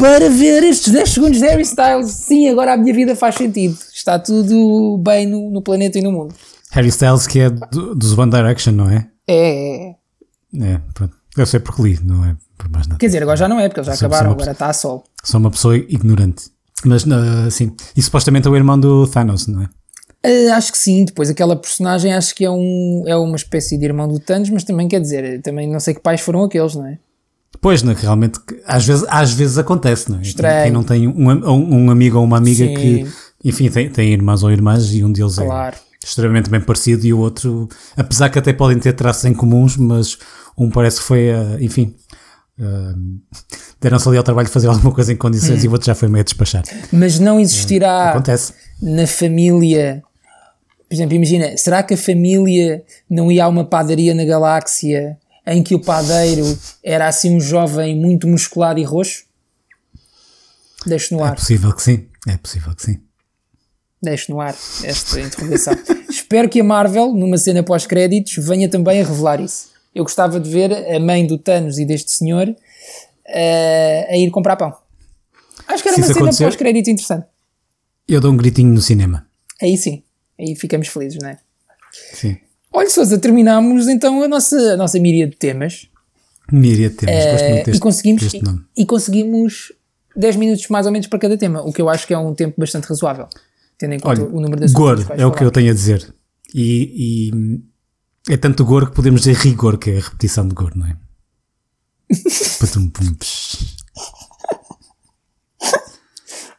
para 0.01 0.29
ver 0.31 0.63
estes 0.65 0.93
10 0.93 1.09
segundos 1.11 1.39
de 1.39 1.47
Harry 1.47 1.63
Styles. 1.63 2.11
Sim, 2.11 2.49
agora 2.49 2.75
a 2.75 2.77
minha 2.77 2.93
vida 2.95 3.15
faz 3.17 3.37
sentido. 3.37 3.77
Está 3.93 4.19
tudo 4.19 4.99
bem 5.03 5.27
no, 5.27 5.51
no 5.51 5.63
planeta 5.63 5.99
e 5.99 6.03
no 6.03 6.13
mundo. 6.13 6.35
Harry 6.71 6.89
Styles, 6.89 7.27
que 7.27 7.41
é 7.41 7.51
do- 7.51 7.95
dos 7.95 8.17
One 8.19 8.31
Direction, 8.31 8.73
não 8.73 8.91
é? 8.91 9.07
É, 9.27 9.89
é. 9.91 9.95
É, 10.61 10.81
pronto. 10.93 11.17
Eu 11.37 11.47
sei 11.47 11.61
porque 11.61 11.83
li, 11.83 11.99
não 12.05 12.25
é 12.25 12.37
por 12.57 12.69
mais 12.71 12.87
nada. 12.87 12.99
Quer 12.99 13.07
dizer, 13.07 13.23
agora 13.23 13.37
já 13.37 13.49
não 13.49 13.59
é, 13.59 13.69
porque 13.69 13.81
eles 13.81 13.87
já 13.89 13.97
Sou- 13.97 14.07
acabaram, 14.07 14.31
sou 14.31 14.35
agora 14.35 14.53
está 14.53 14.67
a 14.69 14.73
sol. 14.73 15.05
Sou 15.23 15.41
uma 15.41 15.51
pessoa 15.51 15.77
ignorante. 15.77 16.45
Mas, 16.85 17.05
ah, 17.11 17.51
sim. 17.51 17.75
E 17.97 18.03
supostamente 18.03 18.47
é 18.47 18.51
o 18.51 18.57
irmão 18.57 18.79
do 18.79 19.07
Thanos, 19.07 19.47
não 19.47 19.63
é? 19.63 19.69
Uh, 20.27 20.53
acho 20.55 20.73
que 20.73 20.79
sim, 20.79 21.05
depois 21.05 21.29
aquela 21.29 21.55
personagem 21.55 22.13
acho 22.15 22.35
que 22.35 22.45
é, 22.45 22.51
um, 22.51 23.05
é 23.07 23.15
uma 23.17 23.37
espécie 23.37 23.77
de 23.77 23.85
irmão 23.85 24.09
do 24.09 24.19
Thanos, 24.19 24.49
mas 24.49 24.65
também 24.65 24.89
quer 24.89 25.01
dizer, 25.01 25.43
também 25.43 25.71
não 25.71 25.79
sei 25.79 25.93
que 25.93 26.01
pais 26.01 26.21
foram 26.23 26.45
aqueles, 26.45 26.75
não 26.75 26.87
é? 26.87 26.99
Pois, 27.61 27.83
né, 27.83 27.95
que 27.95 28.03
realmente, 28.03 28.39
às 28.67 28.87
vezes, 28.87 29.05
às 29.09 29.33
vezes 29.33 29.59
acontece, 29.59 30.11
não 30.11 30.19
é? 30.19 30.23
Estranho. 30.23 30.63
Quem 30.65 30.73
não 30.73 30.83
tem 30.83 31.07
um, 31.09 31.31
um, 31.31 31.75
um 31.87 31.91
amigo 31.91 32.19
ou 32.19 32.25
uma 32.25 32.39
amiga 32.39 32.65
Sim. 32.67 32.75
que, 32.75 33.07
enfim, 33.45 33.71
tem, 33.71 33.91
tem 33.91 34.13
irmãos 34.13 34.43
ou 34.43 34.51
irmãs 34.51 34.93
e 34.95 35.05
um 35.05 35.13
deles 35.13 35.37
Claro. 35.37 35.77
é 35.77 35.94
extremamente 36.05 36.51
bem 36.51 36.61
parecido 36.61 37.07
e 37.07 37.13
o 37.13 37.19
outro, 37.19 37.69
apesar 37.97 38.29
que 38.29 38.39
até 38.39 38.53
podem 38.53 38.79
ter 38.79 38.93
traços 38.93 39.25
em 39.25 39.33
comuns, 39.35 39.77
mas 39.77 40.19
um 40.57 40.71
parece 40.71 40.99
que 40.99 41.05
foi, 41.05 41.31
ah, 41.33 41.57
enfim, 41.61 41.95
ah, 42.61 42.95
deram-se 43.81 44.09
ali 44.09 44.17
ao 44.19 44.23
trabalho 44.25 44.47
de 44.47 44.53
fazer 44.53 44.69
alguma 44.69 44.93
coisa 44.93 45.13
em 45.13 45.17
condições 45.17 45.63
Hum. 45.63 45.65
e 45.65 45.69
o 45.69 45.73
outro 45.73 45.87
já 45.87 45.95
foi 45.95 46.09
meio 46.09 46.21
a 46.21 46.25
despachar. 46.25 46.63
Mas 46.93 47.19
não 47.19 47.41
existirá 47.41 48.11
Acontece. 48.11 48.53
na 48.81 49.07
família, 49.07 50.03
por 50.89 50.95
exemplo, 50.95 51.15
imagina, 51.15 51.57
será 51.57 51.83
que 51.83 51.95
a 51.95 51.99
família 51.99 52.85
não 53.11 53.31
ia 53.33 53.45
a 53.45 53.49
uma 53.49 53.65
padaria 53.65 54.15
na 54.15 54.25
galáxia 54.25 55.19
em 55.47 55.63
que 55.63 55.75
o 55.75 55.81
padeiro 55.81 56.59
era 56.83 57.07
assim 57.09 57.35
um 57.37 57.41
jovem 57.41 57.95
muito 57.99 58.27
musculado 58.29 58.79
e 58.81 58.85
roxo? 58.85 59.25
Deixo 60.87 61.15
no 61.15 61.21
É 61.25 61.29
ar. 61.29 61.35
possível 61.35 61.73
que 61.73 61.83
sim, 61.83 62.07
é 62.29 62.37
possível 62.37 62.75
que 62.75 62.83
sim. 62.83 62.99
Deixo 64.05 64.31
no 64.33 64.41
ar 64.41 64.55
esta 64.85 65.21
interrogação. 65.21 65.75
Espero 66.09 66.49
que 66.49 66.61
a 66.61 66.65
Marvel, 66.65 67.13
numa 67.15 67.39
cena 67.39 67.63
pós-créditos, 67.63 68.35
venha 68.47 68.69
também 68.69 69.01
a 69.01 69.05
revelar 69.05 69.41
isso. 69.41 69.69
Eu 69.95 70.05
gostava 70.05 70.39
de 70.39 70.51
ver 70.51 70.73
a 70.95 71.01
mãe 71.01 71.27
do 71.27 71.39
Thanos 71.39 71.79
e 71.79 71.85
deste 71.85 72.11
senhor 72.13 72.55
eh, 73.27 74.07
a 74.11 74.17
ir 74.17 74.31
comprar 74.31 74.57
pão. 74.57 74.73
Acho 75.67 75.83
que 75.83 75.89
era 75.89 75.97
Se 76.03 76.13
uma 76.19 76.33
cena 76.33 76.49
pós-créditos 76.49 76.89
interessante. 76.91 77.27
Eu 78.07 78.21
dou 78.21 78.33
um 78.33 78.37
gritinho 78.37 78.73
no 78.73 78.81
cinema. 78.83 79.27
Aí 79.63 79.77
sim, 79.79 80.03
aí 80.39 80.55
ficamos 80.57 80.89
felizes, 80.89 81.19
não 81.23 81.31
é? 81.31 81.39
Sim. 82.13 82.37
Olha, 82.73 82.91
Sousa, 82.91 83.17
terminamos 83.19 83.89
então 83.89 84.23
a 84.23 84.29
nossa, 84.29 84.57
a 84.75 84.77
nossa 84.77 84.99
míria 84.99 85.27
de 85.29 85.37
temas. 85.37 85.89
Míria 86.53 86.91
de 86.91 86.97
temas, 86.97 87.15
gosto 87.25 87.45
Eh, 87.45 87.49
muito 87.53 87.65
deste, 87.67 87.79
e 87.79 87.81
conseguimos 87.81 88.23
deste 88.23 88.43
nome. 88.43 88.61
e, 88.77 88.83
e 88.83 88.87
conseguimos 88.87 89.73
10 90.17 90.37
minutos 90.37 90.69
mais 90.69 90.85
ou 90.85 90.93
menos 90.93 91.07
para 91.07 91.19
cada 91.21 91.39
tema, 91.39 91.63
o 91.63 91.73
que 91.73 91.81
eu 91.81 91.89
acho 91.89 92.07
que 92.07 92.13
é 92.13 92.19
um 92.19 92.35
tempo 92.35 92.61
bastante 92.61 92.85
razoável, 92.87 93.29
tendo 93.79 93.95
em 93.95 94.01
conta 94.01 94.23
Olha, 94.23 94.31
o 94.31 94.41
número 94.41 94.61
dos 94.61 94.73
quais 94.73 95.09
é 95.11 95.27
o 95.27 95.33
que 95.33 95.45
eu 95.45 95.51
tenho 95.51 95.71
a 95.71 95.75
dizer. 95.75 96.15
E, 96.55 97.31
e 98.29 98.33
é 98.33 98.37
tanto 98.37 98.65
gore 98.65 98.87
que 98.87 98.93
podemos 98.93 99.23
dizer 99.23 99.37
rigor, 99.37 99.77
que 99.79 99.91
é 99.91 99.99
a 99.99 100.01
repetição 100.01 100.47
de 100.47 100.55
gore, 100.55 100.79
não 100.79 100.87
é? 100.87 100.97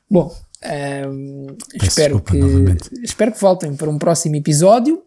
Bom, 0.09 0.34
ehm, 0.61 1.47
espero, 1.82 2.16
desculpa 2.16 2.32
que, 2.32 2.38
novamente. 2.38 2.89
espero 3.03 3.32
que 3.32 3.41
voltem 3.41 3.76
para 3.76 3.89
um 3.89 3.97
próximo 3.97 4.36
episódio. 4.36 5.01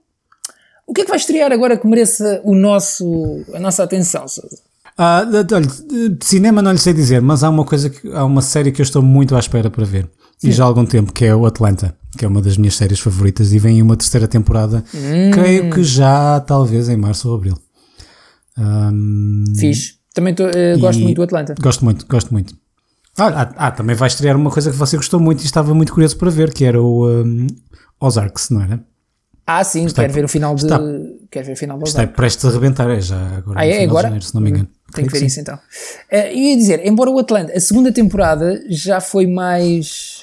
O 0.87 0.93
que 0.93 1.03
é 1.03 1.05
que 1.05 1.11
vai 1.11 1.19
estrear 1.19 1.53
agora 1.53 1.77
que 1.77 1.87
mereça 1.87 2.41
o 2.45 2.55
nosso, 2.55 3.45
a 3.55 3.61
nossa 3.61 3.85
atenção, 3.85 4.27
Sousa? 4.27 4.59
Ah, 4.97 5.23
olha, 5.53 5.67
de 6.11 6.25
cinema 6.25 6.61
não 6.61 6.73
lhe 6.73 6.79
sei 6.79 6.93
dizer, 6.93 7.23
mas 7.23 7.45
há 7.45 7.51
uma 7.51 7.65
coisa 7.65 7.89
que 7.89 8.11
há 8.13 8.25
uma 8.25 8.43
série 8.43 8.73
que 8.73 8.81
eu 8.81 8.85
estou 8.85 9.01
muito 9.01 9.37
à 9.37 9.39
espera 9.39 9.71
para 9.71 9.85
ver. 9.85 10.11
E 10.43 10.53
já 10.53 10.64
há 10.64 10.66
algum 10.66 10.84
tempo, 10.86 11.12
que 11.12 11.24
é 11.24 11.34
o 11.34 11.47
Atlanta, 11.47 11.97
que 12.16 12.24
é 12.24 12.28
uma 12.28 12.41
das 12.41 12.57
minhas 12.57 12.76
séries 12.76 13.01
favoritas, 13.01 13.53
e 13.53 13.59
vem 13.59 13.82
uma 13.82 13.97
terceira 13.97 14.28
temporada, 14.28 14.84
Hum. 14.95 15.30
creio 15.32 15.70
que 15.70 15.82
já 15.82 16.41
talvez 16.41 16.89
em 16.89 16.97
março 16.97 17.28
ou 17.28 17.34
abril. 17.36 17.59
Ahm, 18.57 19.45
Fixe. 19.59 19.95
Também 20.14 20.34
tô, 20.34 20.49
eh, 20.49 20.76
gosto 20.78 21.01
muito 21.03 21.16
do 21.16 21.22
Atlanta. 21.22 21.55
Gosto 21.61 21.84
muito, 21.84 22.07
gosto 22.07 22.32
muito. 22.32 22.55
Ah, 23.16 23.26
ah, 23.43 23.55
ah, 23.66 23.70
também 23.70 23.95
vai 23.97 24.09
estrear 24.09 24.36
uma 24.36 24.51
coisa 24.51 24.70
que 24.70 24.76
você 24.76 24.97
gostou 24.97 25.20
muito 25.20 25.43
e 25.43 25.45
estava 25.45 25.74
muito 25.74 25.93
curioso 25.93 26.16
para 26.16 26.30
ver, 26.30 26.53
que 26.53 26.64
era 26.64 26.80
o 26.80 27.07
ahm, 27.07 27.47
Ozarks, 28.01 28.51
não 28.51 28.62
era? 28.62 28.80
Ah, 29.47 29.64
sim, 29.64 29.86
Está- 29.86 30.03
quero 30.03 30.12
ver 30.14 30.24
o 30.24 30.28
final 30.28 30.55
de. 30.55 30.64
está- 30.64 30.80
Quero 31.30 31.47
ver 31.47 31.53
o 31.53 31.57
final 31.57 31.78
do 31.78 31.84
Está 31.84 32.01
Ozark. 32.01 32.16
prestes 32.16 32.45
a 32.45 32.51
rebentar, 32.51 32.89
é 32.91 33.01
já 33.01 33.20
agora. 33.36 33.61
Ah, 33.61 33.66
é 33.66 33.84
agora? 33.84 34.03
janeiro, 34.05 34.24
se 34.24 34.34
não 34.34 34.41
me 34.41 34.51
engano. 34.51 34.68
Tenho 34.95 35.07
que 35.07 35.11
Creio 35.12 35.20
ver 35.22 35.26
isso 35.26 35.34
sim. 35.36 35.41
então. 35.43 35.59
Eh, 36.11 36.32
eu 36.32 36.36
ia 36.39 36.57
dizer, 36.57 36.86
embora 36.86 37.11
o 37.11 37.18
Atlanta, 37.18 37.53
a 37.55 37.61
segunda 37.61 37.93
temporada 37.93 38.62
já 38.70 39.01
foi 39.01 39.26
mais. 39.26 40.18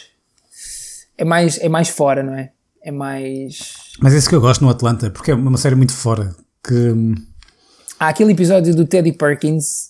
É 1.18 1.24
mais, 1.26 1.58
é 1.60 1.70
mais 1.70 1.90
fora, 1.90 2.22
não 2.24 2.34
é? 2.34 2.52
É 2.84 2.92
mais. 2.92 3.74
Mas 4.00 4.14
é 4.14 4.18
isso 4.18 4.30
que 4.30 4.36
eu 4.36 4.42
gosto 4.42 4.62
no 4.64 4.70
Atlanta, 4.70 5.10
porque 5.10 5.32
é 5.32 5.36
uma 5.36 5.58
série 5.58 5.76
muito 5.76 5.94
fora. 5.94 6.36
Que 6.64 6.74
hum, 6.74 7.16
Há 8.00 8.10
aquele 8.10 8.34
episódio 8.34 8.76
do 8.76 8.86
Teddy 8.86 9.14
Perkins. 9.14 9.90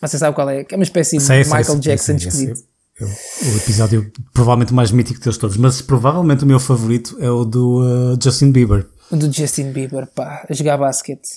Você 0.00 0.18
sabe 0.18 0.34
qual 0.34 0.48
é? 0.48 0.64
Que 0.64 0.74
é 0.74 0.78
uma 0.78 0.84
espécie 0.84 1.16
de 1.18 1.22
Sei, 1.22 1.44
Michael 1.44 1.64
sei, 1.64 1.78
Jackson 1.80 2.12
esquisito. 2.14 2.62
eu- 3.00 3.08
o 3.08 3.56
episódio 3.56 4.12
provavelmente 4.32 4.72
mais 4.72 4.92
mítico 4.92 5.18
deles 5.20 5.36
todos, 5.36 5.56
mas 5.56 5.80
provavelmente 5.82 6.44
o 6.44 6.46
meu 6.46 6.60
favorito 6.60 7.16
é 7.20 7.30
o 7.30 7.44
do 7.44 7.80
uh, 7.82 8.18
Justin 8.22 8.52
Bieber. 8.52 8.86
O 9.10 9.16
do 9.16 9.30
Justin 9.32 9.72
Bieber, 9.72 10.06
pá, 10.06 10.46
a 10.48 10.54
jogar 10.54 10.76
basquete. 10.78 11.28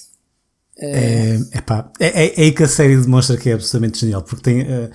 É, 0.78 1.40
epá, 1.54 1.90
é, 2.00 2.26
é, 2.26 2.40
é 2.40 2.42
aí 2.44 2.52
que 2.52 2.64
a 2.64 2.68
série 2.68 2.98
demonstra 2.98 3.38
que 3.38 3.50
é 3.50 3.54
absolutamente 3.54 4.00
genial, 4.00 4.22
porque 4.22 4.44
tem, 4.44 4.62
uh, 4.64 4.92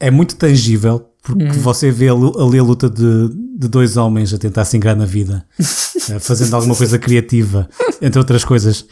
é 0.00 0.10
muito 0.10 0.34
tangível, 0.36 1.06
porque 1.24 1.44
Uhum. 1.44 1.52
você 1.54 1.90
vê 1.90 2.08
ali, 2.10 2.58
a 2.58 2.62
luta 2.62 2.88
de, 2.88 3.28
de 3.58 3.66
dois 3.66 3.96
homens 3.96 4.32
a 4.34 4.38
tentar 4.38 4.64
se 4.66 4.76
ingrar 4.76 4.94
na 4.94 5.06
vida, 5.06 5.44
uh, 5.58 6.20
fazendo 6.20 6.54
alguma 6.54 6.76
coisa 6.76 6.98
criativa, 6.98 7.68
entre 8.00 8.18
outras 8.18 8.44
coisas, 8.44 8.86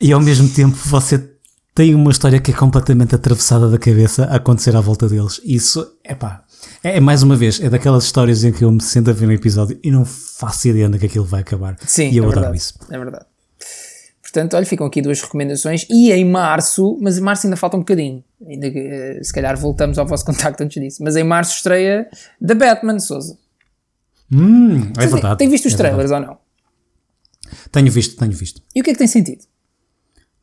e 0.00 0.12
ao 0.12 0.20
mesmo 0.20 0.48
tempo 0.48 0.76
você 0.84 1.30
tem 1.72 1.94
uma 1.94 2.10
história 2.10 2.40
que 2.40 2.50
é 2.50 2.54
completamente 2.54 3.14
atravessada 3.14 3.70
da 3.70 3.78
cabeça 3.78 4.24
a 4.24 4.36
acontecer 4.36 4.74
à 4.74 4.80
volta 4.80 5.08
deles. 5.08 5.40
Isso, 5.44 5.86
epá, 6.04 6.42
é, 6.82 6.96
é 6.96 7.00
mais 7.00 7.22
uma 7.22 7.36
vez, 7.36 7.60
é 7.60 7.70
daquelas 7.70 8.04
histórias 8.04 8.42
em 8.42 8.50
que 8.52 8.64
eu 8.64 8.72
me 8.72 8.82
sento 8.82 9.10
a 9.10 9.12
ver 9.12 9.28
um 9.28 9.32
episódio 9.32 9.78
e 9.82 9.92
não 9.92 10.04
faço 10.04 10.68
ideia 10.68 10.88
onde 10.88 10.96
é 10.96 10.98
que 10.98 11.06
aquilo 11.06 11.24
vai 11.24 11.42
acabar. 11.42 11.76
Sim, 11.86 12.10
e 12.10 12.16
eu 12.16 12.24
é 12.24 12.26
adoro 12.26 12.40
verdade, 12.40 12.58
isso. 12.58 12.74
É 12.90 12.98
verdade. 12.98 13.24
Portanto, 14.32 14.54
olha, 14.54 14.64
ficam 14.64 14.86
aqui 14.86 15.02
duas 15.02 15.20
recomendações. 15.20 15.86
E 15.90 16.12
em 16.12 16.24
março, 16.24 16.96
mas 17.00 17.18
em 17.18 17.20
março 17.20 17.46
ainda 17.46 17.56
falta 17.56 17.76
um 17.76 17.80
bocadinho. 17.80 18.22
Ainda, 18.46 18.68
eh, 18.68 19.20
se 19.22 19.32
calhar 19.32 19.56
voltamos 19.56 19.98
ao 19.98 20.06
vosso 20.06 20.24
contacto 20.26 20.62
antes 20.62 20.80
disso. 20.80 21.02
Mas 21.02 21.16
em 21.16 21.24
março 21.24 21.56
estreia 21.56 22.08
The 22.46 22.54
Batman, 22.54 22.98
Souza. 23.00 23.36
Hum, 24.32 24.76
é 24.76 24.78
Você 24.80 24.92
tem- 25.00 25.08
verdade. 25.08 25.38
Tem 25.38 25.48
visto 25.48 25.66
os 25.66 25.74
é 25.74 25.76
trailers 25.76 26.10
verdade. 26.10 26.30
ou 26.30 26.36
não? 26.36 26.38
Tenho 27.72 27.90
visto, 27.90 28.16
tenho 28.16 28.30
visto. 28.32 28.62
E 28.74 28.80
o 28.80 28.84
que 28.84 28.90
é 28.90 28.92
que 28.92 28.98
tem 28.98 29.08
sentido? 29.08 29.42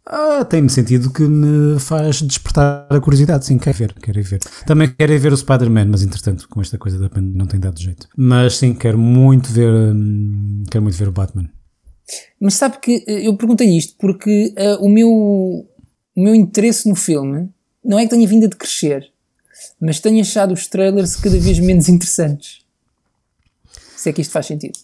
Ah, 0.06 0.46
tem-me 0.46 0.70
sentido 0.70 1.12
que 1.12 1.24
me 1.24 1.78
faz 1.80 2.22
despertar 2.22 2.88
a 2.90 3.00
curiosidade, 3.00 3.46
sim, 3.46 3.58
quero 3.58 3.78
ver, 3.78 3.94
quero 4.02 4.24
ver. 4.24 4.40
Também 4.66 4.90
quero 4.98 5.20
ver 5.20 5.34
o 5.34 5.38
Spider-Man, 5.38 5.86
mas 5.86 6.02
entretanto, 6.02 6.48
com 6.48 6.62
esta 6.62 6.78
coisa 6.78 6.98
da 6.98 7.10
pandemia 7.10 7.38
não 7.38 7.46
tem 7.46 7.60
dado 7.60 7.78
jeito. 7.80 8.08
Mas 8.16 8.56
sim, 8.58 8.74
quero 8.74 8.98
muito 8.98 9.50
ver, 9.52 9.70
hum, 9.70 10.64
quero 10.72 10.82
muito 10.82 10.98
ver 10.98 11.10
o 11.10 11.12
Batman. 11.12 11.50
Mas 12.40 12.56
sabe 12.56 12.80
que 12.80 13.04
eh, 13.08 13.28
eu 13.28 13.36
perguntei 13.36 13.70
isto 13.76 13.96
porque 13.98 14.54
eh, 14.56 14.78
o, 14.80 14.90
meu, 14.90 15.10
o 15.10 15.68
meu 16.16 16.34
interesse 16.34 16.88
no 16.88 16.96
filme 16.96 17.50
não 17.84 18.00
é 18.00 18.04
que 18.04 18.10
tenha 18.10 18.28
vindo 18.28 18.46
a 18.46 18.50
decrescer, 18.50 19.12
mas 19.80 20.00
tenho 20.00 20.22
achado 20.22 20.54
os 20.54 20.68
trailers 20.68 21.16
cada 21.16 21.38
vez 21.38 21.60
menos 21.60 21.90
interessantes. 21.90 22.66
Se 23.96 24.10
é 24.10 24.14
que 24.14 24.22
isto 24.22 24.32
faz 24.32 24.46
sentido. 24.46 24.78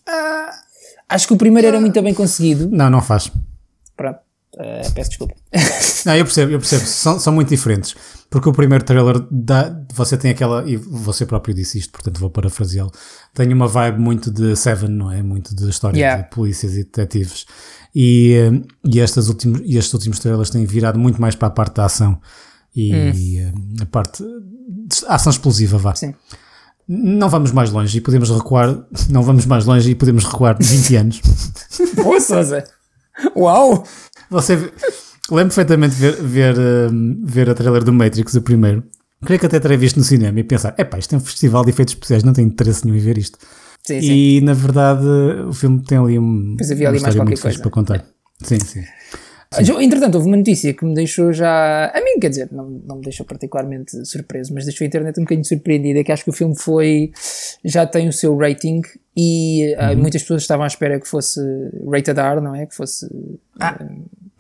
Acho 1.08 1.28
que 1.28 1.34
o 1.34 1.38
primeiro 1.38 1.68
era 1.68 1.80
muito 1.80 2.02
bem 2.02 2.14
conseguido. 2.14 2.70
Não, 2.70 2.90
não 2.90 3.02
faz. 3.02 3.32
Pronto, 3.96 4.20
eh, 4.60 4.90
peço 4.94 5.10
desculpa. 5.10 5.36
Não, 6.06 6.16
eu 6.16 6.26
percebo, 6.26 6.52
eu 6.52 6.60
percebo, 6.60 6.86
são, 6.86 7.20
são 7.20 7.34
muito 7.34 7.50
diferentes. 7.50 7.96
Porque 8.30 8.50
o 8.50 8.52
primeiro 8.54 8.84
trailer 8.84 9.26
dá, 9.30 9.76
você 9.94 10.18
tem 10.18 10.32
aquela, 10.32 10.68
e 10.68 10.76
você 10.76 11.26
próprio 11.26 11.54
disse 11.54 11.78
isto, 11.78 11.92
portanto 11.92 12.20
vou 12.20 12.30
parafraseá-lo, 12.30 12.92
tem 13.34 13.54
uma 13.54 13.68
vibe 13.68 14.00
muito 14.00 14.32
de 14.32 14.56
Seven, 14.56 14.90
não 14.90 15.12
é? 15.12 15.22
Muito 15.22 15.56
de 15.56 15.70
história 15.70 15.98
Yeah. 15.98 16.24
de 16.24 16.30
polícias 16.30 16.74
e 16.74 16.84
detetives. 16.84 17.46
E, 17.94 18.34
eh, 18.34 18.62
e, 18.86 19.00
estas 19.00 19.28
últimos, 19.30 19.62
e 19.64 19.78
estes 19.78 19.94
últimos 19.94 20.20
trailers 20.20 20.50
têm 20.50 20.66
virado 20.66 20.98
muito 20.98 21.22
mais 21.22 21.36
para 21.36 21.48
a 21.48 21.52
parte 21.52 21.76
da 21.76 21.86
ação 21.86 22.20
e 22.76 23.38
eh, 23.38 23.54
a 23.82 23.86
parte 23.86 24.24
de 24.24 25.06
ação 25.08 25.32
explosiva, 25.32 25.78
vá. 25.78 25.94
Sim. 25.96 26.14
Não 26.88 27.30
vamos 27.30 27.52
mais 27.52 27.70
longe 27.72 27.98
e 27.98 28.02
podemos 28.02 28.30
recuar, 28.30 28.78
não 29.10 29.24
vamos 29.24 29.46
mais 29.46 29.66
longe 29.66 29.92
e 29.92 29.96
podemos 29.96 30.26
recuar 30.26 30.58
20 30.60 30.96
anos. 30.96 31.22
Boa, 31.96 32.20
Sousa! 32.20 32.64
Uau! 33.36 33.84
Você 34.34 34.56
lembro 35.32 35.54
perfeitamente 35.56 35.96
ver, 35.96 36.16
ver, 36.22 36.56
hum, 36.92 37.22
ver 37.24 37.50
a 37.50 37.54
trailer 37.54 37.84
do 37.84 37.94
Matrix, 37.94 38.34
o 38.36 38.42
primeiro. 38.42 38.84
Creio 39.26 39.40
que 39.40 39.46
até 39.46 39.60
terei 39.60 39.78
visto 39.78 39.98
no 39.98 40.04
cinema 40.04 40.38
e 40.40 40.44
pensar: 40.44 40.76
epá, 40.78 40.98
isto 41.00 41.14
é 41.16 41.18
um 41.18 41.22
festival 41.22 41.64
de 41.64 41.70
efeitos 41.70 41.94
especiais, 41.94 42.24
não 42.24 42.34
tenho 42.34 42.48
interesse 42.48 42.84
nenhum 42.86 42.98
em 42.98 43.02
ver 43.02 43.18
isto. 43.18 43.38
Sim, 43.86 44.00
e 44.00 44.42
na 44.42 44.54
verdade 44.54 45.06
o 45.48 45.54
filme 45.54 45.82
tem 45.84 45.98
ali 45.98 46.18
um, 46.20 46.56
Pois 46.58 46.72
havia 46.72 46.88
uma 46.90 46.94
ali 46.96 47.02
mais 47.02 47.16
qualquer 47.16 47.40
coisa. 47.40 47.60
para 47.60 47.72
contar. 47.72 48.06
Sim, 48.44 48.60
sim. 48.60 48.84
Entretanto, 49.82 50.16
houve 50.16 50.28
uma 50.28 50.38
notícia 50.38 50.74
que 50.74 50.84
me 50.84 50.96
deixou 50.96 51.32
já. 51.32 51.92
A 51.94 52.02
mim, 52.04 52.20
quer 52.20 52.30
dizer, 52.30 52.50
não, 52.52 52.68
não 52.88 52.96
me 52.96 53.04
deixou 53.04 53.24
particularmente 53.26 54.04
surpreso, 54.06 54.52
mas 54.52 54.66
deixou 54.66 54.84
a 54.84 54.88
internet 54.88 55.20
um 55.20 55.24
bocadinho 55.24 55.46
surpreendida. 55.46 56.04
Que 56.04 56.12
acho 56.12 56.24
que 56.24 56.32
o 56.32 56.34
filme 56.34 56.56
foi. 56.58 57.12
já 57.64 57.86
tem 57.86 58.08
o 58.10 58.14
seu 58.14 58.36
rating 58.36 58.82
e 59.16 59.76
ah, 59.78 59.92
Uhum. 59.92 59.98
muitas 59.98 60.24
pessoas 60.24 60.42
estavam 60.42 60.64
à 60.64 60.68
espera 60.68 61.00
que 61.00 61.08
fosse 61.08 61.40
rated 61.88 62.20
R, 62.20 62.42
não 62.42 62.56
é? 62.56 62.66
Que 62.66 62.74
fosse. 62.76 63.08
ah, 63.60 63.78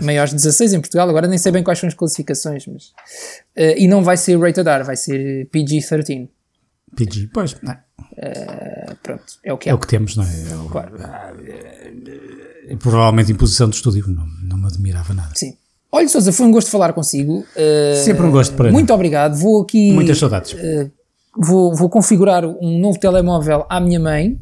maiores 0.04 0.30
de 0.32 0.36
16 0.38 0.74
em 0.74 0.80
Portugal. 0.80 1.10
Agora 1.10 1.28
nem 1.28 1.38
sei 1.38 1.52
bem 1.52 1.64
quais 1.64 1.80
são 1.80 1.88
as 1.88 1.94
classificações, 1.96 2.66
mas. 2.68 2.92
ah, 3.58 3.62
e 3.78 3.88
não 3.88 4.04
vai 4.04 4.18
ser 4.18 4.40
rated 4.40 4.68
R, 4.68 4.84
vai 4.84 4.96
ser 4.96 5.48
PG-13. 5.52 6.30
PG, 6.96 7.30
pois, 7.34 7.56
é, 7.56 7.78
Ah, 8.88 8.96
pronto, 9.02 9.24
é 9.44 9.52
o 9.52 9.58
que 9.58 9.68
é 9.68 9.72
é. 9.72 9.76
o 9.76 9.80
que 9.80 9.88
temos, 9.88 10.16
não 10.16 10.24
é? 10.24 10.28
É 10.52 10.56
o- 10.58 10.70
Claro. 10.70 10.92
é 12.68 12.76
provavelmente 12.78 13.32
imposição 13.32 13.68
do 13.70 13.74
estúdio, 13.74 14.06
não, 14.08 14.26
não 14.44 14.58
me 14.58 14.66
admirava 14.68 15.14
nada. 15.14 15.32
Sim. 15.36 15.58
Olha, 15.92 16.08
Sousa, 16.08 16.32
foi 16.32 16.46
um 16.46 16.52
gosto 16.52 16.70
falar 16.72 16.94
consigo. 16.94 17.46
Ah, 17.56 17.96
Sempre 18.04 18.24
um 18.26 18.32
gosto, 18.32 18.56
Pereira. 18.56 18.74
Muito 18.74 18.92
obrigado. 18.94 19.36
Vou 19.38 19.62
aqui. 19.62 19.92
Muitas 19.92 20.18
saudades. 20.18 20.54
Uh, 20.54 20.92
vou, 21.38 21.76
vou 21.76 21.90
configurar 21.90 22.46
um 22.46 22.80
novo 22.80 23.00
telemóvel 23.00 23.66
à 23.70 23.80
minha 23.80 24.00
mãe, 24.00 24.40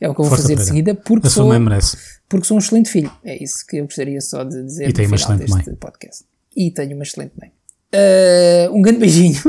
é 0.00 0.08
o 0.08 0.14
que 0.14 0.20
eu 0.20 0.24
vou 0.24 0.30
Força, 0.30 0.42
fazer 0.42 0.56
de 0.56 0.64
seguida, 0.64 0.94
porque 0.94 1.26
A 1.26 1.30
sua 1.30 1.44
mãe 1.46 1.58
merece. 1.58 1.96
Porque 2.28 2.46
sou 2.46 2.56
um 2.56 2.60
excelente 2.60 2.90
filho. 2.90 3.10
É 3.24 3.42
isso 3.42 3.66
que 3.66 3.76
eu 3.78 3.84
gostaria 3.84 4.20
só 4.20 4.44
de 4.44 4.62
dizer 4.64 4.88
E 4.88 4.92
tem 4.92 5.06
no 5.06 5.12
uma 5.12 5.18
final 5.18 5.34
excelente 5.36 5.52
deste 5.54 5.68
mãe. 5.70 5.76
podcast. 5.76 6.24
E 6.56 6.70
tenho 6.70 6.94
uma 6.94 7.02
excelente 7.04 7.32
mãe. 7.40 7.50
Uh, 7.94 8.74
um 8.76 8.82
grande 8.82 8.98
beijinho. 9.00 9.40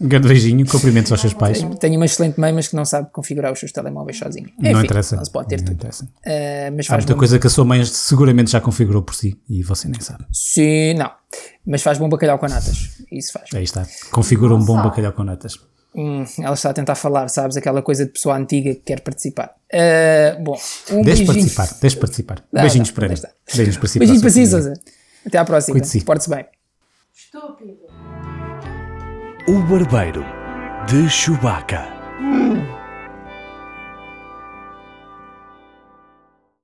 Um 0.00 0.08
grande 0.08 0.26
beijinho, 0.26 0.66
cumprimentos 0.66 1.12
aos 1.12 1.20
seus 1.20 1.32
pais. 1.32 1.58
tenho, 1.60 1.76
tenho 1.76 1.96
uma 1.96 2.06
excelente 2.06 2.38
mãe, 2.40 2.52
mas 2.52 2.66
que 2.66 2.74
não 2.74 2.84
sabe 2.84 3.08
configurar 3.12 3.52
os 3.52 3.60
seus 3.60 3.70
telemóveis 3.70 4.18
sozinho. 4.18 4.48
Não 4.58 4.72
Enfim, 4.72 4.84
interessa. 4.84 5.14
Não 5.14 5.24
se 5.24 5.30
pode 5.30 5.48
ter 5.48 5.58
Não 5.58 5.64
tudo. 5.66 5.74
interessa. 5.74 6.04
Uh, 6.04 6.76
mas 6.76 6.86
Há 6.86 6.88
faz 6.88 7.04
muita 7.04 7.12
bom- 7.14 7.18
coisa 7.20 7.38
que 7.38 7.46
a 7.46 7.50
sua 7.50 7.64
mãe 7.64 7.84
seguramente 7.84 8.50
já 8.50 8.60
configurou 8.60 9.02
por 9.02 9.14
si 9.14 9.38
e 9.48 9.62
você 9.62 9.86
nem 9.88 10.00
sabe. 10.00 10.24
Sim, 10.32 10.94
não. 10.94 11.10
Mas 11.64 11.82
faz 11.82 11.98
bom 11.98 12.08
bacalhau 12.08 12.36
com 12.38 12.48
natas. 12.48 12.98
Isso 13.12 13.32
faz. 13.32 13.48
Aí 13.54 13.62
está. 13.62 13.86
Configura 14.10 14.54
um 14.56 14.64
bom 14.64 14.74
bacalhau 14.82 15.12
com 15.12 15.22
natas. 15.22 15.56
Hum, 15.94 16.24
ela 16.38 16.54
está 16.54 16.70
a 16.70 16.72
tentar 16.72 16.94
falar, 16.94 17.28
sabes? 17.28 17.56
Aquela 17.56 17.82
coisa 17.82 18.06
de 18.06 18.12
pessoa 18.12 18.36
antiga 18.36 18.74
que 18.74 18.80
quer 18.80 19.00
participar. 19.00 19.54
Uh, 19.72 20.42
bom, 20.42 20.58
um 20.90 21.02
Deixe 21.02 21.24
beijinho. 21.24 21.26
participar, 21.26 21.78
deixe 21.80 21.96
participar. 21.96 22.44
Não, 22.52 22.62
Beijinhos 22.62 22.88
não, 22.88 22.94
para 22.94 23.08
deixa 23.08 23.30
Beijinhos 23.54 23.76
para 23.76 23.88
si. 23.88 23.98
Beijinho 23.98 24.20
para 24.20 24.30
si. 24.30 24.46
Sousa. 24.46 24.72
Até 25.26 25.38
à 25.38 25.44
próxima. 25.44 25.74
Cuide-se. 25.74 26.00
Porte-se 26.02 26.30
bem. 26.30 26.46
O 29.48 29.58
Barbeiro 29.64 30.24
de 30.88 31.08
Chewbacca. 31.10 32.81